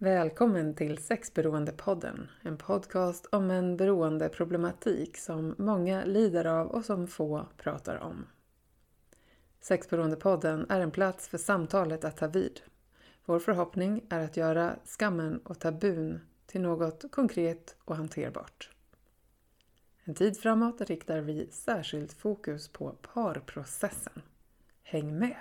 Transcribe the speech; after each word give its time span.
Välkommen 0.00 0.74
till 0.74 0.98
Sexberoendepodden, 0.98 2.28
en 2.42 2.56
podcast 2.56 3.26
om 3.32 3.50
en 3.50 3.76
beroendeproblematik 3.76 5.16
som 5.16 5.54
många 5.58 6.04
lider 6.04 6.44
av 6.44 6.66
och 6.66 6.84
som 6.84 7.06
få 7.06 7.46
pratar 7.56 7.96
om. 7.96 8.26
Sexberoendepodden 9.60 10.66
är 10.68 10.80
en 10.80 10.90
plats 10.90 11.28
för 11.28 11.38
samtalet 11.38 12.04
att 12.04 12.16
ta 12.16 12.26
vid. 12.26 12.60
Vår 13.24 13.38
förhoppning 13.38 14.04
är 14.08 14.24
att 14.24 14.36
göra 14.36 14.76
skammen 14.84 15.40
och 15.44 15.58
tabun 15.58 16.20
till 16.46 16.60
något 16.60 17.04
konkret 17.10 17.76
och 17.84 17.96
hanterbart. 17.96 18.70
En 20.04 20.14
tid 20.14 20.38
framåt 20.38 20.80
riktar 20.80 21.20
vi 21.20 21.48
särskilt 21.50 22.12
fokus 22.12 22.68
på 22.68 22.96
parprocessen. 23.14 24.22
Häng 24.82 25.18
med! 25.18 25.36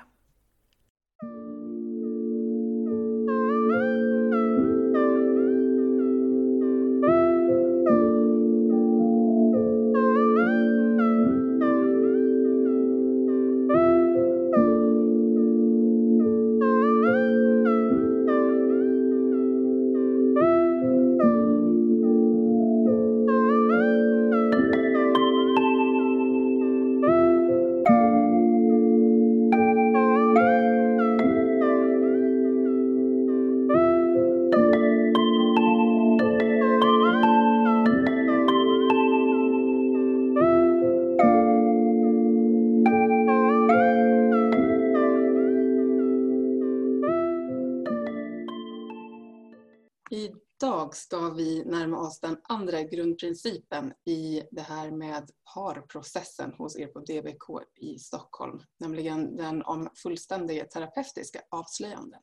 Grundprincipen 53.38 53.94
i 54.06 54.44
det 54.52 54.62
här 54.62 54.92
med 54.92 55.30
parprocessen 55.54 56.54
hos 56.54 56.80
er 56.80 56.88
på 56.88 57.00
DBK 57.00 57.64
i 57.82 58.00
Stockholm, 58.00 58.60
nämligen 58.80 59.36
den 59.36 59.64
om 59.64 59.90
fullständiga 60.04 60.66
terapeutiska 60.66 61.42
avslöjanden. 61.50 62.20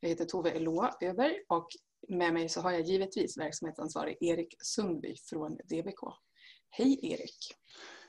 Jag 0.00 0.08
heter 0.08 0.24
Tove 0.24 0.50
Eloa 0.50 0.94
Öberg 1.00 1.34
och 1.48 1.68
med 2.08 2.32
mig 2.32 2.48
så 2.48 2.60
har 2.60 2.72
jag 2.72 2.80
givetvis 2.80 3.38
verksamhetsansvarig 3.38 4.16
Erik 4.20 4.54
Sundby 4.62 5.14
från 5.30 5.52
DBK. 5.56 6.00
Hej 6.70 7.12
Erik! 7.12 7.38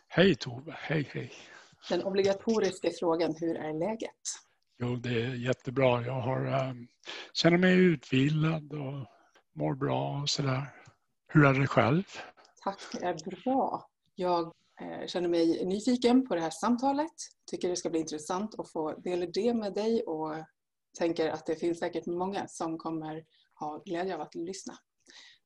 Hej 0.07 0.35
Tove, 0.35 0.75
hej 0.77 1.09
hej! 1.13 1.33
Den 1.89 2.03
obligatoriska 2.03 2.89
frågan, 2.99 3.35
hur 3.39 3.55
är 3.55 3.73
läget? 3.73 4.23
Jo, 4.79 4.95
det 4.95 5.21
är 5.21 5.35
jättebra. 5.35 6.05
Jag 6.05 6.21
har, 6.21 6.69
um, 6.69 6.87
känner 7.33 7.57
mig 7.57 7.73
utvilad 7.73 8.73
och 8.73 9.07
mår 9.55 9.75
bra 9.75 10.21
och 10.21 10.29
sådär. 10.29 10.83
Hur 11.27 11.45
är 11.45 11.53
det 11.53 11.67
själv? 11.67 12.03
Tack, 12.63 12.95
är 13.01 13.43
bra. 13.43 13.89
Jag 14.15 14.53
eh, 14.81 15.07
känner 15.07 15.29
mig 15.29 15.65
nyfiken 15.65 16.27
på 16.27 16.35
det 16.35 16.41
här 16.41 16.49
samtalet. 16.49 17.11
Tycker 17.51 17.69
det 17.69 17.75
ska 17.75 17.89
bli 17.89 17.99
intressant 17.99 18.59
att 18.59 18.71
få 18.71 18.91
dela 18.91 19.25
det 19.25 19.53
med 19.53 19.73
dig 19.73 20.03
och 20.03 20.35
tänker 20.99 21.29
att 21.29 21.45
det 21.45 21.55
finns 21.55 21.79
säkert 21.79 22.05
många 22.05 22.47
som 22.47 22.77
kommer 22.77 23.23
ha 23.59 23.83
glädje 23.85 24.15
av 24.15 24.21
att 24.21 24.35
lyssna. 24.35 24.73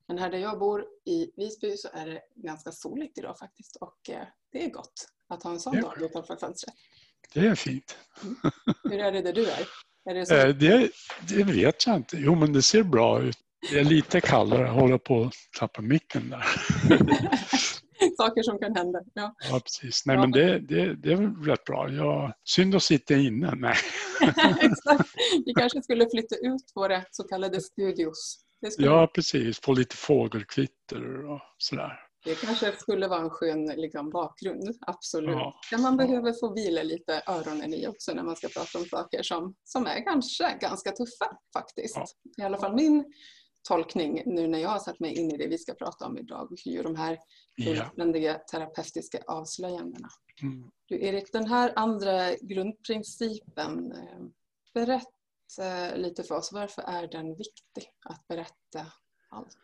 Men 0.08 0.18
här 0.18 0.32
där 0.32 0.38
jag 0.38 0.60
bor 0.60 0.86
i 1.06 1.32
Visby 1.36 1.78
så 1.78 1.90
är 1.94 2.06
det 2.06 2.22
ganska 2.36 2.72
soligt 2.72 3.18
idag 3.18 3.38
faktiskt 3.40 3.76
och 3.76 4.10
eh, 4.10 4.28
det 4.52 4.66
är 4.66 4.70
gott 4.70 5.08
att 5.30 5.44
ha 5.44 5.52
en 5.52 5.60
sån 5.60 5.82
dag 5.82 6.02
utanför 6.02 6.36
fönstret. 6.36 6.76
Det 7.34 7.40
är 7.40 7.56
fint. 7.56 7.98
Mm. 8.24 8.36
Hur 8.84 9.00
är 9.00 9.12
det 9.12 9.22
där 9.22 9.34
du 9.34 9.50
är? 9.50 9.68
är 10.06 10.14
det, 10.14 10.20
eh, 10.44 10.56
det, 10.56 10.92
det, 11.30 11.44
vet 11.44 11.88
jag 11.88 11.96
inte. 11.96 12.18
Jo, 12.18 12.36
men 12.36 12.54
det 12.54 12.62
ser 12.62 12.84
bra 12.84 13.22
ut. 13.22 13.38
Det 13.72 13.80
är 13.80 13.84
lite 13.84 14.22
kallare. 14.22 14.62
Jag 14.62 14.74
håller 14.74 14.98
på 14.98 15.24
att 15.24 15.34
tappa 15.60 15.82
micken 15.82 16.30
där. 16.30 16.44
Saker 18.18 18.44
som 18.44 18.60
kan 18.60 18.76
hända. 18.76 19.00
Ja, 19.14 19.36
ja 19.50 19.60
precis. 19.60 20.06
Nej, 20.06 20.16
ja. 20.16 20.22
men 20.22 20.32
det, 20.32 20.60
det, 20.60 20.96
det 20.96 21.12
är 21.12 21.46
rätt 21.46 21.64
bra. 21.64 21.90
Jag, 21.92 22.34
synd 22.44 22.76
att 22.76 22.84
sitta 22.84 23.14
inne. 23.14 23.54
Nej. 23.56 23.76
Exakt. 24.62 25.10
Vi 25.46 25.54
kanske 25.60 25.82
skulle 25.82 26.10
flytta 26.10 26.36
ut 26.36 26.72
våra 26.76 27.04
så 27.12 27.24
kallade 27.24 27.62
studios. 27.62 28.40
Ja, 28.78 29.12
precis. 29.16 29.60
Få 29.60 29.74
lite 29.74 29.96
fågelkvitter 29.96 31.26
och 31.26 31.42
sådär. 31.58 32.00
Det 32.26 32.36
kanske 32.36 32.72
skulle 32.72 33.08
vara 33.08 33.22
en 33.22 33.30
skön 33.30 33.66
liksom, 33.76 34.10
bakgrund, 34.10 34.78
absolut. 34.88 35.30
Ja. 35.30 35.60
ja 35.72 35.78
man 35.78 35.98
behöver 35.98 36.34
få 36.34 36.54
vila 36.54 36.84
lite 36.84 37.22
öronen 37.28 37.74
i 37.74 37.88
också 37.88 38.14
när 38.14 38.24
man 38.24 38.36
ska 38.36 38.48
prata 38.48 38.78
om 38.78 38.86
saker 38.86 39.24
som, 39.24 39.56
som 39.64 39.86
är 39.86 40.04
kanske 40.04 40.58
ganska 40.62 40.92
tuffa 40.92 41.38
faktiskt. 41.54 41.96
Ja. 41.96 42.06
I 42.38 42.46
alla 42.46 42.58
fall 42.58 42.76
min 42.76 43.06
tolkning 43.68 44.24
nu 44.26 44.48
när 44.48 44.60
jag 44.60 44.70
har 44.70 44.80
satt 44.80 45.00
mig 45.00 45.14
in 45.14 45.32
i 45.32 45.38
det 45.38 45.48
vi 45.48 45.58
ska 45.58 45.74
prata 45.74 46.06
om 46.06 46.18
idag, 46.18 46.50
ju 46.66 46.84
de 46.84 46.96
här 46.96 47.18
fullständiga 47.64 48.32
ja. 48.32 48.40
terapeutiska 48.52 49.20
avslöjandena. 49.28 50.10
Mm. 50.42 50.72
Du 50.86 51.06
Erik, 51.06 51.32
den 51.32 51.48
här 51.48 51.74
andra 51.76 52.36
grundprincipen, 52.36 53.92
eh, 53.92 54.20
berätta 54.74 55.12
lite 55.96 56.24
för 56.24 56.36
oss, 56.36 56.52
varför 56.54 56.82
är 56.82 57.08
den 57.08 57.36
viktig 57.36 57.92
att 58.06 58.28
berätta 58.28 58.86
allt? 59.30 59.58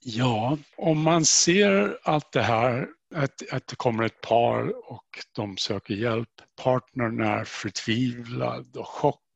Ja, 0.00 0.58
om 0.76 1.02
man 1.02 1.24
ser 1.24 1.98
allt 2.02 2.32
det 2.32 2.42
här, 2.42 2.88
att, 3.14 3.52
att 3.52 3.66
det 3.66 3.76
kommer 3.76 4.04
ett 4.04 4.20
par 4.20 4.90
och 4.92 5.18
de 5.32 5.56
söker 5.56 5.94
hjälp. 5.94 6.28
Partnern 6.62 7.20
är 7.20 7.44
förtvivlad 7.44 8.76
och 8.76 8.88
chockad 8.88 9.31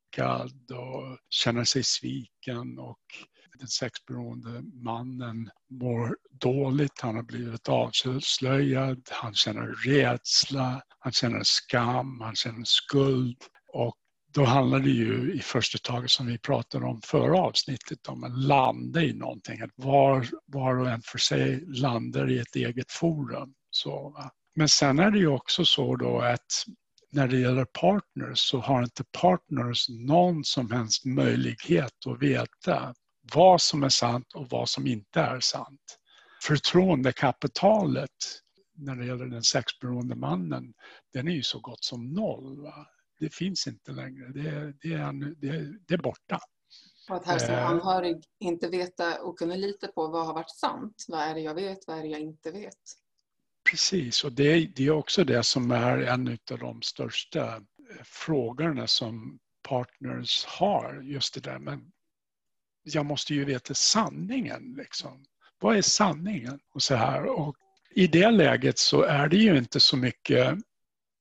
och 0.71 1.19
känner 1.31 1.65
sig 1.65 1.85
sviken 1.85 2.79
och 2.79 3.01
den 3.59 3.69
sexberoende 3.69 4.63
mannen 4.85 5.51
mår 5.71 6.17
dåligt, 6.31 7.01
han 7.01 7.17
har 7.17 7.23
blivit 7.23 7.69
avslöjad, 7.69 9.09
han 9.11 9.35
känner 9.35 9.67
rädsla, 9.67 10.83
han 10.99 11.13
känner 11.13 11.41
skam, 11.43 12.21
han 12.21 12.35
känner 12.35 12.65
skuld. 12.65 13.37
Och 13.73 13.97
då 14.35 14.45
handlar 14.45 14.81
det 14.81 14.91
ju 14.91 15.33
i 15.35 15.41
första 15.41 15.79
taget 15.79 16.11
som 16.11 16.27
vi 16.27 16.39
pratade 16.39 16.87
om 16.87 17.01
förra 17.03 17.39
avsnittet 17.39 18.09
om 18.09 18.25
att 18.25 18.39
landa 18.39 19.03
i 19.03 19.13
någonting. 19.13 19.61
Att 19.61 19.71
var, 19.75 20.29
var 20.47 20.79
och 20.79 20.91
en 20.91 21.03
för 21.03 21.19
sig 21.19 21.65
landar 21.67 22.31
i 22.31 22.39
ett 22.39 22.57
eget 22.57 22.93
forum. 22.93 23.55
Så, 23.71 24.17
Men 24.55 24.69
sen 24.69 24.99
är 24.99 25.11
det 25.11 25.19
ju 25.19 25.29
också 25.29 25.65
så 25.65 25.97
då 25.97 26.21
att 26.21 26.65
när 27.17 27.29
det 27.29 27.39
gäller 27.39 27.65
partners 27.65 28.39
så 28.39 28.59
har 28.59 28.83
inte 28.83 29.05
partners 29.21 29.89
någon 29.89 30.45
som 30.45 30.71
helst 30.71 31.05
möjlighet 31.05 32.07
att 32.07 32.23
veta 32.23 32.95
vad 33.35 33.61
som 33.61 33.83
är 33.83 33.89
sant 33.89 34.33
och 34.35 34.47
vad 34.51 34.69
som 34.69 34.87
inte 34.87 35.21
är 35.21 35.41
sant. 35.41 35.99
Förtroendekapitalet 36.43 38.11
när 38.75 38.97
det 38.97 39.07
gäller 39.07 39.27
den 39.27 39.43
sexberoende 39.43 40.15
mannen, 40.15 40.75
den 41.13 41.29
är 41.29 41.33
ju 41.33 41.43
så 41.43 41.61
gott 41.61 41.85
som 41.85 42.13
noll. 42.13 42.63
Va? 42.63 42.87
det 43.21 43.35
finns 43.35 43.67
inte 43.67 43.93
längre. 43.93 44.29
Det, 44.29 44.73
det, 44.81 44.95
är, 44.95 45.13
det, 45.41 45.79
det 45.87 45.95
är 45.95 46.03
borta. 46.03 46.41
Och 47.11 47.17
att 47.17 47.27
här 47.27 47.39
som 47.39 47.55
eh. 47.55 47.71
anhörig 47.71 48.25
inte 48.41 48.69
veta 48.69 49.23
och 49.23 49.39
kunna 49.39 49.57
lita 49.57 49.89
på 49.89 50.09
vad 50.09 50.27
har 50.27 50.35
varit 50.35 50.51
sant. 50.51 51.05
Vad 51.09 51.21
är 51.21 51.35
det 51.35 51.41
jag 51.41 51.55
vet, 51.55 51.79
vad 51.87 51.99
är 51.99 52.03
det 52.03 52.09
jag 52.09 52.21
inte 52.21 52.51
vet? 52.51 53.06
Precis, 53.71 54.25
och 54.25 54.33
det, 54.33 54.67
det 54.77 54.87
är 54.87 54.91
också 54.91 55.25
det 55.25 55.43
som 55.43 55.71
är 55.71 55.99
en 55.99 56.39
av 56.51 56.59
de 56.59 56.83
största 56.83 57.57
eh, 57.57 57.63
frågorna 58.05 58.87
som 58.87 59.39
partners 59.69 60.45
har. 60.45 61.03
Just 61.03 61.35
det 61.35 61.41
där 61.41 61.59
men 61.59 61.93
jag 62.83 63.07
måste 63.07 63.35
ju 63.35 63.45
veta 63.45 63.75
sanningen. 63.75 64.75
Liksom. 64.79 65.25
Vad 65.61 65.77
är 65.77 65.83
sanningen? 65.83 66.59
Och 66.75 66.83
så 66.83 66.95
här. 66.95 67.25
Och 67.25 67.57
I 67.91 68.07
det 68.07 68.31
läget 68.31 68.79
så 68.79 69.03
är 69.03 69.29
det 69.29 69.37
ju 69.37 69.59
inte 69.59 69.81
så 69.81 69.97
mycket 69.97 70.59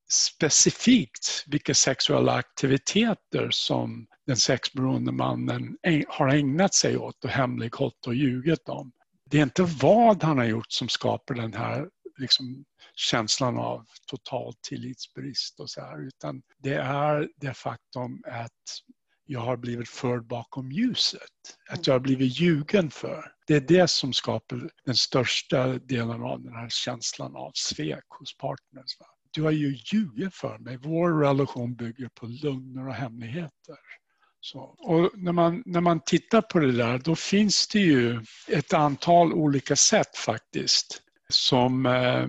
specifikt 0.09 1.43
vilka 1.47 1.73
sexuella 1.73 2.33
aktiviteter 2.33 3.47
som 3.51 4.07
den 4.27 4.37
sexberoende 4.37 5.11
mannen 5.11 5.77
har 6.07 6.27
ägnat 6.27 6.73
sig 6.73 6.97
åt 6.97 7.23
och 7.23 7.29
hemlighållit 7.29 8.07
och 8.07 8.15
ljugit 8.15 8.69
om. 8.69 8.91
Det 9.29 9.37
är 9.37 9.43
inte 9.43 9.63
vad 9.81 10.23
han 10.23 10.37
har 10.37 10.45
gjort 10.45 10.71
som 10.71 10.89
skapar 10.89 11.35
den 11.35 11.53
här 11.53 11.89
liksom, 12.17 12.65
känslan 12.95 13.57
av 13.57 13.85
total 14.07 14.53
tillitsbrist 14.61 15.59
och 15.59 15.69
så 15.69 15.81
här, 15.81 16.07
utan 16.07 16.41
det 16.57 16.73
är 16.75 17.29
det 17.37 17.53
faktum 17.53 18.23
att 18.25 18.51
jag 19.27 19.39
har 19.39 19.57
blivit 19.57 19.89
förd 19.89 20.27
bakom 20.27 20.71
ljuset. 20.71 21.21
Att 21.69 21.87
jag 21.87 21.93
har 21.93 21.99
blivit 21.99 22.39
ljugen 22.39 22.91
för. 22.91 23.31
Det 23.47 23.55
är 23.55 23.61
det 23.61 23.87
som 23.87 24.13
skapar 24.13 24.69
den 24.85 24.95
största 24.95 25.67
delen 25.67 26.23
av 26.23 26.41
den 26.43 26.53
här 26.53 26.69
känslan 26.69 27.35
av 27.35 27.51
svek 27.55 28.05
hos 28.09 28.37
partners. 28.37 28.99
Va? 28.99 29.05
du 29.35 29.43
har 29.43 29.51
ju 29.51 29.77
ljugit 29.85 30.35
för 30.35 30.57
mig. 30.57 30.77
Vår 30.77 31.19
relation 31.19 31.75
bygger 31.75 32.09
på 32.15 32.25
lögner 32.25 32.87
och 32.87 32.93
hemligheter. 32.93 33.77
Så, 34.39 34.59
och 34.59 35.11
när 35.13 35.31
man, 35.31 35.63
när 35.65 35.81
man 35.81 35.99
tittar 35.99 36.41
på 36.41 36.59
det 36.59 36.71
där 36.71 36.97
då 36.97 37.15
finns 37.15 37.67
det 37.67 37.79
ju 37.79 38.23
ett 38.47 38.73
antal 38.73 39.33
olika 39.33 39.75
sätt 39.75 40.17
faktiskt 40.17 41.01
som 41.29 41.85
eh, 41.85 42.27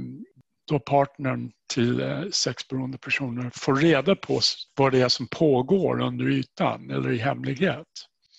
då 0.69 0.79
partnern 0.79 1.53
till 1.75 2.01
eh, 2.01 2.23
sexberoende 2.33 2.99
personer 2.99 3.51
får 3.55 3.77
reda 3.77 4.17
på 4.17 4.41
vad 4.77 4.93
det 4.93 5.01
är 5.01 5.09
som 5.09 5.27
pågår 5.27 6.01
under 6.01 6.29
ytan 6.31 6.91
eller 6.91 7.13
i 7.13 7.19
hemlighet. 7.19 7.87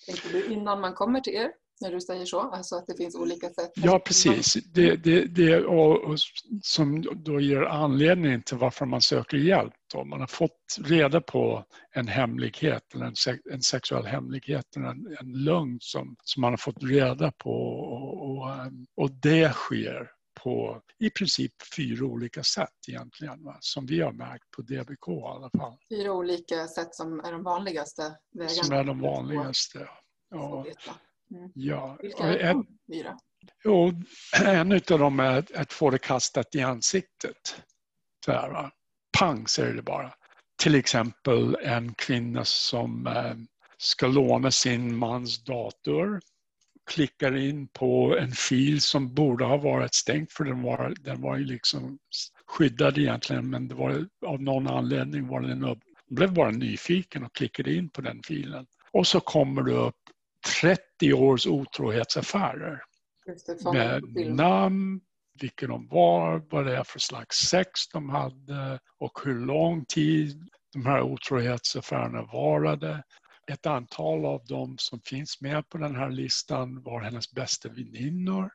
Tänker 0.06 0.32
du 0.32 0.52
innan 0.52 0.80
man 0.80 0.94
kommer 0.94 1.20
till 1.20 1.34
er? 1.34 1.50
när 1.80 1.90
du 1.90 2.00
säger 2.00 2.24
så? 2.24 2.40
Alltså 2.40 2.76
att 2.76 2.86
det 2.86 2.96
finns 2.96 3.14
olika 3.14 3.46
sätt? 3.46 3.70
Ja, 3.74 3.98
precis. 3.98 4.54
Det, 4.54 4.96
det, 4.96 5.24
det 5.24 5.64
och, 5.64 6.04
och, 6.04 6.18
som 6.62 7.02
då 7.24 7.40
ger 7.40 7.62
anledning 7.62 8.42
till 8.42 8.56
varför 8.56 8.86
man 8.86 9.00
söker 9.00 9.36
hjälp. 9.36 9.72
Då. 9.94 10.04
Man 10.04 10.20
har 10.20 10.26
fått 10.26 10.78
reda 10.84 11.20
på 11.20 11.64
en 11.94 12.08
hemlighet, 12.08 12.82
eller 12.94 13.06
en, 13.06 13.14
en 13.52 13.62
sexuell 13.62 14.06
hemlighet, 14.06 14.76
eller 14.76 14.86
en, 14.86 15.16
en 15.20 15.32
lögn 15.44 15.78
som, 15.80 16.16
som 16.24 16.40
man 16.40 16.52
har 16.52 16.56
fått 16.56 16.82
reda 16.82 17.32
på. 17.32 17.50
Och, 17.50 18.30
och, 18.30 18.48
och 18.96 19.10
det 19.10 19.52
sker 19.52 20.10
på 20.42 20.82
i 20.98 21.10
princip 21.10 21.52
fyra 21.76 22.04
olika 22.04 22.42
sätt 22.42 22.88
egentligen, 22.88 23.44
va? 23.44 23.56
som 23.60 23.86
vi 23.86 24.00
har 24.00 24.12
märkt 24.12 24.50
på 24.56 24.62
DBK 24.62 25.08
i 25.08 25.22
alla 25.26 25.50
fall. 25.58 25.76
Fyra 25.88 26.12
olika 26.12 26.66
sätt 26.66 26.94
som 26.94 27.20
är 27.20 27.32
de 27.32 27.42
vanligaste 27.42 28.02
vägarna? 28.32 28.48
Som 28.48 28.76
är 28.76 28.84
de 28.84 29.00
vanligaste. 29.00 29.88
Ja. 30.30 30.66
Mm. 31.30 31.50
Ja. 31.54 31.98
Vilka 32.02 32.24
är 32.24 32.54
de 32.54 32.66
fyra? 32.92 33.18
Jo, 33.64 33.92
en 34.44 34.72
av 34.72 34.98
dem 34.98 35.20
är 35.20 35.60
att 35.60 35.72
få 35.72 35.90
det 35.90 35.98
kastat 35.98 36.54
i 36.54 36.60
ansiktet. 36.60 37.62
Här, 38.26 38.50
va? 38.50 38.70
Pang 39.18 39.48
säger 39.48 39.74
det 39.74 39.82
bara. 39.82 40.14
Till 40.62 40.74
exempel 40.74 41.54
en 41.62 41.94
kvinna 41.94 42.44
som 42.44 43.06
eh, 43.06 43.34
ska 43.78 44.06
låna 44.06 44.50
sin 44.50 44.96
mans 44.96 45.44
dator 45.44 46.20
klickar 46.88 47.36
in 47.36 47.68
på 47.68 48.16
en 48.18 48.32
fil 48.32 48.80
som 48.80 49.14
borde 49.14 49.44
ha 49.44 49.56
varit 49.56 49.94
stängd 49.94 50.30
för 50.30 50.44
den 50.44 50.62
var, 50.62 50.94
den 51.00 51.20
var 51.20 51.36
ju 51.36 51.44
liksom 51.44 51.98
skyddad 52.46 52.98
egentligen 52.98 53.50
men 53.50 53.68
det 53.68 53.74
var, 53.74 54.06
av 54.26 54.42
någon 54.42 54.66
anledning 54.66 55.28
var 55.28 55.40
den 55.40 55.64
upp. 55.64 55.78
blev 56.10 56.34
bara 56.34 56.50
nyfiken 56.50 57.24
och 57.24 57.34
klickade 57.34 57.74
in 57.74 57.90
på 57.90 58.00
den 58.00 58.22
filen. 58.22 58.66
Och 58.92 59.06
så 59.06 59.20
kommer 59.20 59.62
det 59.62 59.72
upp 59.72 59.94
30 60.60 61.12
års 61.12 61.46
otrohetsaffärer. 61.46 62.82
med 63.72 64.02
namn, 64.34 65.00
vilka 65.40 65.66
de 65.66 65.88
var, 65.88 66.42
vad 66.50 66.66
det 66.66 66.76
är 66.76 66.84
för 66.84 66.98
slags 66.98 67.36
sex 67.36 67.70
de 67.92 68.10
hade 68.10 68.78
och 68.98 69.20
hur 69.24 69.46
lång 69.46 69.84
tid 69.84 70.48
de 70.72 70.86
här 70.86 71.02
otrohetsaffärerna 71.02 72.22
varade. 72.22 73.02
Ett 73.48 73.66
antal 73.66 74.24
av 74.24 74.44
dem 74.44 74.76
som 74.78 75.00
finns 75.00 75.40
med 75.40 75.68
på 75.68 75.78
den 75.78 75.96
här 75.96 76.10
listan 76.10 76.82
var 76.82 77.00
hennes 77.00 77.32
bästa 77.32 77.68
väninnor. 77.68 78.50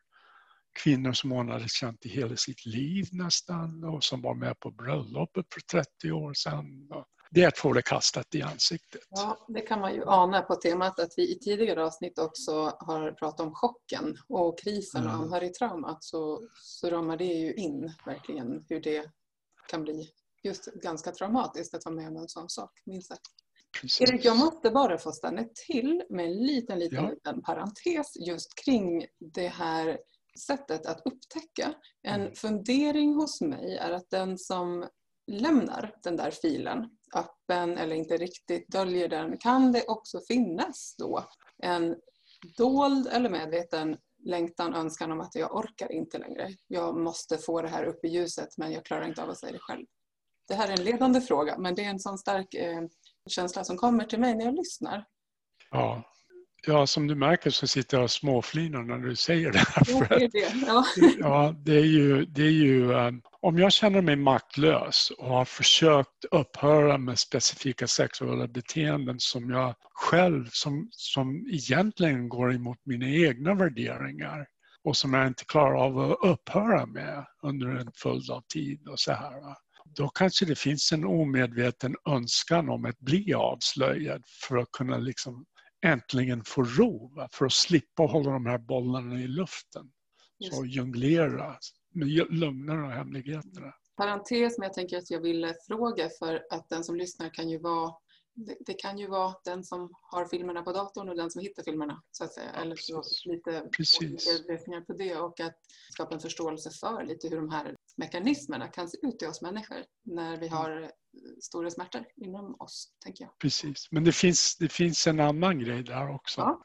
Kvinnor 0.83 1.13
som 1.13 1.31
hon 1.31 1.49
hade 1.49 1.67
känt 1.67 2.05
i 2.05 2.09
hela 2.09 2.35
sitt 2.35 2.65
liv 2.65 3.07
nästan 3.11 3.83
och 3.83 4.03
som 4.03 4.21
var 4.21 4.33
med 4.33 4.59
på 4.59 4.71
bröllopet 4.71 5.45
för 5.53 5.61
30 5.61 6.11
år 6.11 6.33
sedan 6.33 6.89
det 7.33 7.43
är 7.43 7.47
att 7.47 7.57
få 7.57 7.73
det 7.73 7.81
kastat 7.81 8.35
i 8.35 8.41
ansiktet. 8.41 9.01
Ja, 9.09 9.45
det 9.47 9.61
kan 9.61 9.79
man 9.79 9.93
ju 9.93 10.03
ana 10.05 10.41
på 10.41 10.55
temat 10.55 10.99
att 10.99 11.13
vi 11.17 11.35
i 11.35 11.39
tidigare 11.39 11.85
avsnitt 11.85 12.19
också 12.19 12.51
har 12.79 13.11
pratat 13.11 13.39
om 13.39 13.53
chocken 13.53 14.17
och 14.29 14.59
krisen 14.59 15.07
och 15.07 15.13
anhörigtraumat 15.13 16.03
så, 16.03 16.47
så 16.61 16.89
ramar 16.89 17.17
det 17.17 17.25
ju 17.25 17.53
in 17.53 17.93
verkligen 18.05 18.65
hur 18.69 18.81
det 18.81 19.11
kan 19.67 19.83
bli 19.83 20.09
just 20.43 20.65
ganska 20.65 21.11
traumatiskt 21.11 21.73
att 21.73 21.85
vara 21.85 21.95
med 21.95 22.07
om 22.07 22.17
en 22.17 22.29
sån 22.29 22.49
sak, 22.49 22.71
minst 22.85 23.07
sagt. 23.07 23.42
Precis. 23.81 24.09
Erik, 24.09 24.25
jag 24.25 24.37
måste 24.37 24.69
bara 24.69 24.97
få 24.97 25.11
stanna 25.11 25.43
till 25.67 26.03
med 26.09 26.25
en 26.25 26.33
liten, 26.33 26.79
liten, 26.79 27.03
ja. 27.03 27.09
liten 27.09 27.41
parentes 27.41 28.15
just 28.27 28.55
kring 28.65 29.05
det 29.19 29.47
här 29.47 29.97
sättet 30.47 30.85
att 30.85 31.01
upptäcka. 31.05 31.73
En 32.01 32.21
mm. 32.21 32.33
fundering 32.33 33.13
hos 33.13 33.41
mig 33.41 33.77
är 33.77 33.91
att 33.91 34.09
den 34.09 34.37
som 34.37 34.87
lämnar 35.27 35.95
den 36.03 36.15
där 36.15 36.31
filen 36.31 36.89
öppen 37.15 37.77
eller 37.77 37.95
inte 37.95 38.17
riktigt 38.17 38.67
döljer 38.67 39.09
den 39.09 39.37
kan 39.37 39.71
det 39.71 39.83
också 39.87 40.19
finnas 40.27 40.95
då 40.97 41.23
en 41.63 41.95
dold 42.57 43.07
eller 43.07 43.29
medveten 43.29 43.97
längtan, 44.25 44.73
önskan 44.73 45.11
om 45.11 45.21
att 45.21 45.35
jag 45.35 45.55
orkar 45.55 45.91
inte 45.91 46.17
längre. 46.17 46.49
Jag 46.67 46.97
måste 46.97 47.37
få 47.37 47.61
det 47.61 47.67
här 47.67 47.83
upp 47.83 48.05
i 48.05 48.07
ljuset 48.07 48.57
men 48.57 48.71
jag 48.71 48.85
klarar 48.85 49.07
inte 49.07 49.23
av 49.23 49.29
att 49.29 49.39
säga 49.39 49.51
det 49.51 49.59
själv. 49.59 49.85
Det 50.47 50.53
här 50.53 50.67
är 50.67 50.79
en 50.79 50.83
ledande 50.83 51.21
fråga 51.21 51.57
men 51.57 51.75
det 51.75 51.83
är 51.83 51.89
en 51.89 51.99
sån 51.99 52.17
stark 52.17 52.53
eh, 52.53 52.81
känsla 53.29 53.63
som 53.63 53.77
kommer 53.77 54.03
till 54.03 54.19
mig 54.19 54.35
när 54.35 54.45
jag 54.45 54.55
lyssnar. 54.55 55.05
Ja, 55.71 56.03
Ja, 56.67 56.87
som 56.87 57.07
du 57.07 57.15
märker 57.15 57.49
så 57.49 57.67
sitter 57.67 57.97
jag 57.97 58.03
och 58.03 58.11
småflinar 58.11 58.83
när 58.83 58.97
du 58.97 59.15
säger 59.15 59.51
det 59.51 59.59
här. 59.59 60.13
Är 60.13 60.29
det. 60.31 60.65
Ja. 60.67 60.85
ja, 61.19 61.55
det 61.65 61.75
är 61.75 61.85
ju, 61.85 62.25
det 62.25 62.41
är 62.41 62.51
ju 62.51 62.93
um, 62.93 63.21
om 63.41 63.57
jag 63.57 63.71
känner 63.71 64.01
mig 64.01 64.15
maktlös 64.15 65.11
och 65.17 65.27
har 65.27 65.45
försökt 65.45 66.25
upphöra 66.31 66.97
med 66.97 67.19
specifika 67.19 67.87
sexuella 67.87 68.47
beteenden 68.47 69.19
som 69.19 69.49
jag 69.49 69.75
själv, 69.93 70.49
som, 70.51 70.87
som 70.91 71.47
egentligen 71.51 72.29
går 72.29 72.53
emot 72.53 72.77
mina 72.85 73.07
egna 73.09 73.53
värderingar 73.53 74.45
och 74.83 74.97
som 74.97 75.13
jag 75.13 75.27
inte 75.27 75.45
klarar 75.45 75.85
av 75.85 75.99
att 75.99 76.17
upphöra 76.23 76.85
med 76.85 77.25
under 77.43 77.67
en 77.67 77.91
följd 77.95 78.31
av 78.31 78.41
tid 78.53 78.87
och 78.87 78.99
så 78.99 79.11
här. 79.11 79.33
Då 79.85 80.09
kanske 80.09 80.45
det 80.45 80.55
finns 80.55 80.91
en 80.91 81.05
omedveten 81.05 81.95
önskan 82.09 82.69
om 82.69 82.85
att 82.85 82.99
bli 82.99 83.33
avslöjad 83.33 84.23
för 84.47 84.57
att 84.57 84.71
kunna 84.71 84.97
liksom 84.97 85.45
äntligen 85.85 86.43
få 86.45 86.63
ro, 86.63 87.11
för 87.31 87.45
att 87.45 87.53
slippa 87.53 88.03
hålla 88.03 88.31
de 88.31 88.45
här 88.45 88.57
bollarna 88.57 89.21
i 89.21 89.27
luften. 89.27 89.91
Så 90.51 90.65
jonglera 90.65 91.57
med 91.93 92.07
lögnerna 92.33 92.85
och 92.85 92.91
hemligheterna. 92.91 93.73
Parentes, 93.97 94.57
men 94.57 94.65
jag 94.65 94.73
tänker 94.73 94.97
att 94.97 95.11
jag 95.11 95.21
ville 95.21 95.55
fråga 95.67 96.09
för 96.19 96.43
att 96.49 96.69
den 96.69 96.83
som 96.83 96.95
lyssnar 96.95 97.29
kan 97.29 97.49
ju 97.49 97.59
vara 97.59 97.93
det, 98.35 98.57
det, 98.65 98.73
kan 98.73 98.97
ju 98.97 99.07
vara 99.07 99.35
den 99.45 99.63
som 99.63 99.89
har 100.01 100.25
filmerna 100.25 100.61
på 100.61 100.71
datorn 100.71 101.09
och 101.09 101.15
den 101.15 101.31
som 101.31 101.41
hittar 101.41 101.63
filmerna. 101.63 102.03
så 102.11 102.23
att 102.23 102.33
säga. 102.33 102.49
Ja, 102.55 102.61
Eller 102.61 102.75
så 102.75 103.03
lite 103.25 103.51
lösningar 104.47 104.81
på 104.81 104.93
det 104.93 105.15
och 105.15 105.39
att 105.39 105.55
skapa 105.93 106.15
en 106.15 106.21
förståelse 106.21 106.69
för 106.69 107.03
lite 107.03 107.27
hur 107.27 107.35
de 107.35 107.49
här 107.49 107.75
mekanismerna 107.97 108.67
kan 108.67 108.89
se 108.89 108.97
ut 109.01 109.21
i 109.21 109.25
oss 109.25 109.41
människor 109.41 109.77
när 110.03 110.37
vi 110.37 110.47
mm. 110.47 110.57
har 110.57 110.91
stora 111.41 111.69
smärtor 111.69 112.05
inom 112.15 112.55
oss. 112.59 112.93
tänker 113.03 113.23
jag. 113.23 113.37
Precis, 113.39 113.87
men 113.91 114.03
det 114.03 114.11
finns, 114.11 114.57
det 114.57 114.69
finns 114.71 115.07
en 115.07 115.19
annan 115.19 115.59
grej 115.59 115.83
där 115.83 116.15
också. 116.15 116.41
Ja. 116.41 116.63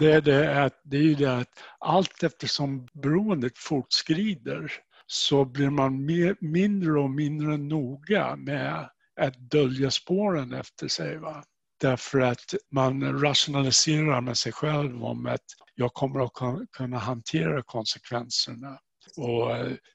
Det 0.00 0.12
är, 0.12 0.20
det, 0.20 0.64
att, 0.64 0.80
det 0.84 0.96
är 0.96 1.02
ju 1.02 1.14
det 1.14 1.36
att 1.36 1.58
allt 1.78 2.22
eftersom 2.22 2.88
beroendet 2.92 3.58
fortskrider 3.58 4.72
så 5.06 5.44
blir 5.44 5.70
man 5.70 6.04
mer, 6.04 6.36
mindre 6.40 7.00
och 7.00 7.10
mindre 7.10 7.56
noga 7.56 8.36
med 8.36 8.90
att 9.20 9.50
dölja 9.50 9.90
spåren 9.90 10.52
efter 10.52 10.88
sig. 10.88 11.18
Va? 11.18 11.44
Därför 11.80 12.20
att 12.20 12.54
man 12.70 13.20
rationaliserar 13.20 14.20
med 14.20 14.38
sig 14.38 14.52
själv 14.52 15.04
om 15.04 15.26
att 15.26 15.44
jag 15.74 15.92
kommer 15.92 16.24
att 16.24 16.32
kunna 16.70 16.98
hantera 16.98 17.62
konsekvenserna. 17.62 18.78
Och, 19.16 19.50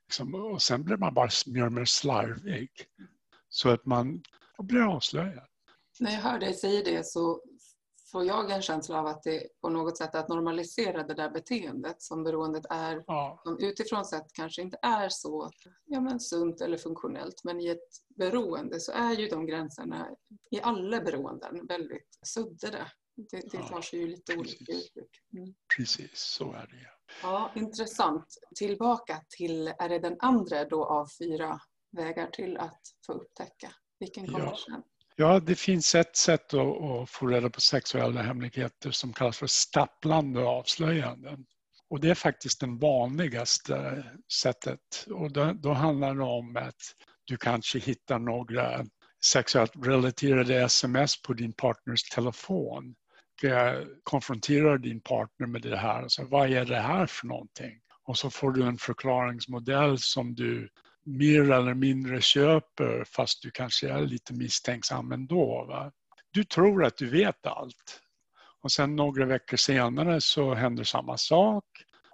liksom, 0.07 0.35
och 0.35 0.61
sen 0.61 0.83
blir 0.83 0.97
man 0.97 1.13
bara 1.13 1.29
mer 1.45 1.65
och 1.65 1.73
mer 1.73 1.85
slarvig. 1.85 2.69
Så 3.49 3.69
att 3.69 3.85
man 3.85 4.23
blir 4.59 4.95
avslöjad. 4.95 5.47
När 5.99 6.11
jag 6.11 6.21
hör 6.21 6.39
dig 6.39 6.53
säga 6.53 6.83
det 6.83 7.05
så 7.05 7.41
får 8.11 8.25
jag 8.25 8.51
en 8.51 8.61
känsla 8.61 8.99
av 8.99 9.07
att 9.07 9.23
det 9.23 9.47
på 9.61 9.69
något 9.69 9.97
sätt 9.97 10.15
att 10.15 10.29
normalisera 10.29 11.03
det 11.03 11.13
där 11.13 11.29
beteendet 11.29 12.01
som 12.01 12.23
beroendet 12.23 12.65
är, 12.69 13.03
ja. 13.07 13.41
som 13.43 13.59
utifrån 13.59 14.05
sett 14.05 14.33
kanske 14.33 14.61
inte 14.61 14.77
är 14.81 15.09
så 15.09 15.51
ja, 15.85 16.01
men 16.01 16.19
sunt 16.19 16.61
eller 16.61 16.77
funktionellt. 16.77 17.43
Men 17.43 17.59
i 17.61 17.67
ett 17.67 17.89
beroende 18.15 18.79
så 18.79 18.91
är 18.91 19.13
ju 19.13 19.27
de 19.27 19.45
gränserna 19.45 20.09
i 20.51 20.61
alla 20.61 21.01
beroenden 21.01 21.65
väldigt 21.67 22.19
suddade. 22.25 22.91
Det, 23.15 23.51
det 23.51 23.67
tar 23.67 23.81
sig 23.81 23.99
ju 23.99 24.07
lite 24.07 24.35
Precis. 24.35 24.61
olika 24.61 24.73
uttryck. 24.73 25.23
Mm. 25.33 25.53
Precis, 25.77 26.19
så 26.19 26.51
är 26.53 26.67
det. 26.67 26.87
Ja, 27.23 27.51
intressant. 27.55 28.25
Tillbaka 28.55 29.21
till, 29.37 29.67
är 29.67 29.89
det 29.89 29.99
den 29.99 30.15
andra 30.19 30.65
då 30.65 30.85
av 30.85 31.07
fyra 31.19 31.59
vägar 31.91 32.29
till 32.29 32.57
att 32.57 32.81
få 33.05 33.13
upptäcka? 33.13 33.71
Vilken 33.99 34.25
kommer 34.25 34.45
ja. 34.45 34.57
sen? 34.65 34.83
Ja, 35.21 35.39
det 35.39 35.55
finns 35.55 35.95
ett 35.95 36.15
sätt 36.15 36.53
att, 36.53 37.09
få 37.09 37.27
reda 37.27 37.49
på 37.49 37.61
sexuella 37.61 38.21
hemligheter 38.21 38.91
som 38.91 39.13
kallas 39.13 39.38
för 39.38 39.47
stapplande 39.47 40.43
avslöjanden. 40.43 41.45
Och 41.89 41.99
det 41.99 42.09
är 42.09 42.15
faktiskt 42.15 42.59
det 42.59 42.77
vanligaste 42.81 44.03
sättet. 44.41 44.79
Och 45.09 45.31
då, 45.31 45.53
då 45.53 45.73
handlar 45.73 46.15
det 46.15 46.23
om 46.23 46.57
att 46.57 46.75
du 47.25 47.38
kanske 47.38 47.79
hittar 47.79 48.19
några 48.19 48.85
sexuellt 49.25 49.71
relaterade 49.75 50.63
sms 50.63 51.21
på 51.21 51.33
din 51.33 51.53
partners 51.53 52.03
telefon. 52.03 52.95
Konfronterar 54.03 54.77
din 54.77 55.01
partner 55.01 55.47
med 55.47 55.61
det 55.61 55.77
här 55.77 56.05
Så, 56.07 56.25
vad 56.25 56.51
är 56.51 56.65
det 56.65 56.79
här 56.79 57.05
för 57.05 57.27
någonting? 57.27 57.79
Och 58.03 58.17
så 58.17 58.29
får 58.29 58.51
du 58.51 58.63
en 58.63 58.77
förklaringsmodell 58.77 59.97
som 59.97 60.35
du 60.35 60.69
mer 61.05 61.51
eller 61.51 61.73
mindre 61.73 62.21
köper 62.21 63.03
fast 63.03 63.41
du 63.41 63.51
kanske 63.51 63.89
är 63.89 64.01
lite 64.01 64.33
misstänksam 64.33 65.11
ändå. 65.11 65.65
Va? 65.67 65.91
du 66.31 66.43
tror 66.43 66.85
att 66.85 66.97
du 66.97 67.09
vet 67.09 67.45
allt. 67.45 68.01
Och 68.61 68.71
sen 68.71 68.95
några 68.95 69.25
veckor 69.25 69.57
senare 69.57 70.21
så 70.21 70.53
händer 70.53 70.83
samma 70.83 71.17
sak. 71.17 71.65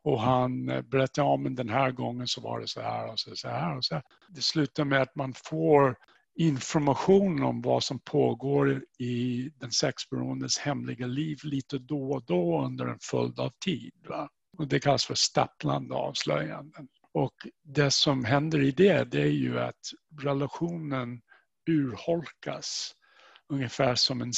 Och 0.03 0.21
han 0.21 0.69
eh, 0.69 0.81
berättar, 0.81 1.23
ja 1.23 1.37
men 1.37 1.55
den 1.55 1.69
här 1.69 1.91
gången 1.91 2.27
så 2.27 2.41
var 2.41 2.59
det 2.59 2.67
så 2.67 2.81
här 2.81 3.11
och 3.11 3.19
så, 3.19 3.35
så 3.35 3.47
här. 3.47 3.77
Och 3.77 3.85
så 3.85 3.95
här. 3.95 4.03
Det 4.29 4.41
slutar 4.41 4.85
med 4.85 5.01
att 5.01 5.15
man 5.15 5.33
får 5.45 5.97
information 6.35 7.43
om 7.43 7.61
vad 7.61 7.83
som 7.83 7.99
pågår 7.99 8.83
i 8.99 9.49
den 9.59 9.71
sexberoendes 9.71 10.57
hemliga 10.57 11.07
liv 11.07 11.37
lite 11.43 11.77
då 11.77 12.11
och 12.11 12.25
då 12.25 12.65
under 12.65 12.85
en 12.85 12.99
följd 13.01 13.39
av 13.39 13.51
tid. 13.65 13.93
Va? 14.09 14.29
Och 14.57 14.67
det 14.67 14.79
kallas 14.79 15.05
för 15.05 15.15
stapplande 15.15 15.95
avslöjanden. 15.95 16.87
Och 17.15 17.34
det 17.63 17.91
som 17.91 18.25
händer 18.25 18.62
i 18.62 18.72
det, 18.72 19.03
det 19.03 19.22
är 19.22 19.31
ju 19.31 19.60
att 19.60 19.91
relationen 20.22 21.22
urholkas. 21.69 22.91
Ungefär 23.50 23.95
som 23.95 24.22
en 24.22 24.34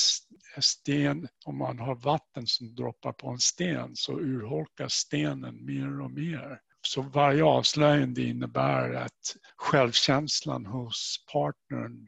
sten, 0.61 1.27
om 1.45 1.57
man 1.57 1.79
har 1.79 1.95
vatten 1.95 2.47
som 2.47 2.75
droppar 2.75 3.13
på 3.13 3.29
en 3.29 3.39
sten 3.39 3.95
så 3.95 4.19
urholkas 4.19 4.93
stenen 4.93 5.65
mer 5.65 6.01
och 6.01 6.11
mer. 6.11 6.59
Så 6.87 7.01
varje 7.01 7.43
avslöjande 7.43 8.21
innebär 8.21 8.93
att 8.93 9.35
självkänslan 9.57 10.65
hos 10.65 11.25
partnern 11.31 12.07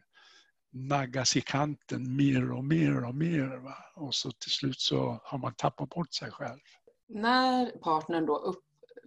naggas 0.72 1.36
i 1.38 1.42
kanten 1.42 2.16
mer 2.16 2.52
och 2.52 2.64
mer 2.64 3.06
och 3.06 3.16
mer. 3.16 3.58
Va? 3.58 3.76
Och 3.96 4.16
så 4.16 4.32
till 4.32 4.52
slut 4.52 4.80
så 4.80 5.22
har 5.24 5.38
man 5.38 5.54
tappat 5.58 5.90
bort 5.90 6.14
sig 6.14 6.32
själv. 6.32 6.60
När 7.08 7.80
partnern 7.80 8.26
då 8.26 8.34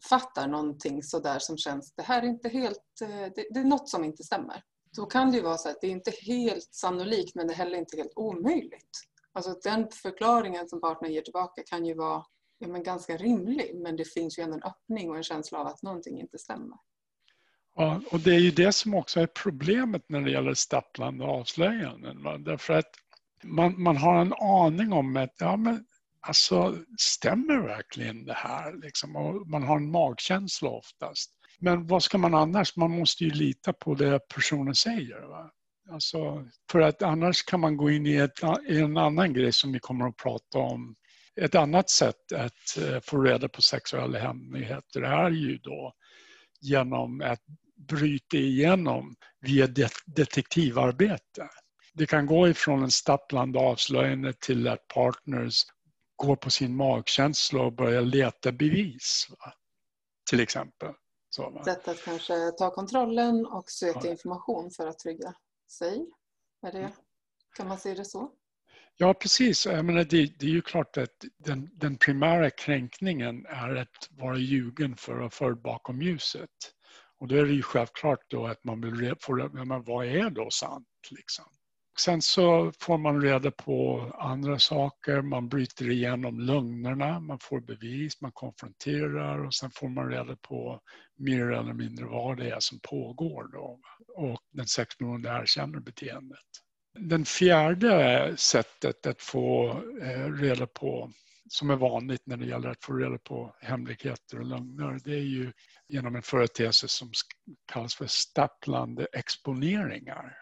fattar 0.09 0.49
någonting 0.49 1.03
sådär 1.03 1.39
som 1.39 1.59
känns, 1.59 1.95
det 1.95 2.03
här 2.03 2.23
är 2.23 2.27
inte 2.27 2.49
helt, 2.49 3.01
eh, 3.03 3.09
det, 3.09 3.47
det 3.51 3.61
är 3.61 3.65
något 3.65 3.89
som 3.89 4.05
inte 4.05 4.23
stämmer. 4.23 4.63
Då 4.97 5.07
kan 5.07 5.31
det 5.31 5.37
ju 5.37 5.43
vara 5.43 5.59
så 5.59 5.69
att 5.69 5.81
det 5.81 5.87
är 5.87 5.91
inte 5.91 6.13
helt 6.27 6.69
sannolikt 6.75 7.35
men 7.35 7.47
det 7.47 7.53
är 7.53 7.57
heller 7.57 7.79
inte 7.79 7.97
helt 7.97 8.13
omöjligt. 8.17 9.01
Alltså 9.33 9.55
den 9.63 9.89
förklaringen 9.91 10.69
som 10.69 10.81
partnern 10.81 11.13
ger 11.13 11.23
tillbaka 11.23 11.63
kan 11.67 11.87
ju 11.87 11.95
vara 11.95 12.25
ja, 12.59 12.69
men 12.69 12.83
ganska 12.83 13.17
rimlig 13.17 13.71
men 13.75 13.97
det 13.97 14.05
finns 14.05 14.39
ju 14.39 14.43
ändå 14.43 14.57
en 14.57 14.63
öppning 14.63 15.11
och 15.11 15.17
en 15.17 15.23
känsla 15.23 15.59
av 15.59 15.67
att 15.67 15.83
någonting 15.83 16.21
inte 16.21 16.39
stämmer. 16.39 16.77
Ja, 17.75 18.01
och 18.11 18.21
det 18.21 18.35
är 18.35 18.39
ju 18.39 18.51
det 18.51 18.73
som 18.73 18.95
också 18.95 19.21
är 19.21 19.27
problemet 19.27 20.03
när 20.09 20.21
det 20.21 20.31
gäller 20.31 20.55
stapplande 20.55 21.25
avslöjanden. 21.25 22.23
Va? 22.23 22.39
Därför 22.39 22.75
att 22.75 22.91
man, 23.43 23.83
man 23.83 23.97
har 23.97 24.21
en 24.21 24.33
aning 24.33 24.93
om 24.93 25.17
att 25.17 25.35
ja, 25.39 25.57
men, 25.57 25.85
alltså, 26.23 26.77
stämmer 26.99 27.61
verkligen 27.67 28.25
det 28.25 28.35
här? 28.35 28.73
Liksom? 28.83 29.13
Man 29.47 29.63
har 29.63 29.77
en 29.77 29.91
magkänsla 29.91 30.69
oftast. 30.69 31.31
Men 31.59 31.87
vad 31.87 32.03
ska 32.03 32.19
man 32.19 32.35
annars? 32.35 32.77
Man 32.77 32.91
måste 32.91 33.25
ju 33.25 33.31
lita 33.31 33.73
på 33.73 33.95
det 33.95 34.29
personen 34.35 34.75
säger. 34.75 35.29
Va? 35.29 35.51
Alltså, 35.91 36.49
för 36.71 36.81
att 36.81 37.03
annars 37.03 37.43
kan 37.43 37.61
man 37.61 37.77
gå 37.77 37.91
in 37.91 38.07
i, 38.07 38.17
ett, 38.17 38.41
i 38.69 38.79
en 38.79 38.97
annan 38.97 39.33
grej 39.33 39.53
som 39.53 39.73
vi 39.73 39.79
kommer 39.79 40.09
att 40.09 40.17
prata 40.17 40.59
om 40.59 40.95
ett 41.41 41.55
annat 41.55 41.91
sätt 41.91 42.33
att 42.35 42.79
eh, 42.79 43.01
få 43.03 43.23
reda 43.23 43.49
på 43.49 43.63
sexuella 43.63 44.19
hemligheter 44.19 45.03
är 45.03 45.31
ju 45.31 45.59
då 45.59 45.93
genom 46.61 47.21
att 47.21 47.41
bryta 47.89 48.37
igenom 48.37 49.15
via 49.41 49.67
detektivarbete. 50.07 51.49
Det 51.95 52.07
kan 52.07 52.27
gå 52.27 52.49
ifrån 52.49 52.83
en 52.83 52.91
stapplande 52.91 53.59
avslöjande 53.59 54.33
till 54.33 54.69
att 54.69 54.89
partners 54.89 55.65
går 56.17 56.37
på 56.37 56.51
sin 56.51 56.77
magkänsla 56.77 57.63
och 57.63 57.73
börjar 57.73 58.03
leta 58.03 58.53
bevis. 58.53 59.27
Va? 59.31 59.53
Till 60.31 60.41
exempel. 60.41 60.95
Så, 61.31 61.63
Sätt 61.65 61.89
att 61.89 62.05
kanske 62.05 62.51
ta 62.59 62.71
kontrollen 62.71 63.47
och 63.47 63.71
söka 63.71 64.01
ja. 64.05 64.11
information 64.11 64.71
för 64.71 64.87
att 64.87 64.99
trygga 64.99 65.35
sig. 65.79 66.07
Är 66.67 66.73
det, 66.73 66.93
kan 67.57 67.69
man 67.69 67.79
se 67.79 67.95
det 67.95 68.05
så? 68.05 68.33
Ja, 68.97 69.15
precis. 69.15 69.67
Jag 69.67 69.85
menar, 69.85 70.05
det, 70.05 70.39
det 70.39 70.47
är 70.47 70.51
ju 70.51 70.63
klart 70.63 70.97
att 70.97 71.25
den, 71.39 71.71
den, 71.73 71.97
primära 71.97 72.51
kränkningen 72.51 73.47
är 73.47 73.77
att 73.77 74.09
vara 74.11 74.37
ljugen 74.37 74.97
för 74.97 75.21
att 75.21 75.35
föra 75.35 75.55
bakom 75.55 76.03
ljuset. 76.03 76.51
Och 77.21 77.29
då 77.29 77.37
är 77.37 77.45
det 77.45 77.53
ju 77.53 77.63
självklart 77.63 78.31
då 78.31 78.47
att 78.47 78.65
man 78.65 78.81
vill 78.81 79.15
få 79.21 79.35
reda 79.35 79.65
men 79.65 79.85
vad 79.85 80.07
är 80.07 80.31
då 80.31 80.51
sant? 80.51 80.89
Liksom. 81.11 81.45
Sen 81.99 82.23
så 82.23 82.73
får 82.81 82.99
man 82.99 83.23
reda 83.23 83.51
på 83.51 84.01
andra 84.19 84.59
saker, 84.59 85.23
man 85.23 85.49
bryter 85.49 85.91
igenom 85.91 86.41
lögnerna, 86.41 87.21
man 87.21 87.39
får 87.39 87.61
bevis, 87.61 88.21
man 88.21 88.33
konfronterar 88.33 89.47
och 89.47 89.55
sen 89.55 89.71
får 89.71 89.89
man 89.89 90.09
reda 90.11 90.37
på 90.37 90.81
mer 91.19 91.53
eller 91.53 91.73
mindre 91.73 92.05
vad 92.05 92.37
det 92.37 92.51
är 92.51 92.61
som 92.61 92.81
pågår 92.81 93.49
då. 93.53 93.81
Och 94.17 94.41
den 94.51 94.67
sexberoende 94.67 95.29
erkänner 95.29 95.81
beteendet. 95.81 96.39
Den 96.99 97.25
fjärde 97.25 98.35
sättet 98.37 99.07
att 99.07 99.23
få 99.23 99.71
eh, 100.03 100.33
reda 100.33 100.67
på, 100.67 101.13
som 101.49 101.71
är 101.71 101.77
vanligt 101.77 102.27
när 102.27 102.37
det 102.37 102.47
gäller 102.47 102.69
att 102.69 102.85
få 102.85 102.93
reda 102.93 103.19
på 103.19 103.57
hemligheter 103.61 104.41
och 104.41 104.47
lögner, 104.47 105.01
det 105.05 105.15
är 105.15 105.25
ju 105.25 105.53
genom 105.89 106.17
en 106.17 106.23
företeelse 106.23 106.89
som 106.89 107.13
kallas 107.73 107.95
för 107.95 108.07
stapplande 108.07 109.07
exponeringar. 109.13 110.37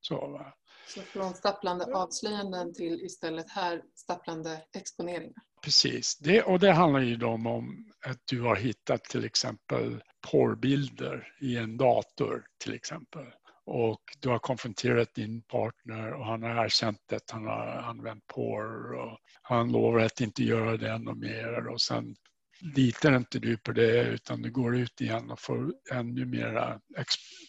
Så, 0.00 0.28
va? 0.28 0.54
Så 0.86 1.00
från 1.00 1.34
stapplande 1.34 1.84
avslöjanden 1.84 2.74
till 2.74 3.04
istället 3.04 3.50
här 3.50 3.82
stapplande 3.94 4.62
exponeringar? 4.76 5.42
Precis, 5.62 6.18
det, 6.18 6.42
och 6.42 6.58
det 6.58 6.72
handlar 6.72 7.00
ju 7.00 7.16
då 7.16 7.28
om 7.28 7.84
att 8.06 8.20
du 8.24 8.42
har 8.42 8.56
hittat 8.56 9.04
till 9.04 9.24
exempel 9.24 10.02
porrbilder 10.30 11.28
i 11.40 11.56
en 11.56 11.76
dator 11.76 12.44
till 12.64 12.74
exempel. 12.74 13.26
Och 13.64 14.00
du 14.20 14.28
har 14.28 14.38
konfronterat 14.38 15.14
din 15.14 15.42
partner 15.42 16.12
och 16.12 16.26
han 16.26 16.42
har 16.42 16.64
erkänt 16.64 17.12
att 17.12 17.30
han 17.30 17.44
har 17.44 17.66
använt 17.66 18.26
porr 18.26 18.94
och 18.94 19.18
han 19.42 19.72
lovar 19.72 20.00
att 20.00 20.20
inte 20.20 20.42
göra 20.42 20.76
det 20.76 20.90
ännu 20.90 21.14
mer. 21.14 21.66
Och 21.66 21.80
sen 21.80 22.16
litar 22.60 23.16
inte 23.16 23.38
du 23.38 23.56
på 23.56 23.72
det 23.72 24.02
utan 24.02 24.42
du 24.42 24.50
går 24.50 24.76
ut 24.76 25.00
igen 25.00 25.30
och 25.30 25.40
får 25.40 25.74
ännu 25.92 26.26
mera 26.26 26.80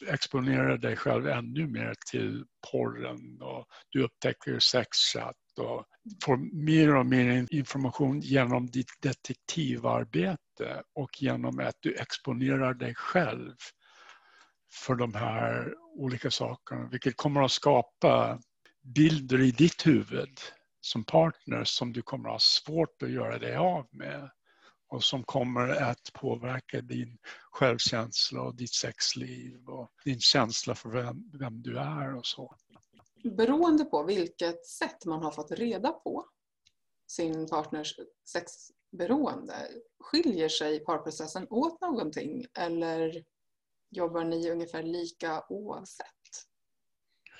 exponera 0.07 0.77
dig 0.77 0.95
själv 0.95 1.27
ännu 1.27 1.67
mer 1.67 1.93
till 2.11 2.45
porren 2.71 3.41
och 3.41 3.65
du 3.89 4.03
upptäcker 4.03 4.59
sexchatt 4.59 5.35
och 5.59 5.85
får 6.23 6.63
mer 6.65 6.95
och 6.95 7.05
mer 7.05 7.47
information 7.49 8.19
genom 8.19 8.67
ditt 8.67 9.01
detektivarbete 9.01 10.83
och 10.95 11.21
genom 11.21 11.59
att 11.59 11.77
du 11.79 11.95
exponerar 11.95 12.73
dig 12.73 12.95
själv 12.95 13.55
för 14.71 14.95
de 14.95 15.13
här 15.13 15.73
olika 15.95 16.31
sakerna, 16.31 16.89
vilket 16.91 17.17
kommer 17.17 17.41
att 17.41 17.51
skapa 17.51 18.39
bilder 18.95 19.41
i 19.41 19.51
ditt 19.51 19.87
huvud 19.87 20.39
som 20.81 21.03
partner 21.03 21.63
som 21.63 21.93
du 21.93 22.01
kommer 22.01 22.29
att 22.29 22.33
ha 22.33 22.39
svårt 22.39 23.03
att 23.03 23.11
göra 23.11 23.37
dig 23.37 23.55
av 23.55 23.87
med 23.91 24.29
och 24.89 25.03
som 25.03 25.23
kommer 25.23 25.67
att 25.67 26.13
påverka 26.13 26.81
din 26.81 27.17
självkänsla 27.51 28.41
och 28.41 28.55
ditt 28.55 28.73
sexliv 28.73 29.69
och 29.69 29.91
din 30.05 30.19
känsla 30.19 30.75
för 30.75 30.89
vem, 30.89 31.31
vem 31.39 31.61
du 31.61 31.79
är 31.79 32.15
och 32.15 32.25
så. 32.25 32.55
Beroende 33.23 33.85
på 33.85 34.03
vilket 34.03 34.65
sätt 34.65 35.05
man 35.05 35.23
har 35.23 35.31
fått 35.31 35.51
reda 35.51 35.91
på 35.91 36.25
sin 37.07 37.47
partners 37.47 37.99
sexberoende, 38.25 39.67
skiljer 39.99 40.49
sig 40.49 40.79
parprocessen 40.79 41.47
åt 41.49 41.81
någonting 41.81 42.45
eller 42.59 43.23
jobbar 43.89 44.23
ni 44.23 44.51
ungefär 44.51 44.83
lika 44.83 45.43
oavsett 45.49 46.07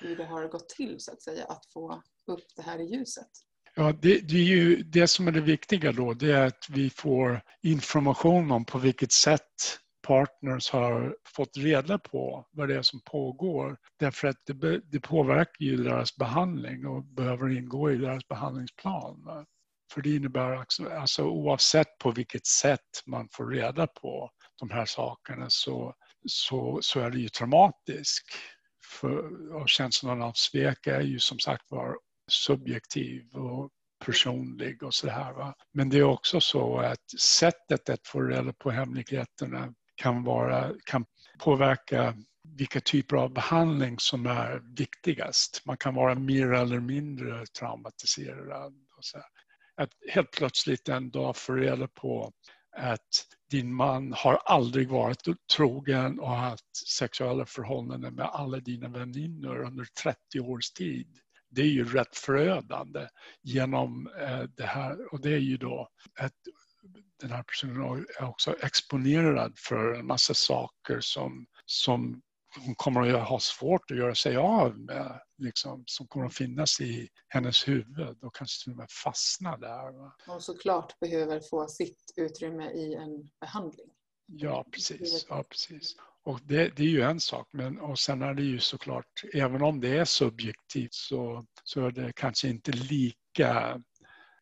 hur 0.00 0.16
det 0.16 0.24
har 0.24 0.48
gått 0.48 0.68
till 0.68 1.00
så 1.00 1.12
att 1.12 1.22
säga 1.22 1.44
att 1.44 1.66
få 1.66 2.02
upp 2.26 2.46
det 2.56 2.62
här 2.62 2.78
i 2.78 2.84
ljuset? 2.84 3.30
Ja, 3.78 3.92
det, 3.92 4.28
det, 4.28 4.36
är 4.36 4.44
ju 4.44 4.82
det 4.82 5.08
som 5.08 5.28
är 5.28 5.32
det 5.32 5.40
viktiga 5.40 5.92
då, 5.92 6.14
det 6.14 6.32
är 6.32 6.46
att 6.46 6.66
vi 6.70 6.90
får 6.90 7.40
information 7.62 8.50
om 8.50 8.64
på 8.64 8.78
vilket 8.78 9.12
sätt 9.12 9.78
partners 10.06 10.70
har 10.70 11.16
fått 11.36 11.56
reda 11.56 11.98
på 11.98 12.46
vad 12.50 12.68
det 12.68 12.76
är 12.76 12.82
som 12.82 13.00
pågår. 13.00 13.76
Därför 13.98 14.28
att 14.28 14.36
det, 14.46 14.80
det 14.80 15.00
påverkar 15.00 15.64
ju 15.64 15.76
deras 15.76 16.16
behandling 16.16 16.86
och 16.86 17.04
behöver 17.04 17.56
ingå 17.58 17.90
i 17.90 17.96
deras 17.96 18.28
behandlingsplan. 18.28 19.24
Va? 19.24 19.44
För 19.92 20.02
det 20.02 20.16
innebär 20.16 20.62
också, 20.62 20.88
alltså 20.88 21.22
oavsett 21.22 21.98
på 21.98 22.10
vilket 22.10 22.46
sätt 22.46 23.02
man 23.06 23.28
får 23.32 23.50
reda 23.50 23.86
på 23.86 24.30
de 24.60 24.70
här 24.70 24.84
sakerna 24.84 25.46
så, 25.48 25.94
så, 26.26 26.78
så 26.82 27.00
är 27.00 27.10
det 27.10 27.18
ju 27.18 27.28
traumatiskt. 27.28 28.34
För, 29.00 29.52
och 29.54 29.68
känslan 29.68 30.22
av 30.22 30.32
svek 30.32 30.86
är 30.86 31.00
ju 31.00 31.18
som 31.18 31.38
sagt 31.38 31.70
var 31.70 31.96
subjektiv 32.28 33.36
och 33.36 33.70
personlig 34.04 34.82
och 34.82 34.94
så 34.94 35.08
här. 35.08 35.54
Men 35.72 35.88
det 35.88 35.98
är 35.98 36.02
också 36.02 36.40
så 36.40 36.78
att 36.78 37.20
sättet 37.20 37.88
att 37.88 38.06
få 38.06 38.22
reda 38.22 38.52
på 38.52 38.70
hemligheterna 38.70 39.74
kan, 39.94 40.24
vara, 40.24 40.72
kan 40.84 41.04
påverka 41.38 42.14
vilka 42.56 42.80
typer 42.80 43.16
av 43.16 43.32
behandling 43.32 43.98
som 43.98 44.26
är 44.26 44.62
viktigast. 44.76 45.62
Man 45.64 45.76
kan 45.76 45.94
vara 45.94 46.14
mer 46.14 46.52
eller 46.52 46.80
mindre 46.80 47.46
traumatiserad. 47.46 48.74
Och 48.96 49.04
så. 49.04 49.18
Att 49.76 49.90
helt 50.12 50.30
plötsligt 50.30 50.88
en 50.88 51.10
dag 51.10 51.36
få 51.36 51.52
reda 51.52 51.88
på 51.88 52.32
att 52.76 53.26
din 53.50 53.74
man 53.74 54.12
har 54.12 54.34
aldrig 54.34 54.88
varit 54.88 55.22
trogen 55.56 56.20
och 56.20 56.30
haft 56.30 56.88
sexuella 56.88 57.46
förhållanden 57.46 58.14
med 58.14 58.26
alla 58.26 58.60
dina 58.60 58.88
väninnor 58.88 59.64
under 59.64 59.86
30 60.02 60.40
års 60.40 60.70
tid 60.70 61.18
det 61.50 61.62
är 61.62 61.66
ju 61.66 61.84
rätt 61.84 62.16
förödande 62.16 63.08
genom 63.42 64.10
eh, 64.20 64.42
det 64.42 64.66
här. 64.66 65.12
Och 65.12 65.20
det 65.20 65.32
är 65.32 65.38
ju 65.38 65.56
då 65.56 65.88
att 66.18 66.34
den 67.20 67.30
här 67.30 67.42
personen 67.42 68.06
är 68.20 68.28
också 68.28 68.56
exponerad 68.60 69.52
för 69.58 69.94
en 69.94 70.06
massa 70.06 70.34
saker 70.34 71.00
som, 71.00 71.46
som 71.66 72.22
hon 72.56 72.74
kommer 72.74 73.14
att 73.14 73.28
ha 73.28 73.40
svårt 73.40 73.90
att 73.90 73.96
göra 73.96 74.14
sig 74.14 74.36
av 74.36 74.78
med, 74.78 75.20
liksom, 75.38 75.84
som 75.86 76.06
kommer 76.06 76.26
att 76.26 76.34
finnas 76.34 76.80
i 76.80 77.08
hennes 77.28 77.68
huvud 77.68 78.24
och 78.24 78.34
kanske 78.34 78.64
till 78.64 78.72
och 78.72 78.78
med 78.78 78.90
fastna 79.04 79.56
där. 79.56 79.92
Va? 79.92 80.12
Och 80.26 80.42
såklart 80.42 80.98
behöver 81.00 81.40
få 81.40 81.68
sitt 81.68 82.12
utrymme 82.16 82.70
i 82.70 82.94
en 82.94 83.30
behandling. 83.40 83.90
Ja, 84.26 84.66
precis. 84.72 85.26
Ja, 85.28 85.44
precis. 85.50 85.96
Och 86.24 86.40
det, 86.42 86.76
det, 86.76 86.82
är 86.82 86.88
ju 86.88 87.02
en 87.02 87.20
sak, 87.20 87.48
men 87.52 87.78
och 87.80 87.98
sen 87.98 88.22
är 88.22 88.34
det 88.34 88.42
ju 88.42 88.60
såklart, 88.60 89.24
även 89.34 89.62
om 89.62 89.80
det 89.80 89.96
är 89.96 90.04
subjektivt 90.04 90.94
så, 90.94 91.46
så 91.64 91.86
är 91.86 91.90
det 91.90 92.12
kanske 92.16 92.48
inte 92.48 92.72
lika 92.72 93.82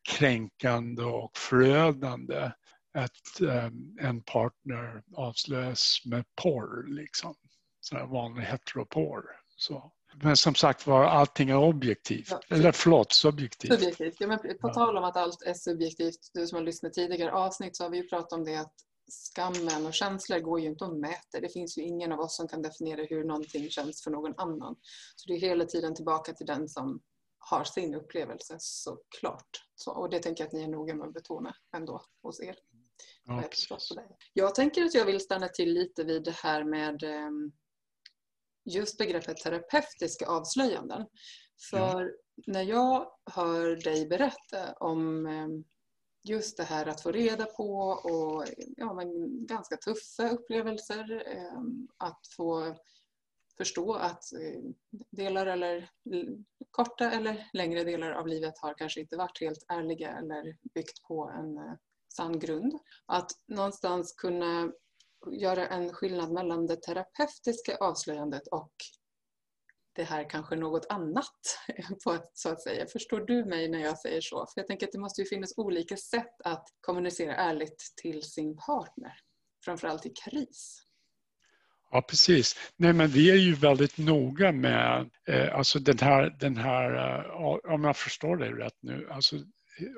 kränkande 0.09 1.03
och 1.03 1.37
förödande 1.37 2.51
att 2.93 3.41
um, 3.41 3.97
en 4.01 4.23
partner 4.23 5.03
avslöjas 5.15 6.01
med 6.05 6.25
porr, 6.41 6.87
liksom. 6.87 7.35
Sån 7.79 8.09
vanlig 8.09 8.43
heteroporr. 8.43 9.23
Så. 9.55 9.91
Men 10.23 10.37
som 10.37 10.55
sagt 10.55 10.87
var, 10.87 11.03
allting 11.03 11.49
är 11.49 11.57
objektivt. 11.57 12.27
Ja, 12.31 12.41
Eller 12.49 12.71
förlåt, 12.71 13.11
subjektivt. 13.11 13.73
Subjektivt. 13.73 14.15
Ja, 14.19 14.27
men 14.27 14.39
på 14.61 14.69
tal 14.69 14.97
om 14.97 15.03
att 15.03 15.17
allt 15.17 15.41
är 15.41 15.53
subjektivt, 15.53 16.19
du 16.33 16.47
som 16.47 16.55
har 16.55 16.63
lyssnat 16.63 16.93
tidigare 16.93 17.31
avsnitt 17.31 17.75
så 17.75 17.83
har 17.83 17.89
vi 17.89 17.97
ju 17.97 18.07
pratat 18.07 18.33
om 18.33 18.45
det 18.45 18.55
att 18.55 18.73
skammen 19.07 19.85
och 19.85 19.93
känslor 19.93 20.39
går 20.39 20.59
ju 20.59 20.67
inte 20.67 20.85
att 20.85 20.97
mäta. 20.97 21.39
Det 21.41 21.49
finns 21.49 21.77
ju 21.77 21.81
ingen 21.81 22.11
av 22.11 22.19
oss 22.19 22.35
som 22.35 22.47
kan 22.47 22.61
definiera 22.61 23.03
hur 23.09 23.23
någonting 23.23 23.69
känns 23.69 24.03
för 24.03 24.11
någon 24.11 24.33
annan. 24.37 24.75
Så 25.15 25.27
det 25.27 25.33
är 25.33 25.39
hela 25.39 25.65
tiden 25.65 25.95
tillbaka 25.95 26.33
till 26.33 26.45
den 26.45 26.69
som 26.69 27.01
har 27.39 27.63
sin 27.63 27.95
upplevelse 27.95 28.55
såklart. 28.59 29.49
Så, 29.75 29.91
och 29.91 30.09
det 30.09 30.19
tänker 30.19 30.43
jag 30.43 30.47
att 30.47 30.53
ni 30.53 30.63
är 30.63 30.67
noga 30.67 30.95
med 30.95 31.07
att 31.07 31.13
betona 31.13 31.55
ändå 31.75 32.01
hos 32.23 32.41
er. 32.41 32.55
Ja, 33.23 33.43
jag 34.33 34.55
tänker 34.55 34.83
att 34.83 34.93
jag 34.93 35.05
vill 35.05 35.19
stanna 35.19 35.47
till 35.47 35.73
lite 35.73 36.03
vid 36.03 36.23
det 36.23 36.35
här 36.35 36.63
med 36.63 37.03
ehm, 37.03 37.51
just 38.65 38.97
begreppet 38.97 39.37
terapeutiska 39.37 40.25
avslöjanden. 40.27 41.05
För 41.69 42.01
ja. 42.01 42.11
när 42.47 42.63
jag 42.63 43.11
hör 43.31 43.75
dig 43.75 44.07
berätta 44.07 44.73
om 44.73 45.25
ehm, 45.25 45.63
just 46.29 46.57
det 46.57 46.63
här 46.63 46.85
att 46.85 47.01
få 47.01 47.11
reda 47.11 47.45
på 47.45 47.79
och 47.89 48.45
ja, 48.77 48.93
men 48.93 49.09
ganska 49.45 49.77
tuffa 49.77 50.29
upplevelser. 50.29 51.23
Ehm, 51.27 51.87
att 51.97 52.27
få 52.37 52.75
förstå 53.57 53.93
att 53.93 54.33
eh, 54.33 54.63
delar 55.11 55.45
eller 55.45 55.89
korta 56.71 57.11
eller 57.11 57.49
längre 57.53 57.83
delar 57.83 58.11
av 58.11 58.27
livet 58.27 58.59
har 58.59 58.73
kanske 58.73 58.99
inte 58.99 59.17
varit 59.17 59.41
helt 59.41 59.65
ärliga 59.67 60.17
eller 60.17 60.57
byggt 60.73 61.03
på 61.03 61.29
en 61.29 61.57
eh, 61.57 61.73
sann 62.13 62.39
grund. 62.39 62.79
Att 63.05 63.31
någonstans 63.47 64.13
kunna 64.13 64.71
göra 65.31 65.67
en 65.67 65.93
skillnad 65.93 66.31
mellan 66.31 66.67
det 66.67 66.81
terapeutiska 66.81 67.77
avslöjandet 67.77 68.47
och 68.47 68.71
det 69.97 70.03
här 70.03 70.29
kanske 70.29 70.55
något 70.55 70.85
annat, 70.89 71.59
så 72.33 72.49
att 72.49 72.61
säga. 72.61 72.85
Förstår 72.87 73.19
du 73.19 73.45
mig 73.45 73.69
när 73.69 73.79
jag 73.79 73.99
säger 73.99 74.21
så? 74.21 74.37
För 74.37 74.61
jag 74.61 74.67
tänker 74.67 74.87
att 74.87 74.91
det 74.91 74.99
måste 74.99 75.21
ju 75.21 75.27
finnas 75.27 75.53
olika 75.57 75.97
sätt 75.97 76.41
att 76.43 76.67
kommunicera 76.81 77.35
ärligt 77.35 77.93
till 78.01 78.23
sin 78.23 78.57
partner, 78.57 79.13
framförallt 79.65 80.05
i 80.05 80.09
kris. 80.09 80.83
Ja, 81.91 82.01
precis. 82.01 82.71
Nej, 82.75 82.93
men 82.93 83.07
vi 83.07 83.31
är 83.31 83.35
ju 83.35 83.53
väldigt 83.53 83.97
noga 83.97 84.51
med 84.51 85.09
eh, 85.27 85.55
alltså 85.55 85.79
den 85.79 85.97
här, 85.99 86.37
den 86.39 86.57
här 86.57 87.19
eh, 87.25 87.73
om 87.73 87.83
jag 87.83 87.97
förstår 87.97 88.37
dig 88.37 88.49
rätt 88.49 88.77
nu, 88.81 89.07
alltså 89.11 89.35
eh, 89.35 89.41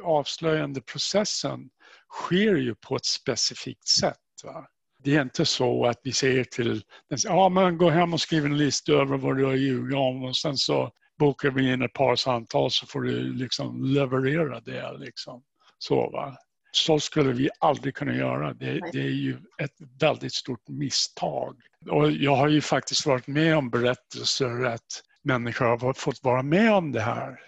avslöjande 0.04 0.82
processen 0.82 1.70
sker 2.14 2.56
ju 2.56 2.76
på 2.76 2.96
ett 2.96 3.06
specifikt 3.06 3.88
sätt. 3.88 4.18
Va? 4.44 4.68
Det 5.04 5.16
är 5.16 5.22
inte 5.22 5.46
så 5.46 5.86
att 5.86 6.00
vi 6.04 6.12
säger 6.12 6.44
till 6.44 6.84
den, 7.10 7.20
ja 7.24 7.50
men 7.50 7.78
gå 7.78 7.90
hem 7.90 8.14
och 8.14 8.22
skriv 8.22 8.46
en 8.46 8.58
lista 8.58 8.92
över 8.92 9.18
vad 9.18 9.38
du 9.38 9.46
har 9.46 9.54
ljugit 9.54 9.98
om 9.98 10.24
och 10.24 10.38
sen 10.38 10.58
så 10.58 10.92
bokar 11.20 11.52
vi 11.52 11.74
in 11.74 11.82
ett 11.82 11.94
par 11.94 12.16
samtal 12.16 12.72
så 12.72 12.88
får 12.88 13.02
du 13.02 13.34
liksom 13.34 13.84
leverera 13.84 14.60
det. 14.60 14.98
Liksom. 14.98 15.44
Så, 15.78 16.10
va? 16.10 16.38
så 16.72 17.00
skulle 17.00 17.34
vi 17.34 17.50
aldrig 17.60 17.96
kunna 17.96 18.16
göra. 18.16 18.54
Det, 18.54 18.80
det, 18.94 19.02
är 19.02 19.10
ju 19.10 19.38
ett 19.62 19.76
väldigt 20.00 20.34
stort 20.34 20.68
misstag. 20.68 21.56
Och 21.90 22.12
jag 22.12 22.36
har 22.36 22.48
ju 22.48 22.62
faktiskt 22.62 23.06
varit 23.06 23.28
med 23.28 23.58
om 23.58 23.70
berättelser 23.70 24.66
att 24.66 25.04
människor 25.24 25.66
har 25.66 25.94
fått 25.94 26.24
vara 26.24 26.44
med 26.44 26.74
om 26.74 26.92
det 26.92 27.02
här. 27.02 27.40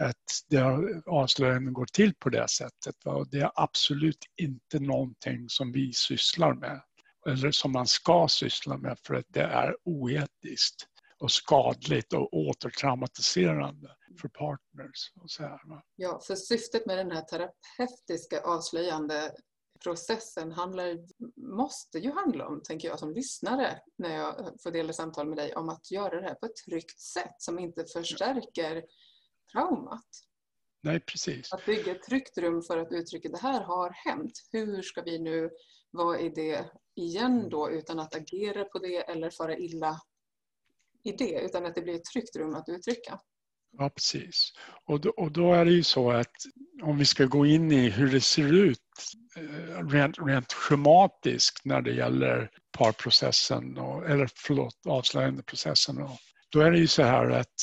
Att 0.00 1.04
avslöjanden 1.06 1.74
går 1.74 1.86
till 1.92 2.14
på 2.14 2.28
det 2.28 2.48
sättet. 2.48 3.06
Och 3.06 3.30
det 3.30 3.40
är 3.40 3.52
absolut 3.54 4.24
inte 4.36 4.78
någonting 4.78 5.48
som 5.48 5.72
vi 5.72 5.92
sysslar 5.92 6.54
med. 6.54 6.82
Eller 7.28 7.50
som 7.50 7.72
man 7.72 7.86
ska 7.86 8.26
syssla 8.28 8.76
med 8.76 8.98
för 9.06 9.14
att 9.14 9.26
det 9.28 9.42
är 9.42 9.76
oetiskt 9.84 10.86
och 11.18 11.30
skadligt 11.30 12.12
och 12.12 12.34
återtraumatiserande 12.34 13.96
för 14.20 14.28
partners. 14.28 15.12
Och 15.22 15.30
så 15.30 15.42
här, 15.42 15.60
Ja, 15.96 16.20
för 16.26 16.34
syftet 16.34 16.86
med 16.86 16.98
den 16.98 17.10
här 17.10 17.22
terapeutiska 17.22 18.40
avslöjande 18.40 19.32
processen 19.82 20.52
handlar, 20.52 20.98
måste 21.56 21.98
ju 21.98 22.12
handla 22.12 22.46
om, 22.46 22.62
tänker 22.62 22.88
jag 22.88 22.98
som 22.98 23.12
lyssnare, 23.12 23.78
när 23.98 24.16
jag 24.16 24.52
får 24.62 24.70
dela 24.70 24.92
samtal 24.92 25.28
med 25.28 25.38
dig, 25.38 25.54
om 25.54 25.68
att 25.68 25.90
göra 25.90 26.20
det 26.20 26.26
här 26.26 26.34
på 26.34 26.46
ett 26.46 26.56
tryggt 26.56 27.00
sätt 27.00 27.34
som 27.38 27.58
inte 27.58 27.84
förstärker 27.84 28.82
traumat. 29.52 30.08
Nej, 30.82 31.00
precis. 31.00 31.52
Att 31.52 31.66
bygga 31.66 31.92
ett 31.92 32.02
tryggt 32.02 32.38
rum 32.38 32.62
för 32.62 32.78
att 32.78 32.92
uttrycka 32.92 33.28
det 33.28 33.38
här 33.38 33.60
har 33.60 33.90
hänt. 33.90 34.32
Hur 34.52 34.82
ska 34.82 35.02
vi 35.02 35.18
nu 35.18 35.50
vara 35.90 36.20
i 36.20 36.28
det 36.28 36.70
igen 36.94 37.48
då 37.48 37.70
utan 37.70 37.98
att 37.98 38.14
agera 38.14 38.64
på 38.64 38.78
det 38.78 38.96
eller 38.96 39.30
fara 39.30 39.56
illa 39.56 40.00
i 41.04 41.12
det 41.12 41.40
utan 41.40 41.66
att 41.66 41.74
det 41.74 41.82
blir 41.82 41.94
ett 41.94 42.04
tryggt 42.04 42.36
rum 42.36 42.54
att 42.54 42.68
uttrycka. 42.68 43.20
Ja, 43.78 43.90
precis. 43.90 44.52
Och 44.84 45.00
då, 45.00 45.10
och 45.10 45.32
då 45.32 45.52
är 45.52 45.64
det 45.64 45.70
ju 45.70 45.82
så 45.82 46.10
att 46.10 46.32
om 46.82 46.98
vi 46.98 47.04
ska 47.04 47.24
gå 47.24 47.46
in 47.46 47.72
i 47.72 47.90
hur 47.90 48.12
det 48.12 48.20
ser 48.20 48.52
ut 48.52 48.78
eh, 49.36 49.88
rent, 49.88 50.16
rent 50.18 50.52
schematiskt 50.52 51.64
när 51.64 51.80
det 51.80 51.92
gäller 51.92 52.50
parprocessen, 52.78 53.78
och, 53.78 54.10
eller 54.10 54.30
förlåt, 54.34 54.86
avslöjandeprocessen. 54.86 55.98
Och, 55.98 56.10
då 56.48 56.60
är 56.60 56.70
det 56.70 56.78
ju 56.78 56.86
så 56.86 57.02
här 57.02 57.30
att 57.30 57.54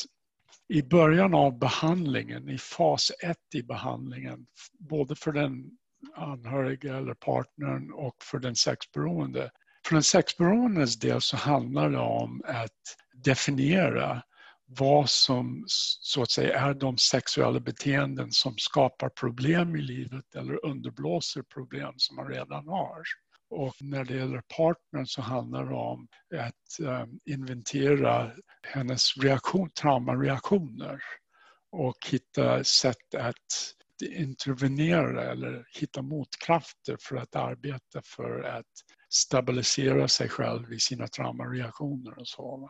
i 0.69 0.83
början 0.83 1.33
av 1.33 1.59
behandlingen, 1.59 2.49
i 2.49 2.57
fas 2.57 3.11
1 3.23 3.37
i 3.53 3.63
behandlingen, 3.63 4.45
både 4.79 5.15
för 5.15 5.31
den 5.31 5.71
anhöriga 6.15 6.97
eller 6.97 7.13
partnern 7.13 7.91
och 7.93 8.15
för 8.23 8.39
den 8.39 8.55
sexberoende. 8.55 9.51
För 9.87 9.93
den 9.95 10.03
sexberoendes 10.03 10.99
del 10.99 11.21
så 11.21 11.37
handlar 11.37 11.89
det 11.89 11.99
om 11.99 12.41
att 12.45 12.95
definiera 13.13 14.21
vad 14.65 15.09
som 15.09 15.63
så 15.67 16.21
att 16.21 16.31
säga 16.31 16.59
är 16.59 16.73
de 16.73 16.97
sexuella 16.97 17.59
beteenden 17.59 18.31
som 18.31 18.57
skapar 18.57 19.09
problem 19.09 19.75
i 19.75 19.81
livet 19.81 20.35
eller 20.35 20.65
underblåser 20.65 21.41
problem 21.41 21.93
som 21.97 22.15
man 22.15 22.27
redan 22.27 22.67
har. 22.67 23.01
Och 23.49 23.73
när 23.81 24.05
det 24.05 24.13
gäller 24.13 24.41
partnern 24.57 25.05
så 25.05 25.21
handlar 25.21 25.65
det 25.65 25.75
om 25.75 26.07
att 26.33 26.85
eh, 26.87 27.05
inventera 27.25 28.31
hennes 28.61 29.17
reaktion, 29.17 29.69
traumareaktioner 29.69 31.01
och 31.71 32.07
hitta 32.11 32.63
sätt 32.63 33.15
att 33.17 33.73
intervenera 34.05 35.31
eller 35.31 35.67
hitta 35.79 36.01
motkrafter 36.01 36.97
för 37.01 37.15
att 37.15 37.35
arbeta 37.35 38.01
för 38.15 38.43
att 38.43 38.65
stabilisera 39.09 40.07
sig 40.07 40.29
själv 40.29 40.73
i 40.73 40.79
sina 40.79 41.07
traumareaktioner 41.07 42.19
och 42.19 42.27
så. 42.27 42.69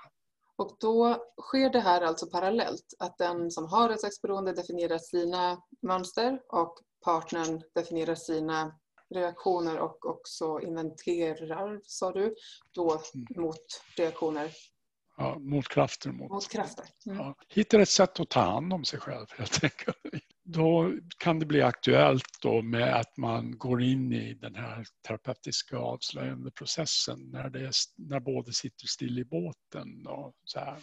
Och 0.57 0.77
då 0.79 1.17
sker 1.41 1.69
det 1.69 1.79
här 1.79 2.01
alltså 2.01 2.29
parallellt, 2.29 2.93
att 2.99 3.17
den 3.17 3.51
som 3.51 3.65
har 3.65 3.89
ett 3.89 4.01
sexberoende 4.01 4.53
definierar 4.53 4.97
sina 4.97 5.61
mönster 5.81 6.39
och 6.47 6.77
partnern 7.05 7.61
definierar 7.75 8.15
sina 8.15 8.79
reaktioner 9.15 9.79
och 9.79 10.05
också 10.05 10.59
inventerar, 10.59 11.79
sa 11.83 12.11
du, 12.11 12.35
då 12.71 12.91
mm. 12.91 13.41
mot 13.43 13.83
reaktioner. 13.97 14.51
Ja, 15.17 15.39
motkrafter. 15.39 16.11
Mot, 16.11 16.31
motkrafter. 16.31 16.85
Mm. 17.05 17.17
Ja, 17.17 17.35
hittar 17.49 17.79
ett 17.79 17.89
sätt 17.89 18.19
att 18.19 18.29
ta 18.29 18.39
hand 18.39 18.73
om 18.73 18.85
sig 18.85 18.99
själv 18.99 19.25
helt 19.37 19.63
enkelt. 19.63 19.97
Då 20.43 20.93
kan 21.17 21.39
det 21.39 21.45
bli 21.45 21.61
aktuellt 21.61 22.41
då 22.41 22.61
med 22.61 22.95
att 22.95 23.17
man 23.17 23.57
går 23.57 23.81
in 23.81 24.13
i 24.13 24.33
den 24.33 24.55
här 24.55 24.85
terapeutiska 25.07 25.77
avslöjande 25.77 26.51
processen 26.51 27.19
när, 27.31 27.49
det 27.49 27.59
är, 27.59 27.71
när 27.97 28.19
båda 28.19 28.51
sitter 28.51 28.87
still 28.87 29.19
i 29.19 29.25
båten. 29.25 30.07
Och 30.07 30.35
så 30.43 30.59
här. 30.59 30.77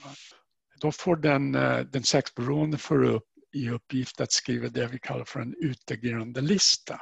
Då 0.81 0.93
får 0.93 1.17
den, 1.17 1.55
eh, 1.55 1.81
den 1.81 2.03
sexberoende 2.03 2.79
får 2.79 3.05
upp 3.05 3.29
i 3.53 3.71
uppgift 3.71 4.21
att 4.21 4.33
skriva 4.33 4.69
det 4.69 4.87
vi 4.87 4.99
kallar 4.99 5.25
för 5.25 5.41
en 5.41 5.55
utagerande 5.59 6.41
lista. 6.41 7.01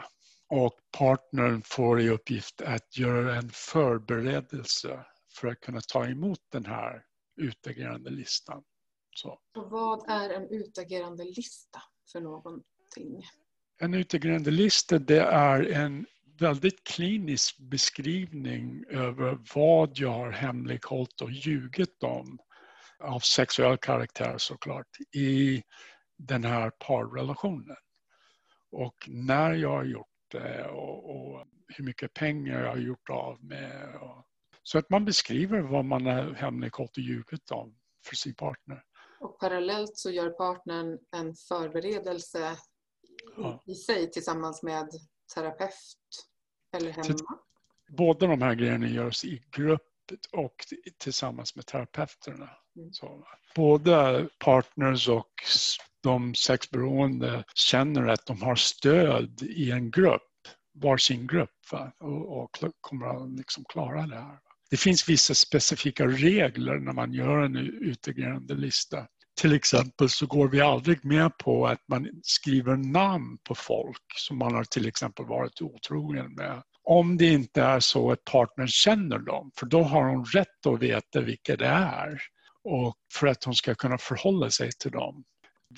Och 0.52 0.72
partnern 0.98 1.62
får 1.64 2.00
i 2.00 2.08
uppgift 2.08 2.62
att 2.62 2.98
göra 2.98 3.36
en 3.36 3.50
förberedelse 3.50 5.06
för 5.34 5.48
att 5.48 5.60
kunna 5.60 5.80
ta 5.80 6.06
emot 6.06 6.40
den 6.48 6.66
här 6.66 7.04
utagerande 7.36 8.10
listan. 8.10 8.62
Så. 9.16 9.38
Och 9.56 9.70
vad 9.70 10.10
är 10.10 10.30
en 10.30 10.48
utagerande 10.48 11.24
lista 11.24 11.82
för 12.12 12.20
någonting? 12.20 13.22
En 13.80 13.94
utagerande 13.94 14.50
lista 14.50 14.98
det 14.98 15.20
är 15.20 15.62
en 15.62 16.06
väldigt 16.38 16.84
klinisk 16.84 17.58
beskrivning 17.58 18.84
över 18.88 19.38
vad 19.54 19.98
jag 19.98 20.12
har 20.12 20.30
hemlighållit 20.30 21.20
och 21.20 21.30
ljugit 21.30 22.02
om 22.02 22.38
av 23.00 23.18
sexuell 23.18 23.76
karaktär 23.76 24.34
såklart 24.38 24.96
i 25.14 25.62
den 26.18 26.44
här 26.44 26.70
parrelationen. 26.70 27.76
Och 28.70 29.08
när 29.08 29.54
jag 29.54 29.70
har 29.70 29.84
gjort 29.84 30.11
och, 30.70 31.10
och 31.10 31.46
hur 31.68 31.84
mycket 31.84 32.14
pengar 32.14 32.60
jag 32.60 32.70
har 32.70 32.76
gjort 32.76 33.10
av 33.10 33.44
med. 33.44 33.96
Och, 34.00 34.26
så 34.62 34.78
att 34.78 34.90
man 34.90 35.04
beskriver 35.04 35.60
vad 35.60 35.84
man 35.84 36.06
har 36.06 36.34
hemlighållit 36.34 36.96
och 36.96 37.02
ljugit 37.02 37.50
om 37.50 37.76
för 38.06 38.16
sin 38.16 38.34
partner. 38.34 38.84
Och 39.20 39.38
parallellt 39.38 39.96
så 39.96 40.10
gör 40.10 40.30
partnern 40.30 40.98
en 41.16 41.34
förberedelse 41.34 42.56
ja. 43.36 43.62
i 43.66 43.74
sig 43.74 44.10
tillsammans 44.10 44.62
med 44.62 44.88
terapeut 45.34 46.28
eller 46.76 46.90
hemma? 46.90 47.38
Båda 47.88 48.26
de 48.26 48.42
här 48.42 48.54
grejerna 48.54 48.88
görs 48.88 49.24
i 49.24 49.44
grupp 49.50 49.82
och 50.32 50.54
tillsammans 50.98 51.56
med 51.56 51.66
terapeuterna. 51.66 52.50
Mm. 52.76 52.92
Så, 52.92 53.26
både 53.54 54.28
partners 54.38 55.08
och 55.08 55.32
de 56.02 56.34
sexberoende 56.34 57.44
känner 57.54 58.06
att 58.06 58.26
de 58.26 58.42
har 58.42 58.54
stöd 58.54 59.42
i 59.42 59.70
en 59.70 59.90
grupp, 59.90 60.22
varsin 60.74 61.26
grupp 61.26 61.72
va? 61.72 61.92
och, 62.00 62.42
och 62.42 62.50
kommer 62.80 63.06
att 63.06 63.30
liksom 63.30 63.64
klara 63.68 64.06
det 64.06 64.16
här. 64.16 64.38
Det 64.70 64.76
finns 64.76 65.08
vissa 65.08 65.34
specifika 65.34 66.06
regler 66.06 66.78
när 66.78 66.92
man 66.92 67.12
gör 67.12 67.38
en 67.38 67.56
utegrerande 67.56 68.54
lista. 68.54 69.06
Till 69.40 69.52
exempel 69.52 70.08
så 70.08 70.26
går 70.26 70.48
vi 70.48 70.60
aldrig 70.60 71.04
med 71.04 71.38
på 71.38 71.66
att 71.66 71.80
man 71.88 72.08
skriver 72.22 72.76
namn 72.76 73.38
på 73.48 73.54
folk 73.54 74.02
som 74.16 74.38
man 74.38 74.54
har 74.54 74.64
till 74.64 74.88
exempel 74.88 75.26
varit 75.26 75.62
otrogen 75.62 76.34
med. 76.34 76.62
Om 76.84 77.16
det 77.16 77.26
inte 77.26 77.62
är 77.62 77.80
så 77.80 78.12
att 78.12 78.24
partnern 78.24 78.68
känner 78.68 79.18
dem, 79.18 79.50
för 79.58 79.66
då 79.66 79.82
har 79.82 80.04
hon 80.04 80.24
rätt 80.24 80.66
att 80.66 80.82
veta 80.82 81.20
vilka 81.20 81.56
det 81.56 81.66
är 81.66 82.20
och 82.64 82.96
för 83.12 83.26
att 83.26 83.44
hon 83.44 83.54
ska 83.54 83.74
kunna 83.74 83.98
förhålla 83.98 84.50
sig 84.50 84.70
till 84.72 84.90
dem. 84.90 85.24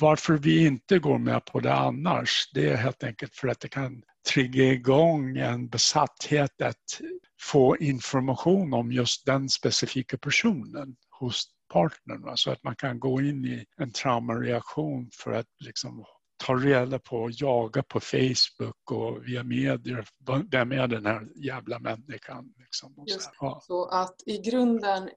Varför 0.00 0.38
vi 0.38 0.66
inte 0.66 0.98
går 0.98 1.18
med 1.18 1.44
på 1.44 1.60
det 1.60 1.74
annars, 1.74 2.50
det 2.54 2.68
är 2.68 2.76
helt 2.76 3.04
enkelt 3.04 3.34
för 3.34 3.48
att 3.48 3.60
det 3.60 3.68
kan 3.68 4.02
trigga 4.32 4.64
igång 4.64 5.36
en 5.36 5.68
besatthet 5.68 6.62
att 6.62 7.00
få 7.40 7.76
information 7.76 8.74
om 8.74 8.92
just 8.92 9.26
den 9.26 9.48
specifika 9.48 10.18
personen 10.18 10.96
hos 11.10 11.44
partnern. 11.72 12.36
Så 12.36 12.50
att 12.50 12.62
man 12.62 12.76
kan 12.76 13.00
gå 13.00 13.20
in 13.20 13.44
i 13.44 13.64
en 13.76 13.92
traumareaktion 13.92 15.10
för 15.12 15.32
att 15.32 15.46
liksom 15.58 16.04
ta 16.36 16.54
reda 16.54 16.98
på 16.98 17.16
och 17.16 17.30
jaga 17.30 17.82
på 17.82 18.00
Facebook 18.00 18.90
och 18.90 19.28
via 19.28 19.42
medier. 19.42 20.06
Vem 20.50 20.72
är 20.72 20.86
den 20.86 21.06
här 21.06 21.28
jävla 21.34 21.78
människan? 21.78 22.54
Liksom. 22.58 23.04
Just, 23.06 23.30
ja. 23.40 23.60
Så 23.62 23.84
att 23.84 24.22
i 24.26 24.38
grunden 24.38 25.10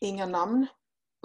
inga 0.00 0.26
namn, 0.26 0.66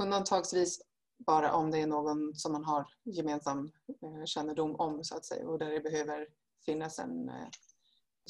undantagsvis 0.02 0.82
bara 1.26 1.54
om 1.54 1.72
det 1.72 1.82
är 1.82 1.88
någon 1.88 2.36
som 2.36 2.52
man 2.52 2.66
har 2.66 2.86
gemensam 3.04 3.72
eh, 4.04 4.26
kännedom 4.26 4.76
om 4.76 5.04
så 5.04 5.16
att 5.16 5.26
säga 5.26 5.48
och 5.48 5.60
där 5.60 5.72
det 5.72 5.80
behöver 5.80 6.28
finnas 6.66 7.00
en 7.00 7.30
eh, 7.30 7.48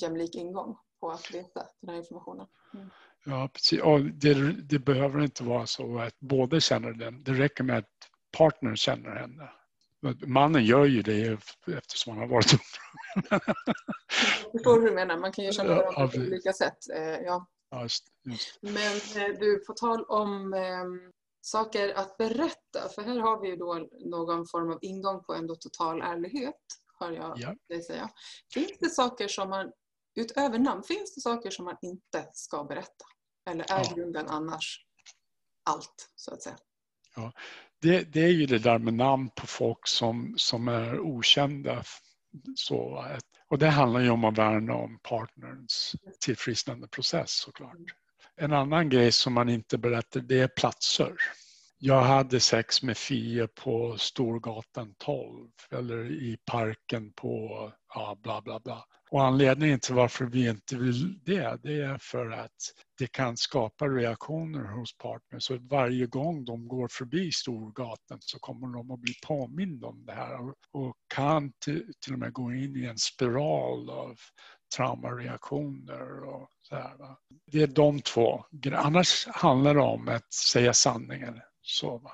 jämlik 0.01 0.35
ingång 0.35 0.77
på 0.99 1.11
att 1.11 1.33
veta 1.33 1.67
den 1.81 1.89
här 1.89 1.97
informationen. 1.97 2.47
Mm. 2.73 2.89
Ja, 3.25 3.49
precis. 3.53 3.81
Och 3.81 4.01
det, 4.01 4.33
det, 4.51 4.79
behöver 4.79 5.21
inte 5.21 5.43
vara 5.43 5.65
så 5.65 5.99
att 5.99 6.19
båda 6.19 6.59
känner 6.59 6.91
den. 6.91 7.23
Det 7.23 7.33
räcker 7.33 7.63
med 7.63 7.77
att 7.77 8.09
partnern 8.37 8.77
känner 8.77 9.15
henne. 9.15 9.49
Mannen 10.25 10.65
gör 10.65 10.85
ju 10.85 11.01
det 11.01 11.37
eftersom 11.77 12.13
han 12.13 12.19
har 12.19 12.27
varit 12.27 12.51
Jag 14.43 14.51
förstår 14.51 14.81
hur 14.81 14.87
du 14.87 14.95
menar. 14.95 15.17
Man 15.17 15.31
kan 15.31 15.45
ju 15.45 15.51
känna 15.51 15.75
varandra 15.75 16.07
på 16.07 16.17
olika 16.17 16.53
sätt. 16.53 16.89
Eh, 16.95 17.01
ja. 17.01 17.47
Just, 17.81 18.05
just. 18.25 18.59
Men 18.61 18.99
du, 19.39 19.59
på 19.67 19.73
tal 19.73 20.03
om 20.03 20.53
eh, 20.53 21.11
saker 21.41 21.93
att 21.93 22.17
berätta. 22.17 22.89
För 22.95 23.01
här 23.01 23.19
har 23.19 23.41
vi 23.41 23.49
ju 23.49 23.55
då 23.55 23.87
någon 24.05 24.47
form 24.47 24.71
av 24.71 24.79
ingång 24.81 25.23
på 25.23 25.33
ändå 25.33 25.55
total 25.55 26.01
ärlighet. 26.01 26.61
Hör 26.99 27.11
jag 27.11 27.33
ja. 27.39 27.55
dig 27.69 27.83
säga. 27.83 28.09
Finns 28.53 28.79
det 28.79 28.89
saker 28.89 29.27
som 29.27 29.49
man 29.49 29.71
utöver 30.15 30.59
namn, 30.59 30.83
finns 30.83 31.15
det 31.15 31.21
saker 31.21 31.49
som 31.49 31.65
man 31.65 31.77
inte 31.81 32.29
ska 32.33 32.63
berätta? 32.63 33.05
Eller 33.49 33.71
är 33.71 33.83
ja. 33.83 33.93
grunden 33.95 34.27
annars 34.27 34.85
allt, 35.63 36.11
så 36.15 36.33
att 36.33 36.41
säga? 36.41 36.57
Ja, 37.15 37.33
det, 37.81 38.13
det, 38.13 38.19
är 38.19 38.31
ju 38.31 38.45
det 38.45 38.59
där 38.59 38.79
med 38.79 38.93
namn 38.93 39.29
på 39.35 39.47
folk 39.47 39.87
som, 39.87 40.33
som 40.37 40.67
är 40.67 40.99
okända. 40.99 41.83
Så, 42.55 43.05
och 43.49 43.57
det 43.57 43.69
handlar 43.69 43.99
ju 43.99 44.09
om 44.09 44.23
att 44.23 44.37
värna 44.37 44.73
om 44.73 44.99
partners 45.03 45.95
tillfrisknande 46.19 46.87
process 46.87 47.31
såklart. 47.31 47.77
En 48.41 48.53
annan 48.53 48.89
grej 48.89 49.11
som 49.11 49.33
man 49.33 49.49
inte 49.49 49.77
berättar 49.77 50.19
det 50.19 50.39
är 50.39 50.47
platser. 50.47 51.15
Jag 51.77 52.01
hade 52.01 52.39
sex 52.39 52.83
med 52.83 52.97
Fia 52.97 53.47
på 53.47 53.97
Storgatan 53.97 54.95
12 54.97 55.49
eller 55.71 56.11
i 56.11 56.37
parken 56.45 57.13
på 57.13 57.71
ja, 57.95 58.17
bla 58.23 58.41
bla 58.41 58.59
bla. 58.59 58.85
Och 59.11 59.23
anledningen 59.23 59.79
till 59.79 59.95
varför 59.95 60.25
vi 60.25 60.49
inte 60.49 60.77
vill 60.77 61.23
det, 61.23 61.59
det 61.63 61.81
är 61.81 61.97
för 61.97 62.31
att 62.31 62.73
det 62.97 63.07
kan 63.07 63.37
skapa 63.37 63.87
reaktioner 63.87 64.63
hos 64.63 64.97
partners. 64.97 65.43
Så 65.43 65.57
varje 65.57 66.05
gång 66.05 66.45
de 66.45 66.67
går 66.67 66.87
förbi 66.87 67.31
Storgatan 67.31 68.17
så 68.19 68.39
kommer 68.39 68.67
de 68.77 68.91
att 68.91 68.99
bli 68.99 69.13
påminda 69.27 69.87
om 69.87 70.05
det 70.05 70.13
här 70.13 70.39
och, 70.71 70.95
kan 71.15 71.51
till, 71.65 71.93
till 72.05 72.13
och 72.13 72.19
med 72.19 72.33
gå 72.33 72.53
in 72.53 72.75
i 72.75 72.85
en 72.85 72.97
spiral 72.97 73.89
av 73.89 74.15
traumareaktioner 74.75 76.23
och 76.23 76.49
här. 76.75 76.97
Det 77.51 77.61
är 77.61 77.67
de 77.67 78.01
två. 78.01 78.45
Annars 78.73 79.27
handlar 79.27 79.73
det 79.73 79.81
om 79.81 80.07
att 80.07 80.33
säga 80.33 80.73
sanningen. 80.73 81.41
Så, 81.61 81.97
va? 81.97 82.11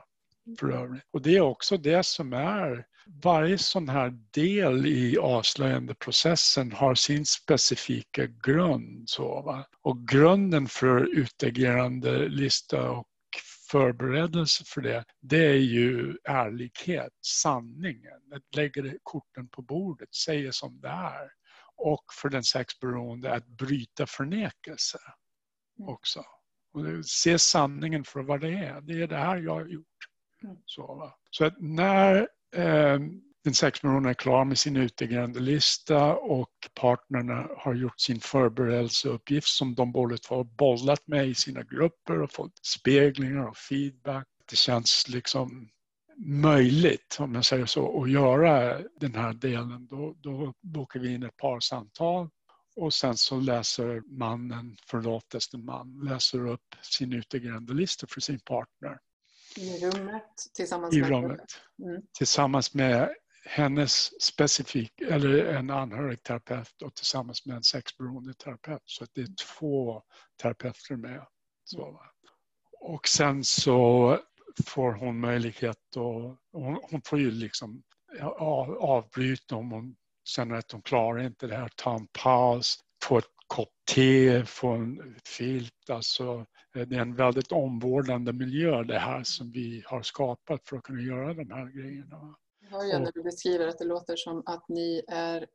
För 0.59 0.71
övrigt. 0.71 1.03
Och 1.11 1.21
det 1.21 1.35
är 1.35 1.41
också 1.41 1.77
det 1.77 2.05
som 2.05 2.33
är 2.33 2.85
varje 3.23 3.57
sån 3.57 3.89
här 3.89 4.13
del 4.33 4.85
i 4.85 5.17
avslöjandeprocessen 5.17 6.71
har 6.71 6.95
sin 6.95 7.25
specifika 7.25 8.25
grund. 8.25 9.09
Så, 9.09 9.41
va? 9.41 9.65
Och 9.81 10.07
grunden 10.07 10.67
för 10.67 11.17
utagerande 11.17 12.29
lista 12.29 12.91
och 12.91 13.07
förberedelse 13.71 14.63
för 14.67 14.81
det, 14.81 15.05
det 15.21 15.45
är 15.45 15.57
ju 15.57 16.17
ärlighet, 16.23 17.13
sanningen. 17.21 18.33
Att 18.35 18.55
lägga 18.55 18.93
korten 19.03 19.47
på 19.47 19.61
bordet, 19.61 20.15
säga 20.15 20.51
som 20.51 20.79
det 20.81 20.87
är. 20.87 21.36
Och 21.77 22.03
för 22.21 22.29
den 22.29 22.43
sexberoende 22.43 23.33
att 23.33 23.47
bryta 23.47 24.05
förnekelse 24.05 24.97
mm. 25.79 25.89
också. 25.89 26.23
Och 26.73 27.05
se 27.05 27.39
sanningen 27.39 28.03
för 28.03 28.23
vad 28.23 28.41
det 28.41 28.53
är. 28.53 28.81
Det 28.81 29.01
är 29.01 29.07
det 29.07 29.17
här 29.17 29.37
jag 29.37 29.53
har 29.53 29.65
gjort. 29.65 29.87
Mm. 30.43 30.57
Så, 30.65 31.13
så 31.31 31.45
att 31.45 31.55
när 31.59 32.27
eh, 32.55 32.99
den 33.43 33.53
sexberoende 33.53 34.09
är 34.09 34.13
klar 34.13 34.45
med 34.45 34.57
sin 34.57 34.77
utegrände 34.77 35.39
lista 35.39 36.15
och 36.15 36.51
partnerna 36.73 37.47
har 37.57 37.73
gjort 37.73 37.99
sin 37.99 38.19
förberedelseuppgift 38.19 39.47
som 39.47 39.75
de 39.75 39.91
båda 39.91 40.17
två 40.17 40.35
har 40.35 40.43
bollat 40.43 41.07
med 41.07 41.27
i 41.27 41.35
sina 41.35 41.63
grupper 41.63 42.21
och 42.21 42.31
fått 42.31 42.65
speglingar 42.65 43.47
och 43.47 43.57
feedback. 43.57 44.27
Det 44.49 44.55
känns 44.55 45.05
liksom 45.09 45.69
möjligt, 46.25 47.17
om 47.19 47.35
jag 47.35 47.45
säger 47.45 47.65
så, 47.65 48.03
att 48.03 48.11
göra 48.11 48.81
den 48.99 49.15
här 49.15 49.33
delen. 49.33 49.87
Då, 49.87 50.15
då 50.17 50.53
bokar 50.61 50.99
vi 50.99 51.13
in 51.13 51.23
ett 51.23 51.37
par 51.37 51.59
samtal 51.59 52.29
och 52.75 52.93
sen 52.93 53.17
så 53.17 53.39
läser 53.39 54.01
mannen, 54.05 54.77
förlåtes 54.89 55.53
en 55.53 55.65
man, 55.65 56.01
läser 56.03 56.47
upp 56.47 56.75
sin 56.81 57.13
utegränsdelista 57.13 58.07
för 58.07 58.21
sin 58.21 58.39
partner. 58.39 58.99
I 59.57 59.85
rummet 59.85 60.23
tillsammans 60.53 60.95
I 60.95 61.01
med 61.01 61.09
rummet. 61.09 61.45
Mm. 61.83 62.01
Tillsammans 62.17 62.73
med 62.73 63.09
hennes 63.45 64.21
specifik, 64.23 65.01
eller 65.01 65.45
en 65.45 65.69
anhörig 65.69 66.23
terapeut 66.23 66.81
och 66.81 66.95
tillsammans 66.95 67.45
med 67.45 67.55
en 67.55 67.63
sexberoende 67.63 68.33
terapeut. 68.33 68.81
Så 68.85 69.05
det 69.13 69.21
är 69.21 69.57
två 69.59 70.03
terapeuter 70.41 70.95
med. 70.95 71.25
Så. 71.63 72.01
Och 72.79 73.07
sen 73.07 73.43
så 73.43 74.19
får 74.65 74.93
hon 74.93 75.19
möjlighet 75.19 75.69
att, 75.69 75.95
hon, 76.51 77.01
får 77.05 77.19
ju 77.19 77.31
liksom 77.31 77.83
avbryta 78.79 79.55
om 79.55 79.71
hon 79.71 79.95
känner 80.23 80.55
att 80.55 80.71
hon 80.71 80.81
klarar 80.81 81.23
inte 81.23 81.47
det 81.47 81.55
här, 81.55 81.69
ta 81.75 81.95
en 81.95 82.07
paus, 82.23 82.79
få 83.03 83.17
ett 83.17 83.25
kopp 83.47 83.69
te, 83.95 84.45
få 84.45 84.67
en 84.67 85.15
filt. 85.25 85.89
Alltså, 85.89 86.45
det 86.73 86.95
är 86.95 87.01
en 87.01 87.15
väldigt 87.15 87.51
omvårdande 87.51 88.33
miljö 88.33 88.83
det 88.83 88.99
här 88.99 89.23
som 89.23 89.51
vi 89.51 89.83
har 89.85 90.01
skapat 90.01 90.67
för 90.67 90.77
att 90.77 90.83
kunna 90.83 91.01
göra 91.01 91.33
de 91.33 91.51
här 91.51 91.65
grejerna. 91.65 92.35
Jag 92.59 92.69
hör 92.69 92.85
ju 92.85 92.99
när 92.99 93.11
du 93.11 93.23
beskriver 93.23 93.67
att 93.67 93.77
det 93.77 93.85
låter 93.85 94.15
som 94.15 94.43
att 94.45 94.69
ni 94.69 95.03
är 95.07 95.47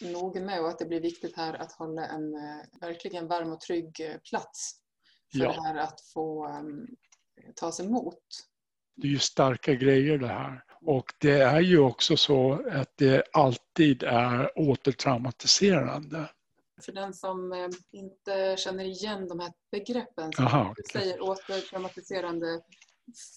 noga 0.00 0.40
med 0.40 0.60
och 0.60 0.68
att 0.68 0.78
det 0.78 0.86
blir 0.86 1.00
viktigt 1.00 1.36
här 1.36 1.54
att 1.54 1.72
hålla 1.72 2.06
en 2.06 2.34
eh, 2.34 2.80
verkligen 2.80 3.28
varm 3.28 3.52
och 3.52 3.60
trygg 3.60 4.00
eh, 4.00 4.16
plats 4.30 4.80
för 5.32 5.38
ja. 5.38 5.52
det 5.52 5.62
här 5.62 5.76
att 5.76 6.00
få 6.14 6.48
um, 6.48 6.86
tas 7.54 7.80
emot 7.80 8.18
Det 8.96 9.06
är 9.06 9.10
ju 9.10 9.18
starka 9.18 9.74
grejer 9.74 10.18
det 10.18 10.26
här. 10.26 10.64
Och 10.82 11.14
det 11.18 11.40
är 11.40 11.60
ju 11.60 11.78
också 11.78 12.16
så 12.16 12.52
att 12.70 12.96
det 12.96 13.22
alltid 13.32 14.02
är 14.02 14.58
återtraumatiserande. 14.58 16.30
För 16.82 16.92
den 16.92 17.14
som 17.14 17.52
eh, 17.52 17.68
inte 17.90 18.56
känner 18.58 18.84
igen 18.84 19.28
de 19.28 19.40
här 19.40 19.52
begreppen 19.70 20.32
som 20.32 20.46
Aha, 20.46 20.74
du 20.76 20.82
säger 21.00 21.22
återtraumatiserande. 21.22 22.60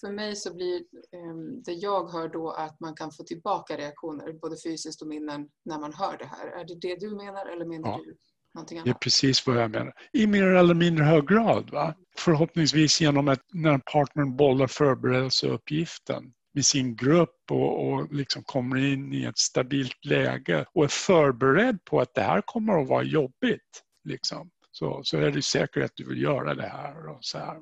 För 0.00 0.12
mig 0.12 0.36
så 0.36 0.54
blir 0.54 0.84
ehm, 1.12 1.62
det 1.62 1.72
jag 1.72 2.08
hör 2.08 2.28
då 2.28 2.50
att 2.50 2.80
man 2.80 2.94
kan 2.94 3.12
få 3.12 3.24
tillbaka 3.24 3.76
reaktioner, 3.76 4.32
både 4.32 4.56
fysiskt 4.64 5.02
och 5.02 5.08
minnen, 5.08 5.48
när 5.64 5.78
man 5.78 5.94
hör 5.94 6.18
det 6.18 6.24
här. 6.24 6.46
Är 6.46 6.64
det 6.64 6.74
det 6.74 7.00
du 7.00 7.16
menar 7.16 7.46
eller 7.46 7.64
menar 7.64 7.88
ja. 7.88 8.00
du 8.04 8.16
någonting 8.54 8.78
annat? 8.78 8.84
Det 8.84 8.90
är 8.90 8.94
precis 8.94 9.46
vad 9.46 9.56
jag 9.56 9.70
menar. 9.70 9.92
I 10.12 10.26
mer 10.26 10.42
eller 10.42 10.74
mindre 10.74 11.04
hög 11.04 11.28
grad. 11.28 11.70
Va? 11.70 11.94
Förhoppningsvis 12.18 13.00
genom 13.00 13.28
att 13.28 13.42
när 13.52 13.78
partnern 13.78 14.36
bollar 14.36 14.66
förberedelseuppgiften 14.66 16.32
med 16.54 16.64
sin 16.64 16.96
grupp 16.96 17.50
och, 17.50 17.88
och 17.88 18.12
liksom 18.12 18.42
kommer 18.42 18.76
in 18.76 19.12
i 19.12 19.24
ett 19.24 19.38
stabilt 19.38 20.04
läge 20.04 20.66
och 20.74 20.84
är 20.84 20.88
förberedd 20.88 21.84
på 21.84 22.00
att 22.00 22.14
det 22.14 22.22
här 22.22 22.42
kommer 22.44 22.82
att 22.82 22.88
vara 22.88 23.02
jobbigt. 23.02 23.82
Liksom. 24.04 24.50
Så, 24.70 25.00
så 25.04 25.18
är 25.18 25.30
det 25.30 25.42
säkert 25.42 25.84
att 25.84 25.92
du 25.94 26.08
vill 26.08 26.22
göra 26.22 26.54
det 26.54 26.66
här. 26.66 27.08
Och 27.08 27.18
så 27.20 27.38
här 27.38 27.60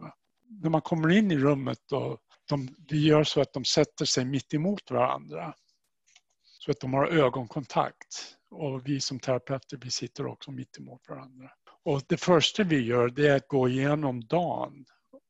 När 0.62 0.70
man 0.70 0.81
kommer 0.81 1.11
in 1.11 1.31
i 1.31 1.38
rummet 1.38 1.92
och 1.92 2.18
de, 2.48 2.68
det 2.78 2.96
gör 2.96 3.24
så 3.24 3.40
att 3.40 3.52
de 3.52 3.64
sätter 3.64 4.05
sig 4.05 4.24
mitt 4.24 4.55
emot 4.55 4.90
varandra. 4.90 5.55
Så 6.42 6.70
att 6.70 6.81
de 6.81 6.94
har 6.94 7.07
ögonkontakt. 7.07 8.37
Och 8.52 8.88
vi 8.88 9.00
som 9.00 9.18
terapeuter 9.18 9.78
vi 9.82 9.90
sitter 9.90 10.26
också 10.26 10.50
mitt 10.50 10.78
emot 10.78 11.08
varandra. 11.08 11.50
Och 11.84 12.02
det 12.08 12.16
första 12.16 12.62
vi 12.62 12.80
gör 12.80 13.08
det 13.08 13.28
är 13.28 13.36
att 13.36 13.48
gå 13.48 13.68
igenom 13.68 14.20
dagen 14.20 14.84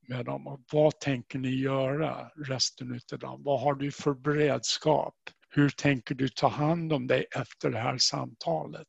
med 0.07 0.25
dem. 0.25 0.47
Och 0.47 0.59
vad 0.71 0.99
tänker 0.99 1.39
ni 1.39 1.55
göra 1.55 2.31
resten 2.35 2.99
av 3.13 3.19
dagen? 3.19 3.43
Vad 3.43 3.61
har 3.61 3.73
du 3.73 3.91
för 3.91 4.13
beredskap? 4.13 5.15
Hur 5.49 5.69
tänker 5.69 6.15
du 6.15 6.29
ta 6.29 6.47
hand 6.47 6.93
om 6.93 7.07
dig 7.07 7.25
efter 7.35 7.69
det 7.69 7.79
här 7.79 7.97
samtalet? 7.97 8.87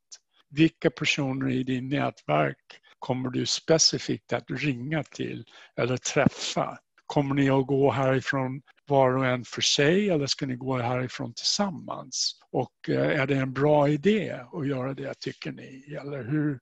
Vilka 0.51 0.91
personer 0.91 1.51
i 1.51 1.63
din 1.63 1.89
nätverk 1.89 2.81
kommer 2.99 3.31
du 3.31 3.47
specifikt 3.47 4.33
att 4.33 4.51
ringa 4.51 5.03
till 5.03 5.45
eller 5.77 5.97
träffa? 5.97 6.79
Kommer 7.07 7.35
ni 7.35 7.51
att 7.51 7.67
gå 7.67 7.91
härifrån 7.91 8.63
var 8.87 9.17
och 9.17 9.27
en 9.27 9.45
för 9.45 9.63
sig 9.63 10.11
eller 10.11 10.27
ska 10.27 10.47
ni 10.47 10.57
gå 10.57 10.79
härifrån 10.79 11.35
tillsammans? 11.35 12.41
Och 12.51 12.89
eh, 12.89 13.21
är 13.21 13.27
det 13.27 13.35
en 13.35 13.53
bra 13.53 13.89
idé 13.89 14.41
att 14.53 14.69
göra 14.69 14.95
det 14.95 15.15
tycker 15.21 15.53
ni? 15.53 15.97
Eller 16.01 16.25
hur, 16.25 16.61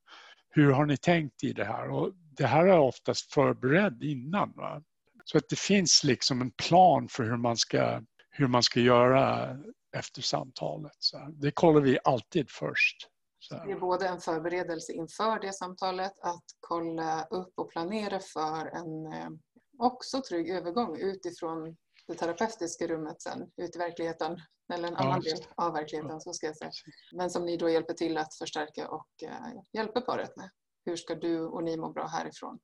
hur 0.51 0.73
har 0.73 0.87
ni 0.87 0.97
tänkt 0.97 1.45
i 1.45 1.53
det 1.53 1.65
här? 1.65 1.91
Och 1.91 2.13
det 2.15 2.47
här 2.47 2.67
är 2.67 2.79
oftast 2.79 3.33
förberedd 3.33 4.03
innan. 4.03 4.53
Va? 4.57 4.83
Så 5.25 5.39
att 5.39 5.49
det 5.49 5.59
finns 5.59 6.05
liksom 6.05 6.41
en 6.41 6.51
plan 6.51 7.09
för 7.09 7.25
hur 7.25 7.37
man 7.37 7.57
ska, 7.57 8.03
hur 8.31 8.47
man 8.47 8.63
ska 8.63 8.81
göra 8.81 9.57
efter 9.97 10.23
samtalet. 10.23 10.97
Så 10.99 11.19
det 11.33 11.51
kollar 11.51 11.81
vi 11.81 11.99
alltid 12.05 12.51
först. 12.51 13.09
Så. 13.39 13.55
Det 13.55 13.73
är 13.73 13.81
både 13.81 14.09
en 14.09 14.21
förberedelse 14.21 14.93
inför 14.93 15.41
det 15.41 15.53
samtalet, 15.53 16.13
att 16.21 16.45
kolla 16.61 17.25
upp 17.25 17.53
och 17.57 17.71
planera 17.71 18.21
för 18.21 18.67
en 18.67 19.13
eh, 19.13 19.31
också 19.79 20.23
trygg 20.29 20.51
övergång 20.51 20.97
utifrån 20.99 21.77
det 22.13 22.19
terapeutiska 22.19 22.87
rummet 22.87 23.23
sen, 23.23 23.51
ut 23.57 23.77
i 23.77 23.79
verkligheten, 23.79 24.41
eller 24.75 24.89
en 24.89 24.97
annan 24.97 25.21
del 25.21 25.39
av 25.57 25.73
verkligheten 25.73 26.21
så 26.21 26.33
ska 26.33 26.47
jag 26.47 26.57
säga. 26.57 26.71
Men 27.17 27.31
som 27.31 27.45
ni 27.45 27.57
då 27.57 27.71
hjälper 27.71 27.95
till 27.95 28.19
att 28.19 28.35
förstärka 28.35 28.89
och 28.89 29.09
eh, 29.23 29.63
hjälper 29.73 30.01
paret 30.01 30.37
med 30.37 30.51
hur 30.85 30.97
ska 30.97 31.15
du 31.15 31.41
och 31.41 31.65
ni 31.65 31.77
må 31.77 31.93
bra 31.93 32.07
härifrån? 32.07 32.59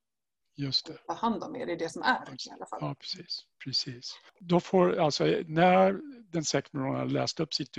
Just 0.56 0.86
det. 0.86 0.98
Ta 1.06 1.12
hand 1.12 1.44
om 1.44 1.56
er, 1.56 1.66
det 1.66 1.72
är 1.72 1.78
det 1.78 1.92
som 1.92 2.02
är 2.02 2.28
i 2.30 2.50
alla 2.52 2.66
fall. 2.66 2.78
Ja, 2.80 2.94
precis. 3.00 3.44
precis. 3.64 4.12
Då 4.40 4.60
får, 4.60 4.98
alltså, 4.98 5.24
när 5.46 6.00
den 6.32 6.44
sektorn 6.44 6.80
har 6.80 7.06
läst 7.06 7.40
upp 7.40 7.54
sitt 7.54 7.76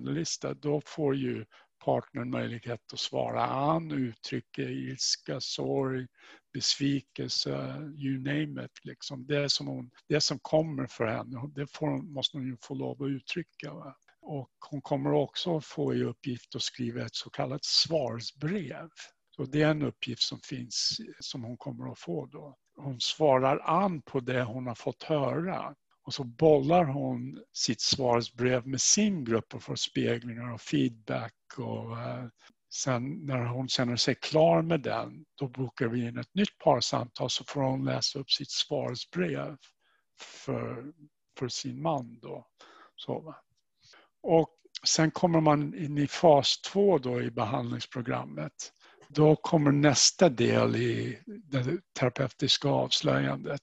lista, 0.00 0.54
då 0.54 0.82
får 0.86 1.16
ju 1.16 1.46
partnern 1.84 2.30
möjlighet 2.30 2.92
att 2.92 3.00
svara 3.00 3.46
an, 3.46 3.92
uttrycka 3.92 4.62
ilska, 4.62 5.40
sorg, 5.40 6.06
besvikelse, 6.52 7.50
you 7.96 8.18
name 8.18 8.64
it. 8.64 8.84
Liksom. 8.84 9.26
Det, 9.26 9.52
som 9.52 9.66
hon, 9.66 9.90
det 10.08 10.20
som 10.20 10.38
kommer 10.38 10.86
för 10.86 11.06
henne, 11.06 11.50
det 11.54 11.66
får, 11.66 12.02
måste 12.02 12.36
hon 12.36 12.46
ju 12.46 12.56
få 12.62 12.74
lov 12.74 13.02
att 13.02 13.08
uttrycka. 13.08 13.74
Va? 13.74 13.96
Och 14.20 14.50
hon 14.70 14.82
kommer 14.82 15.12
också 15.12 15.60
få 15.60 15.94
i 15.94 16.02
uppgift 16.02 16.56
att 16.56 16.62
skriva 16.62 17.06
ett 17.06 17.14
så 17.14 17.30
kallat 17.30 17.64
svarsbrev 17.64 18.88
så 19.36 19.44
det 19.44 19.62
är 19.62 19.70
en 19.70 19.82
uppgift 19.82 20.22
som 20.22 20.40
finns 20.40 21.00
som 21.20 21.44
hon 21.44 21.56
kommer 21.56 21.92
att 21.92 21.98
få 21.98 22.26
då. 22.26 22.56
Hon 22.76 23.00
svarar 23.00 23.58
an 23.64 24.02
på 24.02 24.20
det 24.20 24.42
hon 24.42 24.66
har 24.66 24.74
fått 24.74 25.02
höra 25.02 25.74
och 26.02 26.14
så 26.14 26.24
bollar 26.24 26.84
hon 26.84 27.44
sitt 27.52 27.80
svarsbrev 27.80 28.66
med 28.66 28.80
sin 28.80 29.24
grupp 29.24 29.54
och 29.54 29.62
får 29.62 29.76
speglingar 29.76 30.52
och 30.52 30.60
feedback. 30.60 31.34
Och, 31.56 31.98
eh, 32.00 32.26
sen 32.72 33.26
när 33.26 33.44
hon 33.44 33.68
känner 33.68 33.96
sig 33.96 34.14
klar 34.14 34.62
med 34.62 34.80
den, 34.80 35.24
då 35.34 35.48
bokar 35.48 35.88
vi 35.88 36.08
in 36.08 36.18
ett 36.18 36.34
nytt 36.34 36.58
parsamtal 36.58 37.30
så 37.30 37.44
får 37.44 37.60
hon 37.62 37.84
läsa 37.84 38.18
upp 38.18 38.30
sitt 38.30 38.50
svarsbrev 38.50 39.56
för, 40.20 40.92
för 41.38 41.48
sin 41.48 41.82
man. 41.82 42.18
Då. 42.22 42.46
Så, 42.96 43.34
och 44.22 44.56
sen 44.86 45.10
kommer 45.10 45.40
man 45.40 45.74
in 45.74 45.98
i 45.98 46.06
fas 46.06 46.60
två 46.60 46.98
då 46.98 47.22
i 47.22 47.30
behandlingsprogrammet. 47.30 48.72
Då 49.08 49.36
kommer 49.36 49.72
nästa 49.72 50.28
del 50.28 50.76
i 50.76 51.18
det 51.26 51.80
terapeutiska 51.98 52.68
avslöjandet. 52.68 53.62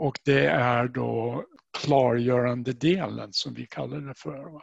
Och 0.00 0.18
det 0.24 0.46
är 0.46 0.88
då 0.88 1.44
klargörande 1.78 2.72
delen 2.72 3.32
som 3.32 3.54
vi 3.54 3.66
kallar 3.66 4.00
det 4.00 4.14
för. 4.14 4.62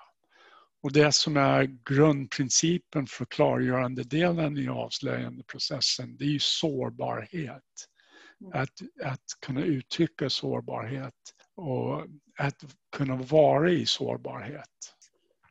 Och 0.84 0.94
det 0.94 1.12
som 1.12 1.38
är 1.38 1.64
grundprincipen 1.64 3.08
för 3.08 3.26
klargörande 3.26 4.04
delen 4.04 4.58
i 4.58 4.70
avslöjandeprocessen 4.70 6.18
det 6.18 6.24
är 6.24 6.30
ju 6.30 6.40
sårbarhet. 6.40 7.64
Att, 8.54 9.04
att 9.04 9.24
kunna 9.46 9.62
uttrycka 9.62 10.30
sårbarhet 10.30 11.14
och 11.56 12.02
att 12.38 12.62
kunna 12.96 13.16
vara 13.16 13.72
i 13.72 13.86
sårbarhet. 13.86 14.94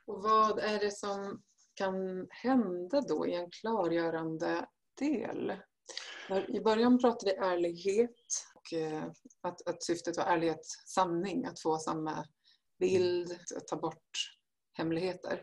Och 0.06 0.22
vad 0.22 0.58
är 0.58 0.78
det 0.78 0.90
som 0.90 1.42
kan 1.74 2.26
hända 2.30 3.00
då 3.00 3.26
i 3.26 3.34
en 3.34 3.50
klargörande 3.50 4.66
del? 4.98 5.52
I 6.48 6.60
början 6.60 6.98
pratade 6.98 7.32
vi 7.32 7.46
ärlighet 7.46 8.46
och 8.66 8.78
eh, 8.78 9.04
att, 9.42 9.68
att 9.68 9.82
syftet 9.82 10.16
var 10.16 10.24
ärlighet, 10.24 10.66
sanning, 10.86 11.44
att 11.44 11.60
få 11.60 11.78
samma 11.78 12.24
bild, 12.78 13.32
att 13.56 13.66
ta 13.66 13.76
bort 13.76 14.10
hemligheter. 14.72 15.40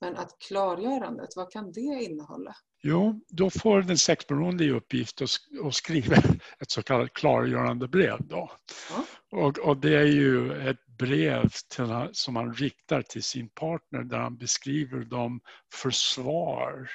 Men 0.00 0.16
att 0.16 0.36
klargörandet, 0.48 1.28
vad 1.36 1.50
kan 1.50 1.72
det 1.72 1.80
innehålla? 1.80 2.54
Jo, 2.82 3.20
då 3.28 3.50
får 3.50 3.82
den 3.82 3.98
sexberoende 3.98 4.64
i 4.64 4.70
uppgift 4.70 5.22
att 5.22 5.74
skriva 5.74 6.16
ett 6.60 6.70
så 6.70 6.82
kallat 6.82 7.12
klargörande 7.12 7.88
brev. 7.88 8.18
Då. 8.20 8.50
Ja. 8.90 9.04
Och, 9.38 9.58
och, 9.58 9.76
det 9.76 9.94
är 9.94 10.06
ju 10.06 10.68
ett 10.68 10.86
brev 10.86 11.48
till, 11.68 12.08
som 12.12 12.36
han 12.36 12.54
riktar 12.54 13.02
till 13.02 13.22
sin 13.22 13.48
partner 13.48 14.02
där 14.02 14.18
han 14.18 14.36
beskriver 14.36 15.04
de 15.04 15.40
försvar 15.74 16.90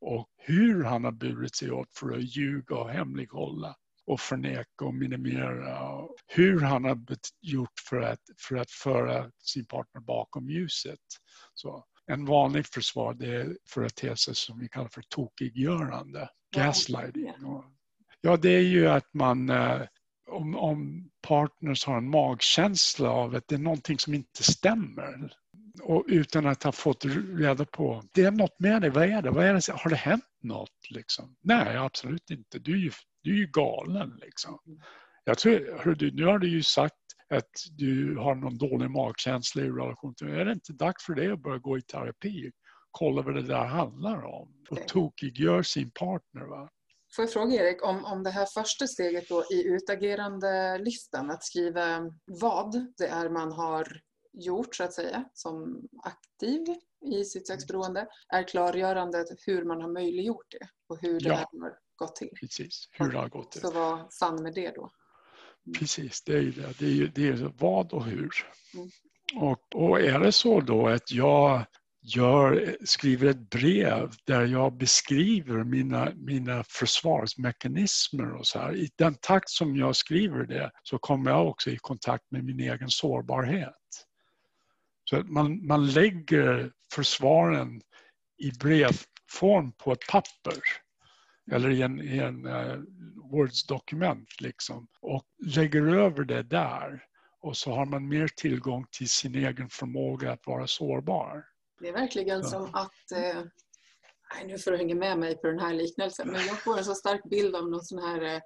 och 0.00 0.28
hur 0.36 0.84
han 0.84 1.04
har 1.04 1.12
burit 1.12 1.56
sig 1.56 1.70
åt 1.70 1.94
för 1.94 2.10
att 2.10 2.36
ljuga 2.36 2.76
och 2.76 2.90
hemlighålla 2.90 3.76
och 4.08 4.20
förneka 4.20 4.84
och 4.84 4.94
minimera. 4.94 6.02
Hur 6.26 6.60
han 6.60 6.84
har 6.84 6.98
gjort 7.40 7.80
för 7.88 8.00
att, 8.00 8.20
för 8.48 8.56
att 8.56 8.70
föra 8.70 9.30
sin 9.42 9.66
partner 9.66 10.00
bakom 10.00 10.50
ljuset. 10.50 10.98
Så 11.54 11.84
en 12.06 12.24
vanlig 12.24 12.66
försvar 12.66 13.14
det 13.14 13.34
är 13.34 13.56
företeelser 13.68 14.32
som 14.32 14.58
vi 14.58 14.68
kallar 14.68 14.88
för 14.88 15.02
tokiggörande, 15.08 16.28
gaslighting. 16.56 17.32
Ja, 18.20 18.36
det 18.36 18.50
är 18.50 18.62
ju 18.62 18.88
att 18.88 19.14
man 19.14 19.50
eh, 19.50 19.82
om, 20.30 20.56
om 20.56 21.10
partners 21.26 21.86
har 21.86 21.96
en 21.96 22.10
magkänsla 22.10 23.10
av 23.10 23.34
att 23.34 23.48
det 23.48 23.54
är 23.54 23.58
någonting 23.58 23.98
som 23.98 24.14
inte 24.14 24.42
stämmer 24.42 25.32
och 25.82 26.04
utan 26.08 26.46
att 26.46 26.62
ha 26.62 26.72
fått 26.72 27.04
reda 27.38 27.64
på, 27.64 28.02
det 28.14 28.22
är 28.24 28.30
något 28.30 28.60
med 28.60 28.82
dig, 28.82 28.90
vad 28.90 29.04
är 29.04 29.22
det? 29.22 29.30
Vad 29.30 29.44
är 29.44 29.54
det? 29.54 29.72
Har 29.72 29.90
det 29.90 29.96
hänt 29.96 30.24
något? 30.42 30.90
Liksom? 30.90 31.36
Nej, 31.42 31.76
absolut 31.76 32.30
inte. 32.30 32.58
Du 32.58 32.72
är 32.72 32.76
ju, 32.76 32.90
du 33.22 33.30
är 33.30 33.38
ju 33.38 33.46
galen. 33.46 34.18
Liksom. 34.22 34.58
Jag 35.24 35.38
tror, 35.38 35.78
hör 35.84 35.94
du, 35.94 36.12
nu 36.12 36.24
har 36.24 36.38
du 36.38 36.48
ju 36.48 36.62
sagt 36.62 36.94
att 37.34 37.50
du 37.70 38.16
har 38.16 38.34
någon 38.34 38.58
dålig 38.58 38.90
magkänsla 38.90 39.62
i 39.62 39.68
relation 39.70 40.14
till 40.14 40.28
Är 40.28 40.44
det 40.44 40.52
inte 40.52 40.72
dags 40.72 41.04
för 41.04 41.14
dig 41.14 41.30
att 41.30 41.42
börja 41.42 41.58
gå 41.58 41.78
i 41.78 41.82
terapi? 41.82 42.50
Kolla 42.90 43.22
vad 43.22 43.34
det 43.34 43.42
där 43.42 43.64
handlar 43.64 44.24
om. 44.24 44.48
Och 44.70 44.88
tokiggör 44.88 45.62
sin 45.62 45.90
partner. 45.90 46.44
Va? 46.44 46.68
Får 47.16 47.22
jag 47.22 47.32
fråga 47.32 47.54
Erik 47.54 47.84
om, 47.84 48.04
om 48.04 48.22
det 48.22 48.30
här 48.30 48.46
första 48.46 48.86
steget 48.86 49.28
då 49.28 49.44
i 49.52 49.66
utagerande 49.66 50.78
listan, 50.78 51.30
att 51.30 51.44
skriva 51.44 52.12
vad 52.26 52.94
det 52.98 53.06
är 53.06 53.30
man 53.30 53.52
har 53.52 54.00
gjort 54.38 54.74
så 54.74 54.84
att 54.84 54.92
säga 54.92 55.24
som 55.34 55.88
aktiv 56.02 56.66
i 57.06 57.24
sitt 57.24 57.46
sexberoende 57.46 58.06
är 58.28 58.48
klargörandet 58.48 59.26
hur 59.46 59.64
man 59.64 59.80
har 59.80 59.88
möjliggjort 59.88 60.46
det 60.50 60.68
och 60.88 61.00
hur 61.00 61.20
det 61.20 61.28
ja, 61.28 61.34
har 61.34 61.78
gått 61.96 62.16
till. 62.16 62.30
Precis, 62.40 62.88
hur 62.92 63.10
det 63.10 63.18
har 63.18 63.28
gått 63.28 63.52
till. 63.52 63.60
Så 63.60 63.70
var 63.70 64.06
sann 64.10 64.42
med 64.42 64.54
det 64.54 64.70
då. 64.74 64.90
Precis, 65.78 66.22
det 66.22 66.32
är 66.32 66.40
ju 66.40 66.52
det. 66.52 66.78
Det 66.78 66.86
är, 66.86 66.90
ju, 66.90 67.08
det 67.08 67.28
är 67.28 67.52
vad 67.58 67.92
och 67.92 68.04
hur. 68.04 68.30
Mm. 68.74 68.90
Och, 69.36 69.74
och 69.74 70.00
är 70.00 70.20
det 70.20 70.32
så 70.32 70.60
då 70.60 70.88
att 70.88 71.12
jag 71.12 71.64
gör, 72.02 72.76
skriver 72.84 73.26
ett 73.26 73.50
brev 73.50 74.10
där 74.24 74.46
jag 74.46 74.76
beskriver 74.76 75.64
mina, 75.64 76.12
mina 76.16 76.64
försvarsmekanismer 76.64 78.32
och 78.32 78.46
så 78.46 78.58
här. 78.58 78.76
I 78.76 78.90
den 78.96 79.14
takt 79.14 79.50
som 79.50 79.76
jag 79.76 79.96
skriver 79.96 80.46
det 80.46 80.70
så 80.82 80.98
kommer 80.98 81.30
jag 81.30 81.48
också 81.48 81.70
i 81.70 81.76
kontakt 81.76 82.30
med 82.30 82.44
min 82.44 82.60
egen 82.60 82.90
sårbarhet. 82.90 83.74
Så 85.10 85.16
att 85.16 85.28
man, 85.28 85.66
man 85.66 85.86
lägger 85.86 86.72
försvaren 86.94 87.80
i 88.38 88.50
brevform 88.50 89.72
på 89.72 89.92
ett 89.92 90.06
papper 90.08 90.62
eller 91.52 91.70
i 91.70 91.82
en, 91.82 92.00
i 92.00 92.18
en 92.18 92.46
uh, 92.46 92.82
Words-dokument 93.32 94.40
liksom 94.40 94.88
och 95.00 95.24
lägger 95.56 95.82
över 95.82 96.24
det 96.24 96.42
där 96.42 97.04
och 97.40 97.56
så 97.56 97.72
har 97.72 97.86
man 97.86 98.08
mer 98.08 98.28
tillgång 98.36 98.86
till 98.90 99.08
sin 99.08 99.34
egen 99.34 99.68
förmåga 99.68 100.32
att 100.32 100.46
vara 100.46 100.66
sårbar. 100.66 101.44
Det 101.80 101.88
är 101.88 101.92
verkligen 101.92 102.40
ja. 102.40 102.48
som 102.48 102.74
att 102.74 103.12
eh, 103.12 103.42
nej, 104.34 104.46
nu 104.46 104.58
får 104.58 104.70
du 104.70 104.76
hänga 104.76 104.94
med 104.94 105.18
mig 105.18 105.36
på 105.36 105.46
den 105.46 105.58
här 105.58 105.74
liknelsen, 105.74 106.28
men 106.28 106.46
jag 106.46 106.62
får 106.62 106.78
en 106.78 106.84
så 106.84 106.94
stark 106.94 107.24
bild 107.30 107.56
av 107.56 107.70
någon 107.70 107.84
sån 107.84 107.98
här 107.98 108.34
eh, 108.34 108.40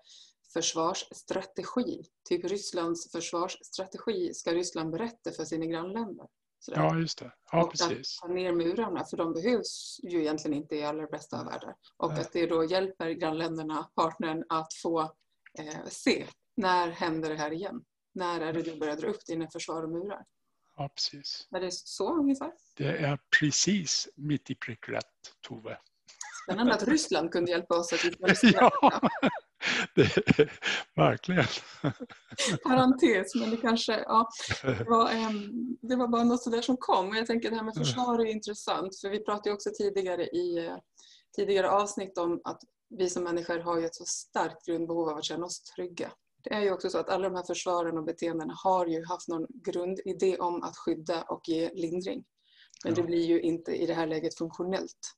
försvarsstrategi. 0.52 2.02
Typ 2.28 2.44
Rysslands 2.44 3.12
försvarsstrategi 3.12 4.34
ska 4.34 4.50
Ryssland 4.50 4.90
berätta 4.90 5.30
för 5.30 5.44
sina 5.44 5.66
grannländer. 5.66 6.26
Sådär. 6.64 6.80
Ja, 6.80 6.98
just 6.98 7.18
det. 7.18 7.32
Ja, 7.52 7.64
och 7.64 7.70
precis. 7.70 8.18
att 8.22 8.28
ta 8.28 8.34
ner 8.34 8.52
murarna, 8.52 9.04
för 9.04 9.16
de 9.16 9.32
behövs 9.32 10.00
ju 10.02 10.20
egentligen 10.20 10.56
inte 10.56 10.76
i 10.76 10.84
allra 10.84 11.06
bästa 11.06 11.40
av 11.40 11.46
världar. 11.46 11.74
Och 11.96 12.12
Nej. 12.12 12.20
att 12.20 12.32
det 12.32 12.46
då 12.46 12.64
hjälper 12.64 13.10
grannländerna, 13.10 13.90
partnern, 13.94 14.44
att 14.48 14.74
få 14.74 15.00
eh, 15.58 15.86
se 15.88 16.26
när 16.56 16.90
händer 16.90 17.30
det 17.30 17.36
här 17.36 17.52
igen? 17.52 17.84
När 18.14 18.40
är 18.40 18.52
det 18.52 18.62
du 18.62 18.78
börjar 18.78 18.96
dra 18.96 19.08
upp 19.08 19.26
dina 19.26 19.50
försvar 19.50 19.82
och 19.82 19.90
murar? 19.90 20.24
Ja, 20.76 20.88
precis. 20.88 21.48
Är 21.50 21.60
det 21.60 21.72
så 21.72 22.18
ungefär? 22.18 22.52
Det 22.76 22.96
är 22.96 23.18
precis 23.40 24.08
mitt 24.16 24.50
i 24.50 24.54
prick 24.54 24.88
rätt, 24.88 25.04
Tove. 25.40 25.78
Spännande 26.44 26.74
att 26.74 26.88
Ryssland 26.88 27.30
kunde 27.30 27.50
hjälpa 27.50 27.78
oss 27.78 27.92
att 27.92 28.00
hitta 28.04 28.34
ja, 28.42 29.00
det, 29.94 30.48
verkligen. 30.96 31.44
Parentes, 32.64 33.34
men 33.34 33.50
det 33.50 33.56
kanske 33.56 33.92
ja, 33.92 34.28
det, 34.62 34.84
var, 34.84 35.14
um, 35.14 35.76
det 35.82 35.96
var 35.96 36.08
bara 36.08 36.24
något 36.24 36.42
sådär 36.42 36.62
som 36.62 36.76
kom. 36.76 37.08
Och 37.08 37.16
jag 37.16 37.26
tänker 37.26 37.50
det 37.50 37.56
här 37.56 37.64
med 37.64 37.74
försvar 37.74 38.18
är 38.18 38.24
intressant, 38.24 39.00
för 39.00 39.10
vi 39.10 39.24
pratade 39.24 39.54
också 39.54 39.70
tidigare 39.78 40.24
i 40.24 40.70
tidigare 41.36 41.70
avsnitt 41.70 42.18
om 42.18 42.40
att 42.44 42.60
vi 42.98 43.10
som 43.10 43.24
människor 43.24 43.58
har 43.58 43.78
ju 43.78 43.86
ett 43.86 43.94
så 43.94 44.04
starkt 44.04 44.66
grundbehov 44.66 45.08
av 45.08 45.16
att 45.16 45.24
känna 45.24 45.46
oss 45.46 45.62
trygga. 45.62 46.12
Det 46.44 46.54
är 46.54 46.60
ju 46.60 46.72
också 46.72 46.90
så 46.90 46.98
att 46.98 47.08
alla 47.08 47.28
de 47.28 47.36
här 47.36 47.44
försvaren 47.44 47.98
och 47.98 48.04
beteendena 48.04 48.54
har 48.64 48.86
ju 48.86 49.04
haft 49.04 49.28
någon 49.28 49.46
grundidé 49.64 50.38
om 50.38 50.62
att 50.62 50.76
skydda 50.76 51.22
och 51.22 51.48
ge 51.48 51.70
lindring. 51.74 52.24
Men 52.84 52.94
ja. 52.94 52.96
det 52.96 53.02
blir 53.02 53.26
ju 53.26 53.40
inte 53.40 53.72
i 53.72 53.86
det 53.86 53.94
här 53.94 54.06
läget 54.06 54.38
funktionellt. 54.38 55.14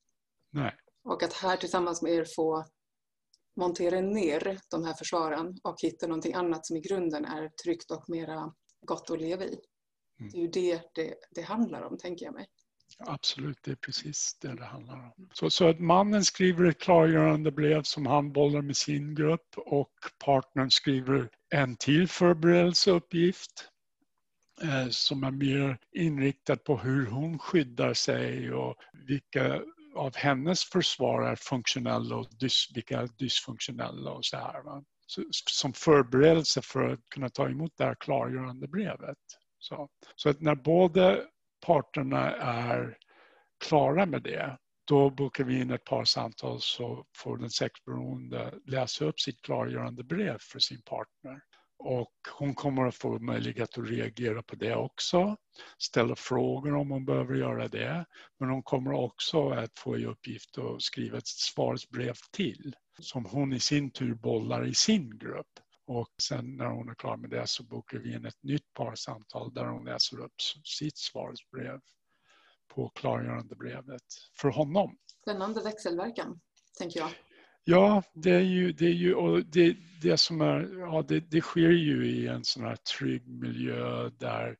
Nej. 0.52 0.74
Och 1.04 1.22
att 1.22 1.32
här 1.32 1.56
tillsammans 1.56 2.02
med 2.02 2.12
er 2.12 2.26
få 2.36 2.64
montera 3.56 4.00
ner 4.00 4.58
de 4.70 4.84
här 4.84 4.94
försvaren 4.94 5.58
och 5.62 5.80
hitta 5.80 6.06
någonting 6.06 6.34
annat 6.34 6.66
som 6.66 6.76
i 6.76 6.80
grunden 6.80 7.24
är 7.24 7.48
tryggt 7.48 7.90
och 7.90 8.08
mera 8.08 8.52
gott 8.86 9.10
att 9.10 9.20
leva 9.20 9.44
i. 9.44 9.58
Mm. 10.20 10.30
Det 10.32 10.38
är 10.38 10.42
ju 10.42 10.48
det, 10.48 10.82
det 10.94 11.14
det 11.30 11.42
handlar 11.42 11.82
om, 11.82 11.98
tänker 11.98 12.24
jag 12.24 12.34
mig. 12.34 12.46
Absolut, 12.98 13.58
det 13.62 13.70
är 13.70 13.76
precis 13.76 14.38
det 14.40 14.54
det 14.54 14.64
handlar 14.64 14.94
om. 14.94 15.28
Så, 15.32 15.50
så 15.50 15.68
att 15.68 15.80
mannen 15.80 16.24
skriver 16.24 16.64
ett 16.64 16.78
klargörande 16.78 17.52
brev 17.52 17.82
som 17.82 18.06
han 18.06 18.32
bollar 18.32 18.62
med 18.62 18.76
sin 18.76 19.14
grupp 19.14 19.54
och 19.56 19.92
partnern 20.24 20.70
skriver 20.70 21.28
en 21.54 21.76
till 21.76 22.08
förberedelseuppgift 22.08 23.68
eh, 24.62 24.88
som 24.90 25.24
är 25.24 25.30
mer 25.30 25.78
inriktad 25.92 26.56
på 26.56 26.76
hur 26.76 27.06
hon 27.06 27.38
skyddar 27.38 27.94
sig 27.94 28.52
och 28.52 28.76
vilka 29.06 29.62
av 29.94 30.16
hennes 30.16 30.64
försvar 30.64 31.22
är 31.22 31.36
funktionella 31.36 32.16
och 32.16 32.26
dys, 32.40 32.68
vilka 32.74 33.00
är 33.00 33.08
dysfunktionella 33.18 34.10
och 34.10 34.24
så 34.24 34.36
här. 34.36 34.62
Va? 34.62 34.84
Så, 35.06 35.22
som 35.50 35.72
förberedelse 35.72 36.62
för 36.62 36.88
att 36.88 37.00
kunna 37.14 37.28
ta 37.28 37.48
emot 37.48 37.72
det 37.76 37.84
här 37.84 37.94
klargörande 38.00 38.68
brevet. 38.68 39.18
Så, 39.58 39.88
så 40.16 40.28
att 40.28 40.40
när 40.40 40.54
båda 40.54 41.18
parterna 41.66 42.30
är 42.36 42.98
klara 43.68 44.06
med 44.06 44.22
det, 44.22 44.58
då 44.84 45.10
bokar 45.10 45.44
vi 45.44 45.60
in 45.60 45.70
ett 45.70 45.84
par 45.84 46.04
samtal 46.04 46.60
så 46.60 47.06
får 47.16 47.36
den 47.36 47.50
sexberoende 47.50 48.54
läsa 48.66 49.04
upp 49.04 49.20
sitt 49.20 49.42
klargörande 49.42 50.04
brev 50.04 50.38
för 50.40 50.58
sin 50.58 50.82
partner. 50.82 51.40
Och 51.86 52.12
hon 52.38 52.54
kommer 52.54 52.86
att 52.86 52.94
få 52.94 53.18
möjlighet 53.18 53.78
att 53.78 53.90
reagera 53.90 54.42
på 54.42 54.56
det 54.56 54.74
också, 54.74 55.36
ställa 55.78 56.16
frågor 56.16 56.74
om 56.74 56.90
hon 56.90 57.04
behöver 57.04 57.34
göra 57.34 57.68
det. 57.68 58.04
Men 58.38 58.50
hon 58.50 58.62
kommer 58.62 58.92
också 58.92 59.50
att 59.50 59.78
få 59.78 59.98
i 59.98 60.06
uppgift 60.06 60.58
att 60.58 60.82
skriva 60.82 61.18
ett 61.18 61.26
svarsbrev 61.26 62.14
till 62.32 62.74
som 63.00 63.24
hon 63.24 63.52
i 63.52 63.60
sin 63.60 63.90
tur 63.90 64.14
bollar 64.14 64.66
i 64.66 64.74
sin 64.74 65.18
grupp. 65.18 65.60
Och 65.86 66.08
sen 66.22 66.56
när 66.56 66.66
hon 66.66 66.88
är 66.88 66.94
klar 66.94 67.16
med 67.16 67.30
det 67.30 67.46
så 67.46 67.62
bokar 67.62 67.98
vi 67.98 68.14
in 68.14 68.24
ett 68.24 68.42
nytt 68.42 68.74
parsamtal 68.74 69.54
där 69.54 69.64
hon 69.64 69.84
läser 69.84 70.20
upp 70.20 70.40
sitt 70.64 70.96
svarsbrev 70.96 71.80
på 72.68 72.88
klargörande 72.88 73.56
brevet 73.56 74.04
för 74.40 74.48
honom. 74.48 74.98
Spännande 75.22 75.62
växelverkan, 75.62 76.40
tänker 76.78 77.00
jag. 77.00 77.10
Ja, 77.66 78.02
det 78.14 78.30
är 78.30 78.40
ju, 78.40 78.72
det, 78.72 78.86
är 78.86 78.92
ju, 78.92 79.14
och 79.14 79.44
det, 79.44 79.76
det 80.02 80.16
som 80.16 80.40
är, 80.40 80.78
ja, 80.78 81.04
det, 81.08 81.20
det 81.20 81.40
sker 81.40 81.70
ju 81.70 82.06
i 82.06 82.26
en 82.26 82.44
sån 82.44 82.64
här 82.64 82.76
trygg 82.76 83.28
miljö 83.28 84.10
där, 84.18 84.56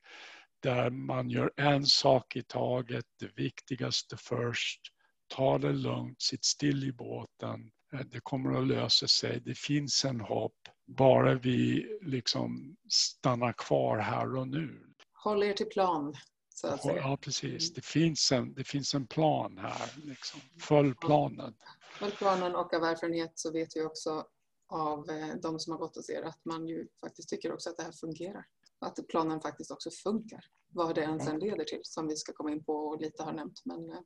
där 0.63 0.91
man 0.91 1.31
gör 1.31 1.53
en 1.57 1.87
sak 1.87 2.37
i 2.37 2.43
taget, 2.43 3.05
det 3.21 3.31
viktigaste 3.37 4.17
först, 4.17 4.81
ta 5.29 5.59
det 5.59 5.73
lugnt, 5.73 6.23
sitt 6.23 6.45
still 6.45 6.85
i 6.85 6.93
båten, 6.93 7.71
eh, 7.93 8.01
det 8.01 8.21
kommer 8.23 8.59
att 8.59 8.67
lösa 8.67 9.09
sig, 9.09 9.41
det 9.41 9.59
finns 9.59 10.05
en 10.05 10.21
hopp, 10.21 10.59
bara 10.87 11.35
vi 11.35 11.87
liksom 12.03 12.77
stannar 12.89 13.53
kvar 13.53 13.99
här 13.99 14.37
och 14.37 14.49
nu. 14.49 14.95
Håll 15.13 15.43
er 15.43 15.53
till 15.53 15.69
plan. 15.69 16.15
Ja, 16.63 17.19
precis. 17.21 17.75
Det 17.75 17.85
finns 17.85 18.33
en, 18.33 18.55
det 18.55 18.65
finns 18.65 18.95
en 18.95 19.07
plan 19.07 19.59
här. 19.59 19.93
Liksom. 20.05 20.41
Följ 20.61 20.95
planen. 20.95 21.55
Följ 21.99 22.13
planen 22.13 22.55
och 22.55 22.75
av 22.75 22.85
erfarenhet 22.85 23.33
så 23.35 23.53
vet 23.53 23.77
vi 23.77 23.83
också 23.83 24.27
av 24.69 25.11
eh, 25.11 25.35
de 25.43 25.59
som 25.59 25.73
har 25.73 25.79
gått 25.79 25.97
hos 25.97 26.11
er 26.11 26.23
att 26.23 26.45
man 26.45 26.69
ju 26.69 26.89
faktiskt 27.01 27.29
tycker 27.29 27.53
också 27.53 27.71
att 27.71 27.77
det 27.77 27.83
här 27.83 27.93
fungerar. 27.93 28.45
Att 28.81 28.99
planen 29.09 29.41
faktiskt 29.41 29.71
också 29.71 29.91
funkar. 29.91 30.45
Vad 30.69 30.95
det 30.95 31.03
än 31.03 31.21
sen 31.21 31.39
leder 31.39 31.65
till 31.65 31.81
som 31.83 32.09
vi 32.09 32.17
ska 32.17 32.33
komma 32.33 32.51
in 32.51 32.65
på 32.65 32.73
och 32.73 33.01
lite 33.01 33.23
har 33.23 33.33
nämnt. 33.33 33.63
Men, 33.65 33.91
eh, 33.91 33.99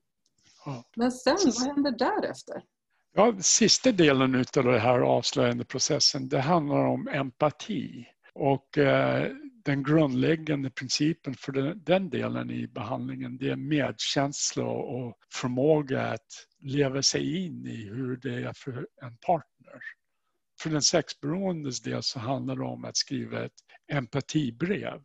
ja. 0.64 0.84
men 0.96 1.12
sen, 1.12 1.36
vad 1.44 1.74
händer 1.74 1.90
därefter? 1.90 2.64
Ja, 3.12 3.36
sista 3.40 3.92
delen 3.92 4.34
av 4.34 4.64
den 4.64 4.80
här 4.80 5.00
avslöjande 5.00 5.64
processen 5.64 6.28
det 6.28 6.40
handlar 6.40 6.84
om 6.84 7.08
empati. 7.08 8.06
Och 8.34 8.78
eh, 8.78 9.32
den 9.68 9.82
grundläggande 9.82 10.70
principen 10.70 11.34
för 11.34 11.52
den, 11.52 11.82
den, 11.84 12.10
delen 12.10 12.50
i 12.50 12.68
behandlingen 12.68 13.38
det 13.38 13.50
är 13.50 13.56
medkänsla 13.56 14.64
och 14.64 15.18
förmåga 15.34 16.02
att 16.02 16.46
leva 16.60 17.02
sig 17.02 17.46
in 17.46 17.66
i 17.66 17.88
hur 17.88 18.16
det 18.16 18.34
är 18.34 18.52
för 18.52 18.86
en 19.02 19.16
partner. 19.16 19.80
För 20.62 20.70
den 20.70 20.82
sexberoendes 20.82 21.82
del 21.82 22.02
så 22.02 22.18
handlar 22.18 22.56
det 22.56 22.64
om 22.64 22.84
att 22.84 22.96
skriva 22.96 23.44
ett 23.44 23.52
empatibrev 23.92 25.02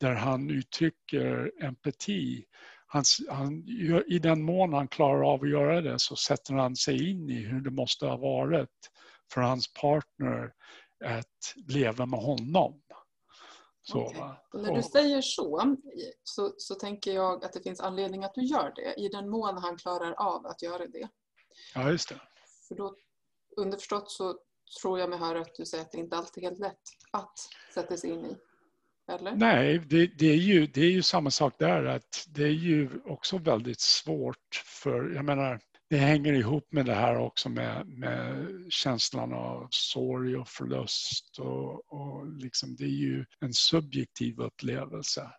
där 0.00 0.14
han 0.14 0.50
uttrycker 0.50 1.52
empati 1.62 2.44
han, 2.86 3.04
han, 3.30 3.64
I 4.06 4.18
den 4.18 4.42
mån 4.42 4.72
han 4.72 4.88
klarar 4.88 5.34
av 5.34 5.42
att 5.42 5.50
göra 5.50 5.80
det 5.80 5.98
så 5.98 6.16
sätter 6.16 6.54
han 6.54 6.76
sig 6.76 7.10
in 7.10 7.30
i 7.30 7.44
hur 7.44 7.60
det 7.60 7.70
måste 7.70 8.06
ha 8.06 8.16
varit 8.16 8.90
för 9.32 9.40
hans 9.40 9.72
partner 9.72 10.52
att 11.04 11.54
leva 11.68 12.06
med 12.06 12.20
honom. 12.20 12.80
Så, 13.90 14.02
okay. 14.02 14.22
När 14.52 14.74
du 14.74 14.82
säger 14.82 15.20
så, 15.20 15.76
så, 16.24 16.54
så 16.56 16.74
tänker 16.74 17.14
jag 17.14 17.44
att 17.44 17.52
det 17.52 17.62
finns 17.62 17.80
anledning 17.80 18.24
att 18.24 18.34
du 18.34 18.42
gör 18.44 18.72
det 18.76 19.00
i 19.00 19.08
den 19.08 19.28
mån 19.28 19.58
han 19.58 19.76
klarar 19.76 20.12
av 20.12 20.46
att 20.46 20.62
göra 20.62 20.86
det. 20.86 21.08
Ja, 21.74 21.90
just 21.90 22.08
det. 22.08 22.20
För 22.68 22.74
då, 22.74 22.96
underförstått 23.56 24.10
så 24.10 24.38
tror 24.80 24.98
jag 24.98 25.10
mig 25.10 25.18
höra 25.18 25.40
att 25.40 25.54
du 25.54 25.66
säger 25.66 25.84
att 25.84 25.92
det 25.92 25.98
inte 25.98 26.16
alltid 26.16 26.44
är 26.44 26.48
helt 26.48 26.60
lätt 26.60 26.82
att 27.12 27.38
sätta 27.74 27.96
sig 27.96 28.10
in 28.10 28.24
i. 28.24 28.36
Eller? 29.12 29.32
Nej, 29.32 29.78
det, 29.78 30.06
det, 30.06 30.26
är 30.26 30.36
ju, 30.36 30.66
det 30.66 30.80
är 30.80 30.90
ju 30.90 31.02
samma 31.02 31.30
sak 31.30 31.54
där. 31.58 31.84
att 31.84 32.26
Det 32.28 32.42
är 32.42 32.48
ju 32.48 32.90
också 33.04 33.38
väldigt 33.38 33.80
svårt 33.80 34.62
för, 34.64 35.14
jag 35.14 35.24
menar, 35.24 35.60
det 35.90 35.96
hänger 35.96 36.32
ihop 36.32 36.72
med 36.72 36.86
det 36.86 36.94
här 36.94 37.16
också 37.16 37.48
med, 37.48 37.86
med 37.86 38.46
känslan 38.68 39.32
av 39.32 39.68
sorg 39.70 40.36
och 40.36 40.48
förlust. 40.48 41.38
Och, 41.38 41.92
och 41.92 42.26
liksom, 42.26 42.76
det 42.76 42.84
är 42.84 42.98
ju 42.98 43.24
en 43.40 43.52
subjektiv 43.52 44.40
upplevelse. 44.40 45.30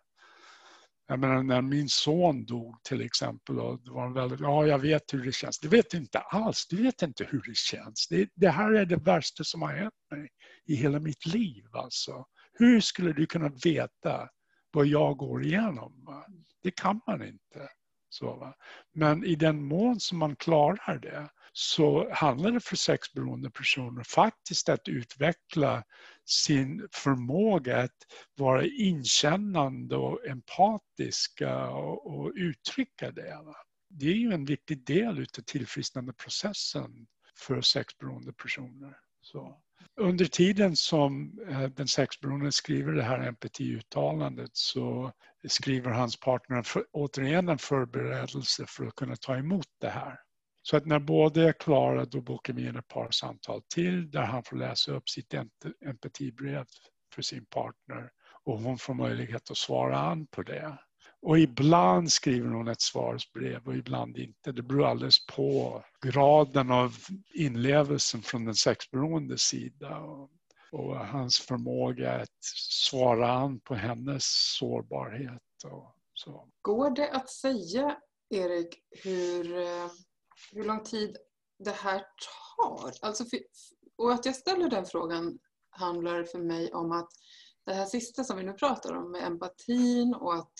Jag 1.06 1.18
menar 1.18 1.42
när 1.42 1.62
min 1.62 1.88
son 1.88 2.44
dog 2.44 2.82
till 2.82 3.00
exempel 3.00 3.58
och 3.60 3.84
det 3.84 3.90
var 3.90 4.14
väldigt, 4.14 4.40
ja 4.40 4.66
jag 4.66 4.78
vet 4.78 5.02
hur 5.12 5.24
det 5.24 5.32
känns. 5.32 5.58
Du 5.58 5.68
vet 5.68 5.94
inte 5.94 6.18
alls, 6.18 6.66
du 6.70 6.82
vet 6.82 7.02
inte 7.02 7.24
hur 7.24 7.42
det 7.46 7.56
känns. 7.56 8.08
Det, 8.08 8.28
det 8.34 8.50
här 8.50 8.72
är 8.72 8.84
det 8.84 8.96
värsta 8.96 9.44
som 9.44 9.62
har 9.62 9.72
hänt 9.72 9.94
mig 10.10 10.28
i 10.66 10.74
hela 10.74 10.98
mitt 11.00 11.26
liv. 11.26 11.64
Alltså. 11.72 12.24
Hur 12.52 12.80
skulle 12.80 13.12
du 13.12 13.26
kunna 13.26 13.50
veta 13.64 14.28
vad 14.72 14.86
jag 14.86 15.16
går 15.16 15.44
igenom? 15.44 16.24
Det 16.62 16.70
kan 16.70 17.00
man 17.06 17.22
inte. 17.22 17.68
Så, 18.10 18.36
va? 18.36 18.54
Men 18.92 19.24
i 19.24 19.34
den 19.34 19.62
mån 19.62 20.00
som 20.00 20.18
man 20.18 20.36
klarar 20.36 20.98
det 20.98 21.30
så 21.52 22.12
handlar 22.12 22.50
det 22.50 22.60
för 22.60 22.76
sexberoende 22.76 23.50
personer 23.50 24.02
faktiskt 24.02 24.68
att 24.68 24.88
utveckla 24.88 25.84
sin 26.24 26.88
förmåga 26.92 27.82
att 27.82 27.96
vara 28.34 28.66
inkännande 28.66 29.96
och 29.96 30.26
empatiska 30.26 31.70
och, 31.70 32.06
och 32.06 32.32
uttrycka 32.34 33.10
det. 33.10 33.42
Va? 33.44 33.56
Det 33.88 34.06
är 34.06 34.14
ju 34.14 34.32
en 34.32 34.44
viktig 34.44 34.84
del 34.84 35.18
utav 35.18 35.42
tillfrisknandeprocessen 35.42 37.06
för 37.36 37.60
sexberoende 37.60 38.32
personer. 38.32 38.96
Så. 39.20 39.60
Under 39.96 40.24
tiden 40.24 40.76
som 40.76 41.38
eh, 41.48 41.62
den 41.62 41.88
sexberoende 41.88 42.52
skriver 42.52 42.92
det 42.92 43.02
här 43.02 43.18
empatiuttalandet 43.20 44.50
så 44.52 45.12
skriver 45.48 45.90
hans 45.90 46.20
partner 46.20 46.62
för, 46.62 46.84
återigen 46.92 47.48
en 47.48 47.58
förberedelse 47.58 48.64
för 48.68 48.86
att 48.86 48.94
kunna 48.94 49.16
ta 49.16 49.36
emot 49.36 49.66
det 49.80 49.90
här. 49.90 50.18
Så 50.62 50.76
att 50.76 50.86
när 50.86 50.98
båda 50.98 51.48
är 51.48 51.52
klara 51.52 52.04
då 52.04 52.20
bokar 52.20 52.52
vi 52.52 52.68
in 52.68 52.76
ett 52.76 52.88
par 52.88 53.10
samtal 53.10 53.62
till 53.74 54.10
där 54.10 54.22
han 54.22 54.42
får 54.42 54.56
läsa 54.56 54.92
upp 54.92 55.08
sitt 55.08 55.34
empatibrev 55.86 56.66
för 57.14 57.22
sin 57.22 57.46
partner 57.46 58.10
och 58.44 58.60
hon 58.60 58.78
får 58.78 58.94
möjlighet 58.94 59.50
att 59.50 59.56
svara 59.56 59.98
an 59.98 60.26
på 60.26 60.42
det. 60.42 60.78
Och 61.22 61.38
ibland 61.38 62.12
skriver 62.12 62.48
hon 62.48 62.68
ett 62.68 62.80
svarsbrev 62.80 63.66
och 63.66 63.76
ibland 63.76 64.18
inte. 64.18 64.52
Det 64.52 64.62
beror 64.62 64.86
alldeles 64.86 65.26
på 65.26 65.82
graden 66.06 66.70
av 66.70 66.94
inlevelsen 67.34 68.22
från 68.22 68.44
den 68.44 68.54
sexberoende 68.54 69.38
sida 69.38 69.98
och, 69.98 70.30
och 70.72 70.96
hans 70.96 71.38
förmåga 71.38 72.12
att 72.12 72.44
svara 72.90 73.32
an 73.32 73.60
på 73.60 73.74
hennes 73.74 74.24
sårbarhet. 74.58 75.64
Och 75.64 75.94
så. 76.14 76.48
Går 76.62 76.90
det 76.90 77.10
att 77.10 77.30
säga, 77.30 77.96
Erik, 78.30 78.78
hur, 79.04 79.58
eh, 79.58 79.90
hur 80.52 80.64
lång 80.64 80.84
tid 80.84 81.16
det 81.58 81.76
här 81.76 81.98
tar? 82.56 82.92
Alltså 83.02 83.24
för, 83.24 83.38
och 83.96 84.12
att 84.12 84.26
jag 84.26 84.36
ställer 84.36 84.70
den 84.70 84.86
frågan 84.86 85.38
handlar 85.70 86.24
för 86.24 86.38
mig 86.38 86.72
om 86.72 86.92
att 86.92 87.10
det 87.66 87.74
här 87.74 87.86
sista 87.86 88.24
som 88.24 88.36
vi 88.36 88.42
nu 88.42 88.52
pratar 88.52 88.96
om 88.96 89.10
med 89.10 89.26
empatin 89.26 90.14
och 90.14 90.34
att 90.34 90.52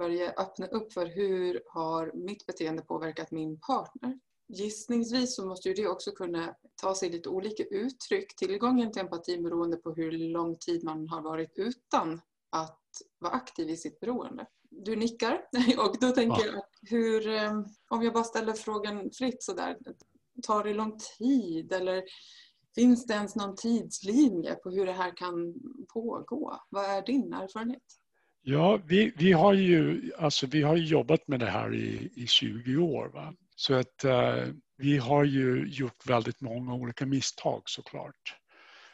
börja 0.00 0.32
öppna 0.32 0.66
upp 0.66 0.92
för 0.92 1.06
hur 1.06 1.62
har 1.66 2.12
mitt 2.14 2.46
beteende 2.46 2.82
påverkat 2.82 3.30
min 3.30 3.60
partner. 3.60 4.18
Gissningsvis 4.48 5.36
så 5.36 5.46
måste 5.46 5.68
ju 5.68 5.74
det 5.74 5.88
också 5.88 6.10
kunna 6.10 6.54
ta 6.82 6.94
sig 6.94 7.10
lite 7.10 7.28
olika 7.28 7.64
uttryck. 7.64 8.36
Tillgången 8.36 8.92
till 8.92 9.02
empati 9.02 9.38
beroende 9.38 9.76
på 9.76 9.92
hur 9.92 10.12
lång 10.12 10.56
tid 10.56 10.84
man 10.84 11.08
har 11.08 11.22
varit 11.22 11.52
utan 11.56 12.20
att 12.50 12.80
vara 13.18 13.32
aktiv 13.32 13.70
i 13.70 13.76
sitt 13.76 14.00
beroende. 14.00 14.46
Du 14.70 14.96
nickar 14.96 15.34
och 15.78 15.96
då 16.00 16.10
tänker 16.10 16.46
jag 16.46 16.62
hur, 16.90 17.28
eh, 17.28 17.60
om 17.88 18.02
jag 18.02 18.12
bara 18.12 18.24
ställer 18.24 18.52
frågan 18.52 19.10
fritt 19.10 19.42
sådär, 19.42 19.78
tar 20.42 20.64
det 20.64 20.74
lång 20.74 20.98
tid 21.18 21.72
eller 21.72 22.02
finns 22.74 23.06
det 23.06 23.14
ens 23.14 23.36
någon 23.36 23.56
tidslinje 23.56 24.54
på 24.54 24.70
hur 24.70 24.86
det 24.86 24.92
här 24.92 25.16
kan 25.16 25.54
pågå? 25.92 26.60
Vad 26.68 26.84
är 26.84 27.02
din 27.02 27.32
erfarenhet? 27.32 27.99
Ja, 28.42 28.80
vi, 28.86 29.12
vi, 29.16 29.32
har 29.32 29.52
ju 29.52 30.12
alltså, 30.18 30.46
vi 30.46 30.62
har 30.62 30.76
jobbat 30.76 31.28
med 31.28 31.40
det 31.40 31.50
här 31.50 31.74
i, 31.74 32.10
i 32.14 32.26
20 32.26 32.76
år. 32.76 33.08
Va? 33.08 33.34
Så 33.56 33.74
att 33.74 34.04
uh, 34.04 34.54
vi 34.76 34.96
har 34.98 35.24
ju 35.24 35.66
gjort 35.68 36.06
väldigt 36.06 36.40
många 36.40 36.74
olika 36.74 37.06
misstag 37.06 37.62
såklart. 37.64 38.36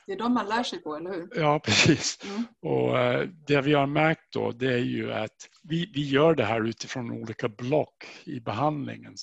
Det 0.06 0.12
är 0.12 0.18
de 0.18 0.34
man 0.34 0.48
lär 0.48 0.62
sig 0.62 0.82
på, 0.82 0.96
eller 0.96 1.10
hur? 1.10 1.28
Ja, 1.34 1.58
precis. 1.64 2.18
Mm. 2.24 2.44
Och 2.62 2.94
uh, 2.94 3.28
det 3.46 3.60
vi 3.60 3.74
har 3.74 3.86
märkt 3.86 4.32
då, 4.32 4.52
det 4.52 4.72
är 4.72 4.84
ju 4.84 5.12
att 5.12 5.36
vi, 5.62 5.90
vi 5.94 6.08
gör 6.08 6.34
det 6.34 6.44
här 6.44 6.68
utifrån 6.68 7.10
olika 7.10 7.48
block 7.48 8.04
i 8.24 8.40
behandlingen. 8.40 9.14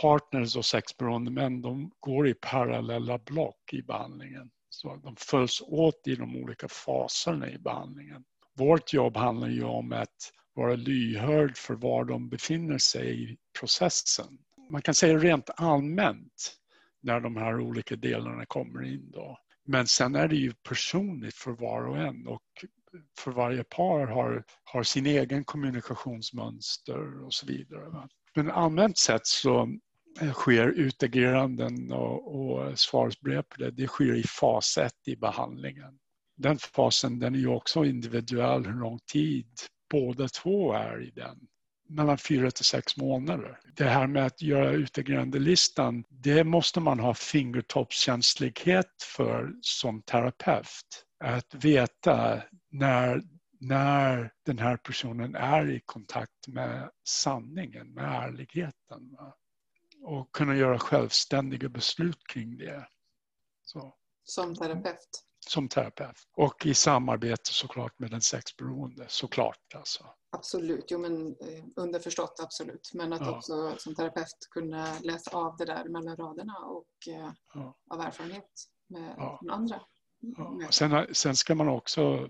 Partners 0.00 0.56
och 0.56 0.64
sexberoende 0.64 1.30
män, 1.30 1.62
de 1.62 1.90
går 2.00 2.28
i 2.28 2.34
parallella 2.34 3.18
block 3.18 3.72
i 3.72 3.82
behandlingen. 3.82 4.50
Så 4.68 4.96
de 4.96 5.16
följs 5.18 5.62
åt 5.66 6.06
i 6.06 6.14
de 6.16 6.36
olika 6.36 6.68
faserna 6.68 7.50
i 7.50 7.58
behandlingen 7.58 8.24
vårt 8.54 8.92
jobb 8.92 9.16
handlar 9.16 9.48
ju 9.48 9.64
om 9.64 9.92
att 9.92 10.32
vara 10.54 10.74
lyhörd 10.74 11.56
för 11.56 11.74
var 11.74 12.04
de 12.04 12.28
befinner 12.28 12.78
sig 12.78 13.32
i 13.32 13.36
processen. 13.60 14.38
Man 14.70 14.82
kan 14.82 14.94
säga 14.94 15.18
rent 15.18 15.50
allmänt 15.56 16.56
när 17.02 17.20
de 17.20 17.36
här 17.36 17.60
olika 17.60 17.96
delarna 17.96 18.46
kommer 18.46 18.84
in 18.84 19.10
då. 19.10 19.38
Men 19.66 19.86
sen 19.86 20.14
är 20.14 20.28
det 20.28 20.36
ju 20.36 20.52
personligt 20.52 21.34
för 21.34 21.50
var 21.50 21.86
och 21.86 21.98
en 21.98 22.26
och 22.26 22.42
för 23.18 23.30
varje 23.30 23.64
par 23.64 24.06
har, 24.06 24.44
har 24.64 24.82
sin 24.82 25.06
egen 25.06 25.44
kommunikationsmönster 25.44 27.24
och 27.24 27.34
så 27.34 27.46
vidare. 27.46 27.88
Va? 27.88 28.08
Men 28.34 28.50
allmänt 28.50 28.98
sett 28.98 29.26
så 29.26 29.78
sker 30.32 30.68
utageranden 30.68 31.92
och, 31.92 32.34
och 32.34 32.78
svarsbrev 32.78 33.42
på 33.42 33.56
det, 33.56 33.70
det 33.70 33.86
sker 33.86 34.14
i 34.14 34.22
fas 34.22 34.78
1 34.78 34.92
i 35.06 35.16
behandlingen 35.16 35.98
den 36.36 36.58
fasen 36.58 37.18
den 37.18 37.34
är 37.34 37.38
ju 37.38 37.48
också 37.48 37.84
individuell 37.84 38.66
hur 38.66 38.80
lång 38.80 38.98
tid 38.98 39.48
båda 39.90 40.28
två 40.28 40.72
är 40.72 41.02
i 41.02 41.10
den. 41.10 41.38
Mellan 41.88 42.18
fyra 42.18 42.50
till 42.50 42.64
sex 42.64 42.96
månader. 42.96 43.60
Det 43.76 43.84
här 43.84 44.06
med 44.06 44.26
att 44.26 44.42
göra 44.42 44.70
utegrandelistan, 44.70 46.04
det 46.08 46.44
måste 46.44 46.80
man 46.80 47.00
ha 47.00 47.14
fingertoppskänslighet 47.14 49.02
för 49.16 49.52
som 49.60 50.02
terapeut. 50.02 51.04
Att 51.24 51.54
veta 51.54 52.42
när, 52.70 53.22
när 53.60 54.32
den 54.46 54.58
här 54.58 54.76
personen 54.76 55.34
är 55.34 55.70
i 55.70 55.80
kontakt 55.86 56.48
med 56.48 56.90
sanningen, 57.08 57.94
med 57.94 58.04
ärligheten. 58.04 59.16
Och 60.02 60.32
kunna 60.32 60.56
göra 60.56 60.78
självständiga 60.78 61.68
beslut 61.68 62.26
kring 62.32 62.56
det. 62.56 62.88
Så. 63.62 63.94
Som 64.24 64.54
terapeut? 64.54 65.24
Som 65.50 65.68
terapeut. 65.68 66.16
Och 66.36 66.66
i 66.66 66.74
samarbete 66.74 67.52
såklart 67.52 67.98
med 67.98 68.10
den 68.10 68.20
sexberoende, 68.20 69.04
såklart. 69.08 69.74
Alltså. 69.74 70.04
Absolut, 70.30 70.84
jo 70.88 70.98
men 70.98 71.26
eh, 71.26 71.64
underförstått 71.76 72.40
absolut. 72.42 72.90
Men 72.94 73.12
att 73.12 73.20
ja. 73.20 73.36
också 73.36 73.74
som 73.78 73.94
terapeut 73.94 74.48
kunna 74.50 74.98
läsa 75.02 75.30
av 75.30 75.56
det 75.56 75.64
där 75.64 75.84
mellan 75.84 76.16
raderna 76.16 76.58
och 76.58 77.14
eh, 77.14 77.32
ja. 77.54 77.76
av 77.90 78.00
erfarenhet 78.00 78.50
med, 78.88 79.14
ja. 79.18 79.40
andra. 79.50 79.80
Ja. 80.36 80.68
Sen, 80.70 81.06
sen 81.12 81.36
ska 81.36 81.54
man 81.54 81.68
också, 81.68 82.28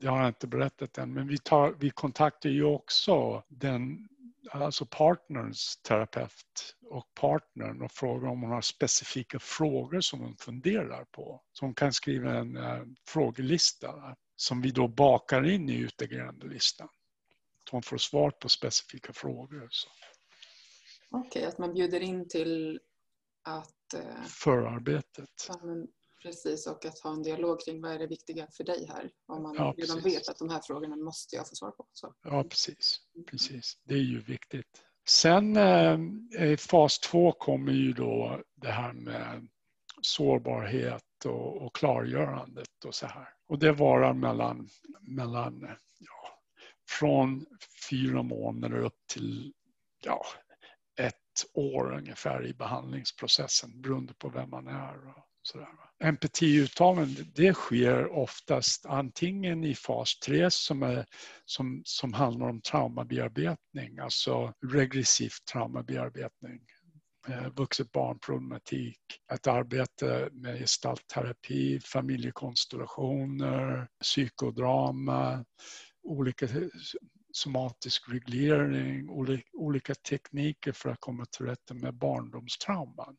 det 0.00 0.06
har 0.06 0.18
jag 0.18 0.28
inte 0.28 0.46
berättat 0.46 0.98
än, 0.98 1.14
men 1.14 1.28
vi, 1.28 1.38
tar, 1.38 1.76
vi 1.78 1.90
kontaktar 1.90 2.50
ju 2.50 2.64
också 2.64 3.42
den 3.48 4.08
alltså 4.50 4.86
partners 4.86 5.76
terapeut 5.76 6.76
och 6.90 7.14
partnern 7.14 7.82
och 7.82 7.92
frågar 7.92 8.28
om 8.28 8.42
hon 8.42 8.50
har 8.50 8.60
specifika 8.60 9.38
frågor 9.38 10.00
som 10.00 10.20
hon 10.20 10.36
funderar 10.36 11.04
på. 11.04 11.42
Så 11.52 11.64
hon 11.64 11.74
kan 11.74 11.92
skriva 11.92 12.34
en 12.34 12.56
uh, 12.56 12.84
frågelista 13.08 14.16
som 14.36 14.62
vi 14.62 14.70
då 14.70 14.88
bakar 14.88 15.50
in 15.50 15.68
i 15.68 15.76
utegrändelistan. 15.76 16.88
Så 17.70 17.76
hon 17.76 17.82
får 17.82 17.98
svar 17.98 18.30
på 18.30 18.48
specifika 18.48 19.12
frågor. 19.12 19.68
Okej, 21.10 21.28
okay, 21.28 21.44
att 21.44 21.58
man 21.58 21.74
bjuder 21.74 22.00
in 22.00 22.28
till 22.28 22.80
att... 23.44 23.94
Uh, 23.94 24.24
Förarbetet. 24.24 25.48
Precis, 26.22 26.66
och 26.66 26.84
att 26.84 26.98
ha 26.98 27.12
en 27.12 27.22
dialog 27.22 27.60
kring 27.60 27.82
vad 27.82 27.92
är 27.92 27.98
det 27.98 28.06
viktiga 28.06 28.46
för 28.56 28.64
dig 28.64 28.86
här? 28.88 29.10
Om 29.26 29.42
man 29.42 29.54
ja, 29.54 29.74
redan 29.76 30.00
vet 30.00 30.28
att 30.28 30.38
de 30.38 30.48
här 30.50 30.60
frågorna 30.60 30.96
måste 30.96 31.36
jag 31.36 31.48
få 31.48 31.54
svar 31.54 31.70
på. 31.70 31.86
Så. 31.92 32.14
Ja, 32.22 32.44
precis. 32.44 32.96
precis. 33.30 33.78
Det 33.84 33.94
är 33.94 33.98
ju 33.98 34.20
viktigt. 34.20 34.84
Sen 35.08 35.56
eh, 35.56 35.98
i 36.42 36.56
fas 36.56 36.98
två 36.98 37.32
kommer 37.32 37.72
ju 37.72 37.92
då 37.92 38.42
det 38.54 38.70
här 38.70 38.92
med 38.92 39.48
sårbarhet 40.02 41.24
och, 41.24 41.62
och 41.62 41.74
klargörandet 41.74 42.84
och 42.84 42.94
så 42.94 43.06
här. 43.06 43.28
Och 43.48 43.58
det 43.58 43.72
varar 43.72 44.14
mellan, 44.14 44.68
mellan 45.00 45.60
ja, 45.98 46.40
från 46.88 47.46
fyra 47.90 48.22
månader 48.22 48.78
upp 48.78 49.06
till 49.06 49.52
ja, 50.04 50.24
ett 51.00 51.14
år 51.54 51.92
ungefär 51.92 52.46
i 52.46 52.54
behandlingsprocessen 52.54 53.80
beroende 53.80 54.14
på 54.14 54.28
vem 54.28 54.50
man 54.50 54.66
är. 54.66 55.27
Och, 55.54 55.60
Empatiuttalande 56.04 57.24
det 57.34 57.54
sker 57.54 58.12
oftast 58.12 58.86
antingen 58.86 59.64
i 59.64 59.74
fas 59.74 60.18
3 60.18 60.50
som, 60.50 60.82
är, 60.82 61.06
som, 61.44 61.82
som 61.84 62.12
handlar 62.12 62.48
om 62.48 62.60
traumabearbetning, 62.60 63.98
alltså 63.98 64.52
regressiv 64.72 65.30
traumabearbetning 65.52 66.60
eh, 67.28 67.48
vuxet 67.56 67.92
barnproblematik, 67.92 69.00
ett 69.32 69.46
arbete 69.46 70.28
med 70.32 70.58
gestaltterapi, 70.58 71.80
familjekonstellationer, 71.80 73.88
psykodrama, 74.00 75.44
olika 76.02 76.48
somatisk 77.32 78.08
reglering, 78.08 79.08
olika 79.52 79.94
tekniker 79.94 80.72
för 80.72 80.88
att 80.88 81.00
komma 81.00 81.24
till 81.24 81.46
rätta 81.46 81.74
med 81.74 81.94
barndomstrauman. 81.94 83.16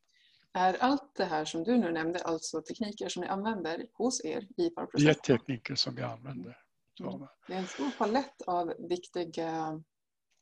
Är 0.53 0.73
allt 0.79 1.15
det 1.15 1.25
här 1.25 1.45
som 1.45 1.63
du 1.63 1.77
nu 1.77 1.91
nämnde 1.91 2.19
alltså 2.19 2.61
tekniker 2.61 3.09
som 3.09 3.21
ni 3.21 3.27
använder 3.27 3.85
hos 3.93 4.25
er 4.25 4.47
i 4.57 4.69
parprocessen? 4.69 5.05
Det 5.05 5.31
är 5.31 5.37
tekniker 5.37 5.75
som 5.75 5.95
vi 5.95 6.01
använder. 6.01 6.57
Mm. 6.99 7.27
Det 7.47 7.53
är 7.53 7.57
en 7.57 7.67
stor 7.67 7.91
palett 7.97 8.41
av 8.47 8.73
viktiga 8.89 9.81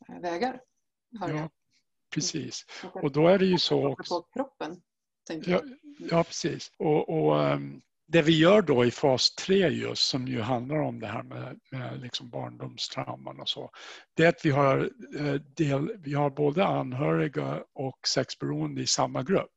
eh, 0.10 0.20
vägar. 0.22 0.62
Ja, 1.10 1.50
precis. 2.14 2.66
Och 2.94 3.12
då 3.12 3.28
är 3.28 3.40
det 3.40 3.46
ju 3.46 3.58
så 3.58 3.88
också... 3.88 4.22
På 4.22 4.28
kroppen, 4.34 4.82
tänker 5.28 5.52
jag. 5.52 5.64
Ja, 6.00 6.24
precis. 6.24 6.72
Och, 6.78 7.10
och 7.10 7.40
um, 7.40 7.82
det 8.08 8.22
vi 8.22 8.40
gör 8.40 8.62
då 8.62 8.86
i 8.86 8.92
fas 8.92 9.36
3 9.36 9.68
just 9.68 10.04
som 10.04 10.28
ju 10.28 10.42
handlar 10.42 10.78
om 10.78 11.00
det 11.00 11.08
här 11.08 11.24
med, 11.24 11.60
med 11.72 12.02
liksom 12.02 12.30
barndomstrauman 12.30 13.40
och 13.40 13.50
så. 13.50 13.72
Det 14.14 14.24
är 14.24 14.30
att 14.30 14.46
vi 14.46 14.50
har, 14.50 14.92
eh, 15.20 15.34
del, 15.34 15.98
vi 15.98 16.14
har 16.14 16.30
både 16.30 16.66
anhöriga 16.66 17.64
och 17.74 18.08
sexberoende 18.08 18.82
i 18.82 18.88
samma 18.88 19.24
grupp. 19.24 19.57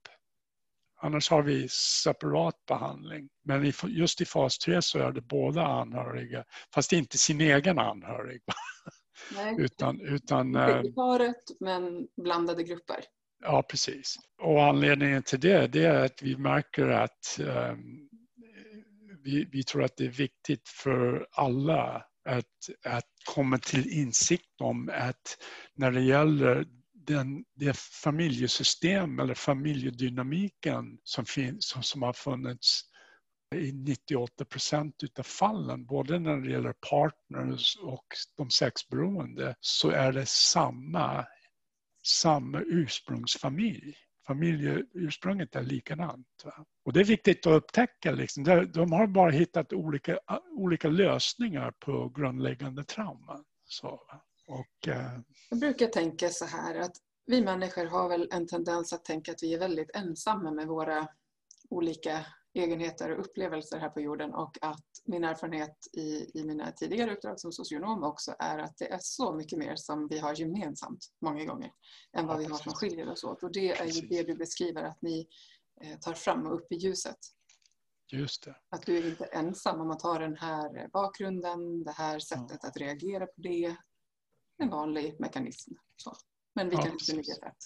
Annars 1.03 1.31
har 1.31 1.43
vi 1.43 1.69
separat 1.69 2.55
behandling. 2.69 3.29
Men 3.45 3.73
just 3.89 4.21
i 4.21 4.25
fas 4.25 4.59
3 4.59 4.83
så 4.83 4.99
är 4.99 5.13
det 5.13 5.21
båda 5.21 5.63
anhöriga, 5.63 6.45
fast 6.75 6.93
inte 6.93 7.19
sin 7.19 7.41
egen 7.41 7.79
anhörig. 7.79 8.43
Nej, 9.35 9.57
utan, 9.59 10.01
utan, 10.01 10.53
paret 10.95 11.45
men 11.61 12.09
blandade 12.17 12.63
grupper. 12.63 12.97
Ja, 13.43 13.63
precis. 13.63 14.17
Och 14.43 14.65
anledningen 14.65 15.23
till 15.23 15.41
det, 15.41 15.67
det 15.67 15.85
är 15.85 16.05
att 16.05 16.23
vi 16.23 16.37
märker 16.37 16.89
att 16.89 17.39
um, 17.41 18.09
vi, 19.25 19.49
vi, 19.53 19.63
tror 19.63 19.85
att 19.85 19.97
det 19.97 20.05
är 20.05 20.11
viktigt 20.11 20.69
för 20.69 21.27
alla 21.33 22.05
att, 22.29 22.45
att 22.85 23.09
komma 23.35 23.59
till 23.59 23.93
insikt 23.93 24.61
om 24.61 24.91
att 24.95 25.37
när 25.75 25.91
det 25.91 26.03
gäller 26.03 26.67
den, 27.07 27.45
det 27.55 27.77
familjesystem 27.77 29.19
eller 29.19 29.35
familjedynamiken 29.35 30.99
som, 31.05 31.25
finns, 31.25 31.69
som, 31.69 31.83
som 31.83 32.03
har 32.03 32.13
funnits 32.13 32.91
i 33.55 33.73
98 33.73 34.45
procent 34.45 35.03
utav 35.03 35.23
fallen, 35.23 35.87
både 35.87 36.19
när 36.19 36.37
det 36.37 36.51
gäller 36.51 36.75
partners 36.91 37.77
och 37.83 38.07
de 38.37 38.51
sexberoende, 38.51 39.55
så 39.61 39.91
är 39.91 40.13
det 40.13 40.27
samma, 40.29 41.27
samma 42.03 42.61
ursprungsfamilj. 42.61 43.95
Familjeursprunget 44.27 45.57
är 45.57 45.63
likadant. 45.63 46.27
Va? 46.45 46.65
Och 46.85 46.93
det 46.93 47.01
är 47.01 47.05
viktigt 47.05 47.47
att 47.47 47.53
upptäcka. 47.53 48.13
Liksom. 48.13 48.45
De 48.73 48.93
har 48.93 49.07
bara 49.07 49.31
hittat 49.31 49.73
olika, 49.73 50.19
olika 50.57 50.89
lösningar 50.89 51.71
på 51.71 52.09
grundläggande 52.09 52.85
trauman. 52.85 53.45
Så, 53.65 54.01
och, 54.51 54.89
eh... 54.89 55.21
Jag 55.51 55.59
brukar 55.59 55.87
tänka 55.87 56.29
så 56.29 56.45
här 56.45 56.75
att 56.75 56.97
vi 57.27 57.43
människor 57.43 57.85
har 57.85 58.09
väl 58.09 58.29
en 58.33 58.47
tendens 58.47 58.93
att 58.93 59.05
tänka 59.05 59.33
att 59.33 59.43
vi 59.43 59.55
är 59.55 59.59
väldigt 59.59 59.97
ensamma 59.97 60.51
med 60.51 60.67
våra 60.67 61.09
olika 61.71 62.27
egenheter 62.55 63.11
och 63.11 63.21
upplevelser 63.21 63.79
här 63.79 63.89
på 63.89 64.01
jorden 64.01 64.35
och 64.35 64.59
att 64.61 64.87
min 65.05 65.25
erfarenhet 65.25 65.77
i, 65.93 66.39
i 66.39 66.45
mina 66.45 66.73
tidigare 66.73 67.13
uppdrag 67.13 67.41
som 67.41 67.53
socionom 67.53 68.03
också 68.03 68.35
är 68.39 68.59
att 68.59 68.77
det 68.79 68.93
är 68.93 68.99
så 69.01 69.33
mycket 69.33 69.59
mer 69.59 69.77
som 69.77 70.09
vi 70.09 70.19
har 70.19 70.41
gemensamt 70.41 71.07
många 71.21 71.45
gånger 71.45 71.73
än 72.17 72.27
vad 72.27 72.37
ja, 72.37 72.39
vi 72.39 72.45
har 72.45 72.59
som 72.59 72.73
skiljer 72.73 73.09
oss 73.09 73.25
åt. 73.25 73.43
Och 73.43 73.53
det 73.53 73.71
är 73.71 73.87
ju 73.87 74.09
det 74.09 74.23
du 74.23 74.35
beskriver 74.35 74.83
att 74.83 75.03
ni 75.03 75.29
eh, 75.81 75.99
tar 75.99 76.15
fram 76.15 76.47
och 76.47 76.55
upp 76.55 76.73
i 76.73 76.77
ljuset. 76.77 77.19
Just 78.13 78.45
det. 78.45 78.57
Att 78.69 78.87
du 78.87 78.99
är 78.99 79.09
inte 79.09 79.25
ensam 79.25 79.81
om 79.81 79.91
att 79.91 80.03
ha 80.03 80.19
den 80.19 80.37
här 80.37 80.89
bakgrunden, 80.93 81.85
det 81.85 81.93
här 81.93 82.19
sättet 82.19 82.59
ja. 82.63 82.69
att 82.69 82.77
reagera 82.77 83.27
på 83.27 83.41
det. 83.41 83.77
En 84.61 84.69
vanlig 84.69 85.21
mekanism. 85.21 85.75
Så. 85.97 86.17
Men 86.55 86.69
vi 86.69 86.77
ja, 86.77 86.83
kan 86.83 86.93
inte 86.93 87.13
ligga 87.13 87.35
rätt. 87.35 87.57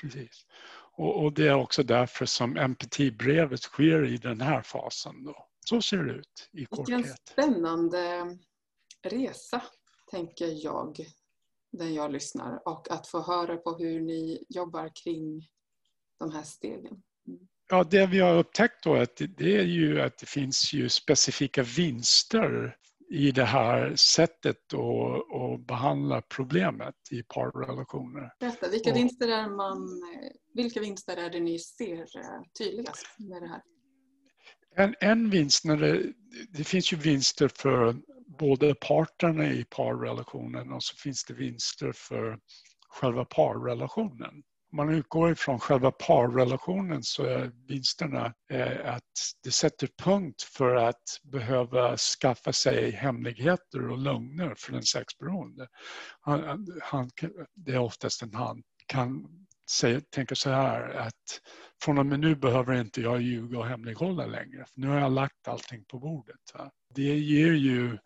Precis. 0.00 0.46
Och, 0.92 1.24
och, 1.24 1.32
det 1.32 1.48
är 1.48 1.54
också 1.54 1.82
därför 1.82 2.26
som 2.26 2.56
MPT-brevet 2.56 3.62
sker 3.62 4.04
i 4.04 4.16
den 4.16 4.40
här 4.40 4.62
fasen. 4.62 5.24
Då. 5.24 5.46
Så 5.60 5.82
ser 5.82 6.04
det 6.04 6.12
ut 6.12 6.48
i 6.52 6.64
korthet. 6.64 6.98
Vilken 6.98 7.16
spännande 7.30 8.36
resa, 9.02 9.62
tänker 10.10 10.64
jag, 10.64 11.06
när 11.70 11.88
jag 11.88 12.12
lyssnar. 12.12 12.68
Och 12.68 12.90
att 12.90 13.06
få 13.06 13.22
höra 13.22 13.56
på 13.56 13.76
hur 13.78 14.00
ni 14.00 14.44
jobbar 14.48 14.90
kring 15.04 15.48
de 16.18 16.32
här 16.32 16.42
stegen. 16.42 17.02
Mm. 17.28 17.48
Ja, 17.68 17.84
det 17.84 18.06
vi 18.06 18.20
har 18.20 18.34
upptäckt 18.34 18.84
då 18.84 18.94
att 18.94 19.22
det 19.36 19.56
är 19.56 19.64
ju 19.64 20.00
att 20.00 20.18
det 20.18 20.26
finns 20.26 20.72
ju 20.72 20.88
specifika 20.88 21.62
vinster 21.62 22.76
i 23.10 23.32
det 23.32 23.44
här 23.44 23.96
sättet 23.96 24.74
att, 24.74 25.40
att 25.42 25.66
behandla 25.66 26.22
problemet 26.22 26.94
i 27.10 27.22
parrelationer. 27.22 28.32
Berätta, 28.40 28.68
vilka, 28.68 28.90
och, 28.90 28.96
vinster 28.96 29.28
är 29.28 29.48
man, 29.48 29.88
vilka 30.54 30.80
vinster 30.80 31.16
är 31.16 31.30
det 31.30 31.40
ni 31.40 31.58
ser 31.58 32.00
eh, 32.00 32.42
tydligast 32.58 33.06
med 33.18 33.42
det 33.42 33.48
här? 33.48 33.62
En, 34.76 34.94
en 35.00 35.30
vinst, 35.30 35.64
när 35.64 35.76
det, 35.76 36.12
det 36.50 36.64
finns 36.64 36.92
ju 36.92 36.96
vinster 36.96 37.48
för 37.48 37.96
både 38.38 38.74
parterna 38.74 39.46
i 39.46 39.64
parrelationen 39.64 40.72
och 40.72 40.82
så 40.82 40.96
finns 40.96 41.24
det 41.24 41.34
vinster 41.34 41.92
för 41.92 42.38
själva 42.88 43.24
parrelationen. 43.24 44.42
Om 44.78 44.86
man 44.86 44.94
utgår 44.94 45.30
ifrån 45.30 45.60
själva 45.60 45.90
parrelationen 45.90 47.02
så 47.02 47.22
är 47.22 47.52
vinsterna 47.68 48.34
eh, 48.50 48.94
att 48.94 49.02
det 49.44 49.50
sätter 49.50 49.88
punkt 50.02 50.42
för 50.42 50.74
att 50.74 51.20
behöva 51.22 51.96
skaffa 51.96 52.52
sig 52.52 52.90
hemligheter 52.90 53.90
och 53.90 53.98
lögner 53.98 54.54
för 54.58 54.72
den 54.72 54.82
sexberoende. 54.82 55.68
Han, 56.20 56.66
han, 56.82 57.10
det 57.54 57.72
är 57.72 57.78
oftast 57.78 58.22
en 58.22 58.34
han 58.34 58.62
kan 58.86 59.26
säga, 59.70 60.00
tänka 60.10 60.34
så 60.34 60.50
här 60.50 60.90
att 60.90 61.40
från 61.82 61.98
och 61.98 62.06
med 62.06 62.20
nu 62.20 62.34
behöver 62.34 62.80
inte 62.80 63.00
jag 63.00 63.22
ljuga 63.22 63.58
och 63.58 63.66
hemlighålla 63.66 64.26
längre. 64.26 64.64
För 64.66 64.80
nu 64.80 64.88
har 64.88 65.00
jag 65.00 65.12
lagt 65.12 65.48
allting 65.48 65.84
på 65.84 65.98
bordet. 65.98 66.54
Va? 66.54 66.70
Det 66.94 67.18
ger 67.18 67.52
ju 67.52 67.98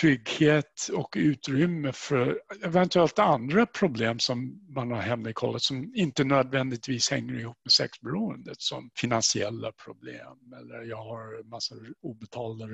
trygghet 0.00 0.88
och 0.92 1.14
utrymme 1.16 1.92
för 1.92 2.40
eventuellt 2.64 3.18
andra 3.18 3.66
problem 3.66 4.18
som 4.18 4.60
man 4.74 4.90
har 4.90 5.00
hemlighållit 5.00 5.62
som 5.62 5.92
inte 5.94 6.24
nödvändigtvis 6.24 7.10
hänger 7.10 7.34
ihop 7.34 7.58
med 7.64 7.72
sexberoendet 7.72 8.60
som 8.60 8.90
finansiella 8.94 9.72
problem 9.72 10.38
eller 10.60 10.82
jag 10.82 10.96
har 10.96 11.44
massor 11.44 11.94
obetalda 12.00 12.66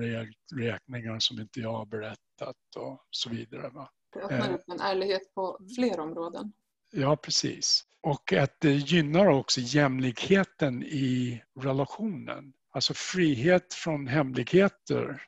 räkningar 0.55 1.19
som 1.19 1.41
inte 1.41 1.61
jag 1.61 1.73
har 1.73 1.87
berättat 1.87 2.77
och 2.77 3.07
så 3.11 3.31
vidare. 3.31 3.69
Va? 3.69 3.91
Det 4.13 4.21
öppnar 4.21 4.55
upp 4.55 4.65
en 4.67 4.81
ärlighet 4.81 5.35
på 5.35 5.59
fler 5.77 6.01
områden. 6.01 6.53
Ja, 6.93 7.17
precis. 7.17 7.85
Och 8.07 8.33
att 8.33 8.61
det 8.61 8.73
gynnar 8.73 9.27
också 9.27 9.61
jämlikheten 9.61 10.83
i 10.83 11.43
relationen. 11.61 12.53
Alltså 12.73 12.95
frihet 12.95 13.75
från 13.75 14.07
hemligheter 14.07 15.23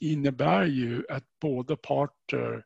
innebär 0.00 0.64
ju 0.64 1.04
att 1.08 1.24
båda 1.40 1.76
parter 1.76 2.64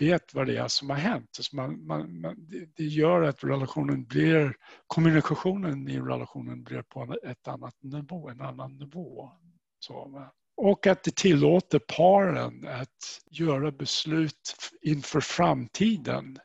vet 0.00 0.34
vad 0.34 0.46
det 0.46 0.56
är 0.56 0.68
som 0.68 0.90
har 0.90 0.96
hänt. 0.96 1.30
Alltså 1.38 1.56
man, 1.56 1.86
man, 1.86 2.20
man, 2.20 2.36
det 2.76 2.84
gör 2.84 3.22
att 3.22 3.44
relationen 3.44 4.04
blir, 4.04 4.56
kommunikationen 4.86 5.88
i 5.88 6.00
relationen 6.00 6.64
blir 6.64 6.82
på 6.82 7.16
ett 7.22 7.48
annat 7.48 7.82
nivå, 7.82 8.28
en 8.28 8.40
annan 8.40 8.78
nivå. 8.78 9.32
Så, 9.78 10.28
och 10.56 10.86
att 10.86 11.04
det 11.04 11.16
tillåter 11.16 11.78
paren 11.78 12.68
att 12.68 13.20
göra 13.30 13.70
beslut 13.70 14.56
inför 14.82 15.20
framtiden 15.20 16.38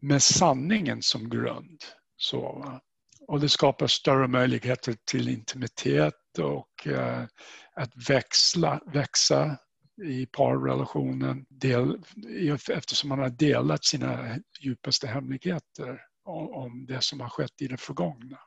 med 0.00 0.22
sanningen 0.22 1.02
som 1.02 1.28
grund. 1.28 1.80
Så, 2.16 2.64
och 3.28 3.40
det 3.40 3.48
skapar 3.48 3.86
större 3.86 4.28
möjligheter 4.28 4.96
till 5.10 5.28
intimitet 5.28 6.38
och 6.38 6.86
eh, 6.86 7.24
att 7.74 8.08
växla, 8.08 8.80
växa 8.86 9.58
i 10.02 10.26
parrelationen 10.26 11.46
del, 11.48 12.02
eftersom 12.70 13.08
man 13.08 13.18
har 13.18 13.30
delat 13.30 13.84
sina 13.84 14.38
djupaste 14.60 15.06
hemligheter 15.06 16.00
om, 16.24 16.52
om 16.52 16.86
det 16.86 17.02
som 17.02 17.20
har 17.20 17.28
skett 17.28 17.62
i 17.62 17.66
det 17.66 17.76
förgångna. 17.76 18.38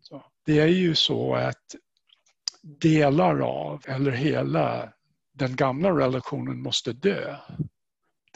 Så, 0.00 0.24
det 0.46 0.60
är 0.60 0.66
ju 0.66 0.94
så 0.94 1.34
att 1.34 1.74
delar 2.62 3.40
av, 3.40 3.82
eller 3.86 4.10
hela 4.10 4.92
den 5.32 5.56
gamla 5.56 5.96
relationen 5.96 6.62
måste 6.62 6.92
dö. 6.92 7.36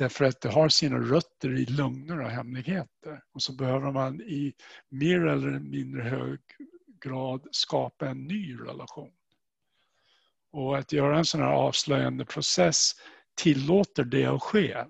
Därför 0.03 0.25
att 0.25 0.41
det 0.41 0.49
har 0.49 0.69
sina 0.69 0.99
rötter 0.99 1.59
i 1.59 1.65
lögner 1.65 2.21
och 2.21 2.31
hemligheter. 2.31 3.23
Och 3.35 3.43
så 3.43 3.53
behöver 3.53 3.93
man 3.93 4.21
i 4.21 4.55
mer 4.89 5.27
eller 5.27 5.59
mindre 5.59 6.03
hög 6.03 6.41
grad 7.03 7.49
skapa 7.51 8.09
en 8.09 8.25
ny 8.25 8.57
relation. 8.57 9.13
Och 10.53 10.79
att 10.79 10.93
göra 10.93 11.19
en 11.19 11.25
sån 11.25 11.41
här 11.41 11.53
avslöjande 11.53 12.25
process 12.25 12.93
tillåter 13.35 14.05
det 14.05 14.27
att 14.27 14.43
ske. 14.43 14.85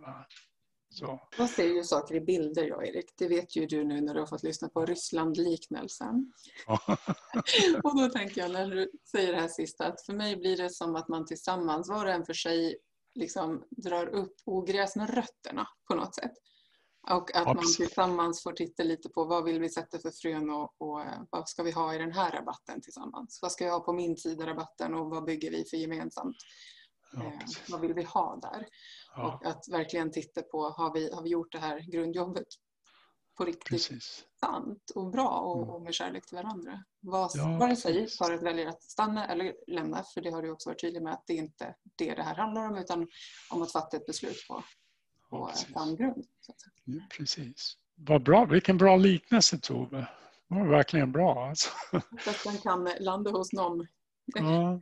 Så. 0.90 1.28
Jag 1.38 1.50
ser 1.50 1.66
ju 1.66 1.84
saker 1.84 2.14
i 2.14 2.20
bilder 2.20 2.64
jag 2.64 2.88
Erik. 2.88 3.12
Det 3.18 3.28
vet 3.28 3.56
ju 3.56 3.66
du 3.66 3.84
nu 3.84 4.00
när 4.00 4.14
du 4.14 4.20
har 4.20 4.26
fått 4.26 4.42
lyssna 4.42 4.68
på 4.68 4.86
Ryssland-liknelsen. 4.86 6.32
och 7.84 7.96
då 7.98 8.08
tänker 8.08 8.40
jag 8.40 8.50
när 8.50 8.66
du 8.66 8.90
säger 9.10 9.32
det 9.32 9.40
här 9.40 9.48
sista 9.48 9.86
att 9.86 10.06
för 10.06 10.12
mig 10.12 10.36
blir 10.36 10.56
det 10.56 10.70
som 10.70 10.96
att 10.96 11.08
man 11.08 11.26
tillsammans, 11.26 11.88
var 11.88 12.06
och 12.06 12.12
en 12.12 12.24
för 12.24 12.34
sig, 12.34 12.76
liksom 13.14 13.64
drar 13.70 14.06
upp 14.06 14.34
ogräs 14.44 14.96
med 14.96 15.14
rötterna 15.14 15.68
på 15.88 15.94
något 15.94 16.14
sätt. 16.14 16.32
Och 17.10 17.36
att 17.36 17.46
man 17.46 17.64
tillsammans 17.76 18.42
får 18.42 18.52
titta 18.52 18.82
lite 18.82 19.08
på 19.08 19.24
vad 19.24 19.44
vill 19.44 19.60
vi 19.60 19.68
sätta 19.68 19.98
för 19.98 20.10
frön 20.10 20.50
och, 20.50 20.74
och 20.78 21.00
eh, 21.00 21.22
vad 21.30 21.48
ska 21.48 21.62
vi 21.62 21.70
ha 21.70 21.94
i 21.94 21.98
den 21.98 22.12
här 22.12 22.30
rabatten 22.30 22.80
tillsammans? 22.80 23.38
Vad 23.42 23.52
ska 23.52 23.64
jag 23.64 23.72
ha 23.72 23.80
på 23.80 23.92
min 23.92 24.16
sida 24.16 24.46
rabatten 24.46 24.94
och 24.94 25.10
vad 25.10 25.24
bygger 25.24 25.50
vi 25.50 25.64
för 25.64 25.76
gemensamt? 25.76 26.36
Ja, 27.12 27.24
eh, 27.24 27.38
vad 27.68 27.80
vill 27.80 27.94
vi 27.94 28.02
ha 28.02 28.38
där? 28.42 28.66
Ja. 29.16 29.34
Och 29.34 29.46
att 29.46 29.64
verkligen 29.70 30.10
titta 30.10 30.42
på, 30.42 30.68
har 30.68 30.94
vi, 30.94 31.12
har 31.14 31.22
vi 31.22 31.28
gjort 31.28 31.52
det 31.52 31.58
här 31.58 31.80
grundjobbet 31.80 32.46
på 33.36 33.44
riktigt 33.44 33.68
precis. 33.68 34.24
sant 34.40 34.92
och 34.94 35.10
bra 35.10 35.28
och, 35.28 35.56
mm. 35.56 35.70
och 35.70 35.82
med 35.82 35.94
kärlek 35.94 36.26
till 36.26 36.36
varandra? 36.36 36.84
Vad, 37.00 37.30
ja, 37.34 37.58
vare 37.60 37.76
sig 37.76 38.08
paret 38.18 38.42
väljer 38.42 38.66
att 38.66 38.82
stanna 38.82 39.26
eller 39.26 39.54
lämna, 39.66 40.02
för 40.14 40.20
det 40.20 40.30
har 40.30 40.42
du 40.42 40.50
också 40.50 40.68
varit 40.68 40.80
tydlig 40.80 41.02
med 41.02 41.12
att 41.12 41.24
det 41.26 41.32
är 41.32 41.38
inte 41.38 41.74
det 41.96 42.14
det 42.14 42.22
här 42.22 42.34
handlar 42.34 42.68
om 42.68 42.76
utan 42.76 43.08
om 43.50 43.62
att 43.62 43.72
fatta 43.72 43.96
ett 43.96 44.06
beslut 44.06 44.48
på 44.48 44.62
på 45.32 45.50
sann 45.54 45.96
grund. 45.96 46.24
Ja, 46.84 47.00
precis. 47.16 47.76
Vad 47.94 48.22
bra, 48.22 48.44
vilken 48.44 48.78
bra 48.78 48.96
liknelse 48.96 49.58
Tove. 49.58 50.08
Det 50.48 50.54
var 50.54 50.66
verkligen 50.66 51.12
bra. 51.12 51.48
Alltså. 51.48 51.70
Att 52.26 52.44
den 52.44 52.58
kan 52.58 52.90
landa 53.00 53.30
hos 53.30 53.52
någon. 53.52 53.86
Ja. 54.24 54.80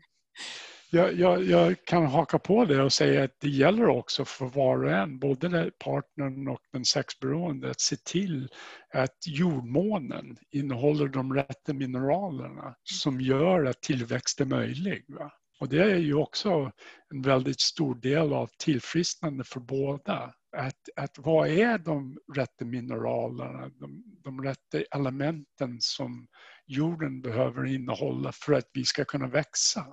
Jag, 0.92 1.14
jag, 1.14 1.44
jag, 1.44 1.84
kan 1.84 2.06
haka 2.06 2.38
på 2.38 2.64
det 2.64 2.82
och 2.82 2.92
säga 2.92 3.24
att 3.24 3.40
det 3.40 3.48
gäller 3.48 3.86
också 3.86 4.24
för 4.24 4.46
var 4.46 4.84
och 4.84 4.92
en, 4.92 5.18
både 5.18 5.70
partnern 5.84 6.48
och 6.48 6.60
den 6.72 6.84
sexberoende, 6.84 7.70
att 7.70 7.80
se 7.80 7.96
till 7.96 8.48
att 8.94 9.16
jordmånen 9.26 10.36
innehåller 10.50 11.08
de 11.08 11.34
rätta 11.34 11.72
mineralerna 11.72 12.74
som 12.82 13.20
gör 13.20 13.64
att 13.64 13.82
tillväxt 13.82 14.40
är 14.40 14.44
möjlig. 14.44 15.04
Va? 15.08 15.32
Och 15.60 15.68
det 15.68 15.82
är 15.82 15.98
ju 15.98 16.14
också 16.14 16.72
en 17.14 17.22
väldigt 17.22 17.60
stor 17.60 17.94
del 17.94 18.32
av 18.32 18.50
tillfrisknande 18.58 19.44
för 19.44 19.60
båda 19.60 20.34
att, 20.56 20.88
att 20.96 21.18
vad 21.18 21.48
är 21.48 21.78
de 21.78 22.18
rätta 22.36 22.64
mineralerna, 22.64 23.68
de, 23.68 24.04
de 24.24 24.42
rätta 24.42 24.80
elementen 24.96 25.76
som 25.80 26.26
jorden 26.66 27.22
behöver 27.22 27.66
innehålla 27.66 28.32
för 28.32 28.52
att 28.52 28.70
vi 28.72 28.84
ska 28.84 29.04
kunna 29.04 29.26
växa. 29.26 29.86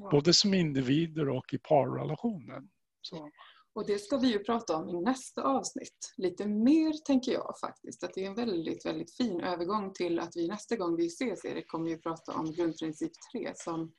Ja. 0.00 0.10
Både 0.10 0.32
som 0.32 0.54
individer 0.54 1.28
och 1.28 1.54
i 1.54 1.58
parrelationen. 1.58 2.70
Så. 3.00 3.30
Och 3.74 3.86
det 3.86 3.98
ska 3.98 4.16
vi 4.16 4.32
ju 4.32 4.38
prata 4.38 4.76
om 4.76 4.88
i 4.88 5.00
nästa 5.00 5.42
avsnitt. 5.42 6.14
Lite 6.16 6.46
mer 6.46 6.92
tänker 7.04 7.32
jag 7.32 7.54
faktiskt. 7.60 8.04
Att 8.04 8.14
det 8.14 8.24
är 8.24 8.28
en 8.28 8.34
väldigt, 8.34 8.86
väldigt 8.86 9.16
fin 9.16 9.40
övergång 9.40 9.92
till 9.92 10.18
att 10.18 10.36
vi 10.36 10.48
nästa 10.48 10.76
gång 10.76 10.96
vi 10.96 11.06
ses 11.06 11.44
Erik 11.44 11.68
kommer 11.68 11.90
ju 11.90 11.98
prata 11.98 12.32
om 12.32 12.52
grundprincip 12.52 13.12
3 13.32 13.52
som 13.54 13.92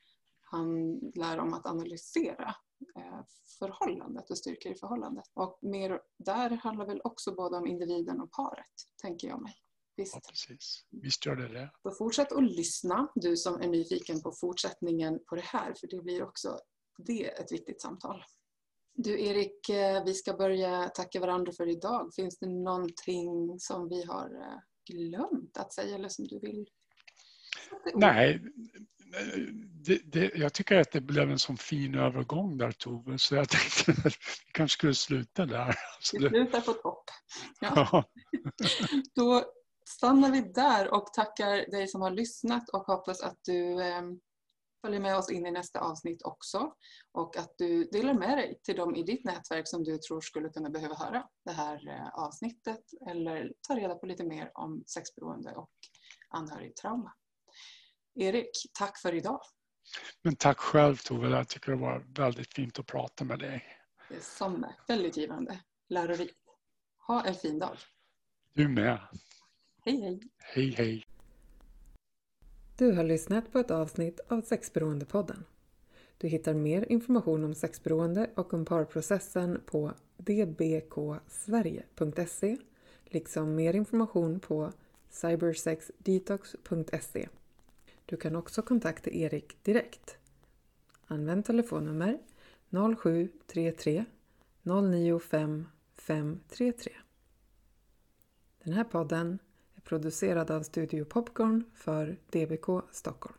handlar 0.50 1.38
om 1.38 1.54
att 1.54 1.66
analysera 1.66 2.54
Eh, 2.96 3.20
förhållandet 3.58 4.30
och 4.30 4.38
styrkor 4.38 4.72
i 4.72 4.74
förhållandet. 4.74 5.24
Och 5.34 5.58
mer 5.62 6.00
där 6.18 6.50
handlar 6.50 6.86
väl 6.86 7.00
också 7.04 7.34
både 7.34 7.56
om 7.56 7.66
individen 7.66 8.20
och 8.20 8.30
paret, 8.30 8.74
tänker 9.02 9.28
jag 9.28 9.42
mig. 9.42 9.54
Visst. 9.96 10.14
Ja, 10.14 10.20
precis. 10.28 10.84
Visst 10.90 11.26
gör 11.26 11.36
det 11.36 11.48
det. 11.48 11.70
Så 11.82 11.90
fortsätt 11.90 12.32
att 12.32 12.44
lyssna, 12.44 13.08
du 13.14 13.36
som 13.36 13.60
är 13.60 13.68
nyfiken 13.68 14.22
på 14.22 14.32
fortsättningen 14.32 15.18
på 15.28 15.36
det 15.36 15.44
här, 15.44 15.74
för 15.74 15.86
det 15.86 16.02
blir 16.02 16.22
också 16.22 16.58
det 16.98 17.24
ett 17.24 17.52
viktigt 17.52 17.80
samtal. 17.82 18.24
Du 18.94 19.20
Erik, 19.20 19.68
eh, 19.68 20.04
vi 20.04 20.14
ska 20.14 20.34
börja 20.34 20.88
tacka 20.88 21.20
varandra 21.20 21.52
för 21.52 21.68
idag. 21.68 22.10
Finns 22.16 22.38
det 22.38 22.46
någonting 22.46 23.58
som 23.58 23.88
vi 23.88 24.04
har 24.04 24.26
eh, 24.26 24.58
glömt 24.90 25.56
att 25.56 25.72
säga 25.72 25.94
eller 25.94 26.08
som 26.08 26.26
du 26.26 26.38
vill? 26.38 26.66
Nej, 27.94 28.40
det, 29.84 30.00
det, 30.04 30.30
jag 30.34 30.52
tycker 30.52 30.76
att 30.76 30.92
det 30.92 31.00
blev 31.00 31.30
en 31.30 31.38
sån 31.38 31.56
fin 31.56 31.94
övergång 31.94 32.58
där 32.58 32.72
Tove, 32.72 33.18
så 33.18 33.34
jag 33.34 33.48
tänkte 33.48 33.92
att 33.92 34.14
vi 34.14 34.52
kanske 34.52 34.74
skulle 34.78 34.94
sluta 34.94 35.46
där. 35.46 35.74
Vi 36.12 36.18
slutar 36.28 36.60
på 36.60 36.72
topp. 36.72 37.04
Ja. 37.60 37.72
ja. 37.74 38.04
Då 39.14 39.44
stannar 39.88 40.30
vi 40.30 40.40
där 40.40 40.94
och 40.94 41.06
tackar 41.12 41.70
dig 41.70 41.88
som 41.88 42.02
har 42.02 42.10
lyssnat 42.10 42.68
och 42.68 42.86
hoppas 42.86 43.22
att 43.22 43.38
du 43.44 43.82
eh, 43.82 44.02
följer 44.80 45.00
med 45.00 45.16
oss 45.16 45.30
in 45.30 45.46
i 45.46 45.50
nästa 45.50 45.80
avsnitt 45.80 46.22
också 46.22 46.72
och 47.12 47.36
att 47.36 47.54
du 47.58 47.84
delar 47.84 48.14
med 48.14 48.38
dig 48.38 48.60
till 48.62 48.76
dem 48.76 48.94
i 48.94 49.02
ditt 49.02 49.24
nätverk 49.24 49.68
som 49.68 49.84
du 49.84 49.98
tror 49.98 50.20
skulle 50.20 50.48
kunna 50.48 50.70
behöva 50.70 50.94
höra 50.94 51.28
det 51.44 51.52
här 51.52 51.88
eh, 51.88 52.08
avsnittet 52.08 52.80
eller 53.10 53.52
ta 53.68 53.76
reda 53.76 53.94
på 53.94 54.06
lite 54.06 54.24
mer 54.24 54.50
om 54.54 54.84
sexberoende 54.86 55.52
och 55.54 55.70
anhörigtrauma. 56.28 57.12
Erik, 58.14 58.50
tack 58.78 58.98
för 58.98 59.14
idag. 59.14 59.40
Men 60.22 60.36
tack 60.36 60.58
själv 60.58 60.96
Tove, 60.96 61.28
jag 61.28 61.48
tycker 61.48 61.72
det 61.72 61.78
var 61.78 62.06
väldigt 62.16 62.54
fint 62.54 62.78
att 62.78 62.86
prata 62.86 63.24
med 63.24 63.38
dig. 63.38 63.64
Detsamma, 64.08 64.74
väldigt 64.88 65.16
givande, 65.16 65.60
lärorikt. 65.88 66.38
Ha 67.06 67.24
en 67.24 67.34
fin 67.34 67.58
dag. 67.58 67.76
Du 68.54 68.68
med. 68.68 68.98
Hej 69.86 70.00
hej. 70.00 70.20
Hej 70.38 70.70
hej. 70.70 71.04
Du 72.76 72.92
har 72.92 73.04
lyssnat 73.04 73.52
på 73.52 73.58
ett 73.58 73.70
avsnitt 73.70 74.20
av 74.28 74.40
Sexberoendepodden. 74.40 75.44
Du 76.18 76.28
hittar 76.28 76.54
mer 76.54 76.92
information 76.92 77.44
om 77.44 77.54
sexberoende 77.54 78.30
och 78.34 78.54
om 78.54 78.64
parprocessen 78.64 79.60
på 79.66 79.92
dbksverige.se 80.16 82.56
liksom 83.04 83.54
mer 83.54 83.74
information 83.74 84.40
på 84.40 84.72
cybersexdetox.se 85.10 87.28
du 88.06 88.16
kan 88.16 88.36
också 88.36 88.62
kontakta 88.62 89.10
Erik 89.10 89.62
direkt. 89.62 90.18
Använd 91.06 91.44
telefonnummer 91.44 92.18
0733 92.70 94.04
095 94.62 95.68
533. 95.94 96.92
Den 98.64 98.72
här 98.72 98.84
podden 98.84 99.38
producerad 99.88 100.50
av 100.50 100.62
Studio 100.62 101.04
Popcorn 101.04 101.64
för 101.74 102.16
DBK 102.30 102.66
Stockholm. 102.92 103.36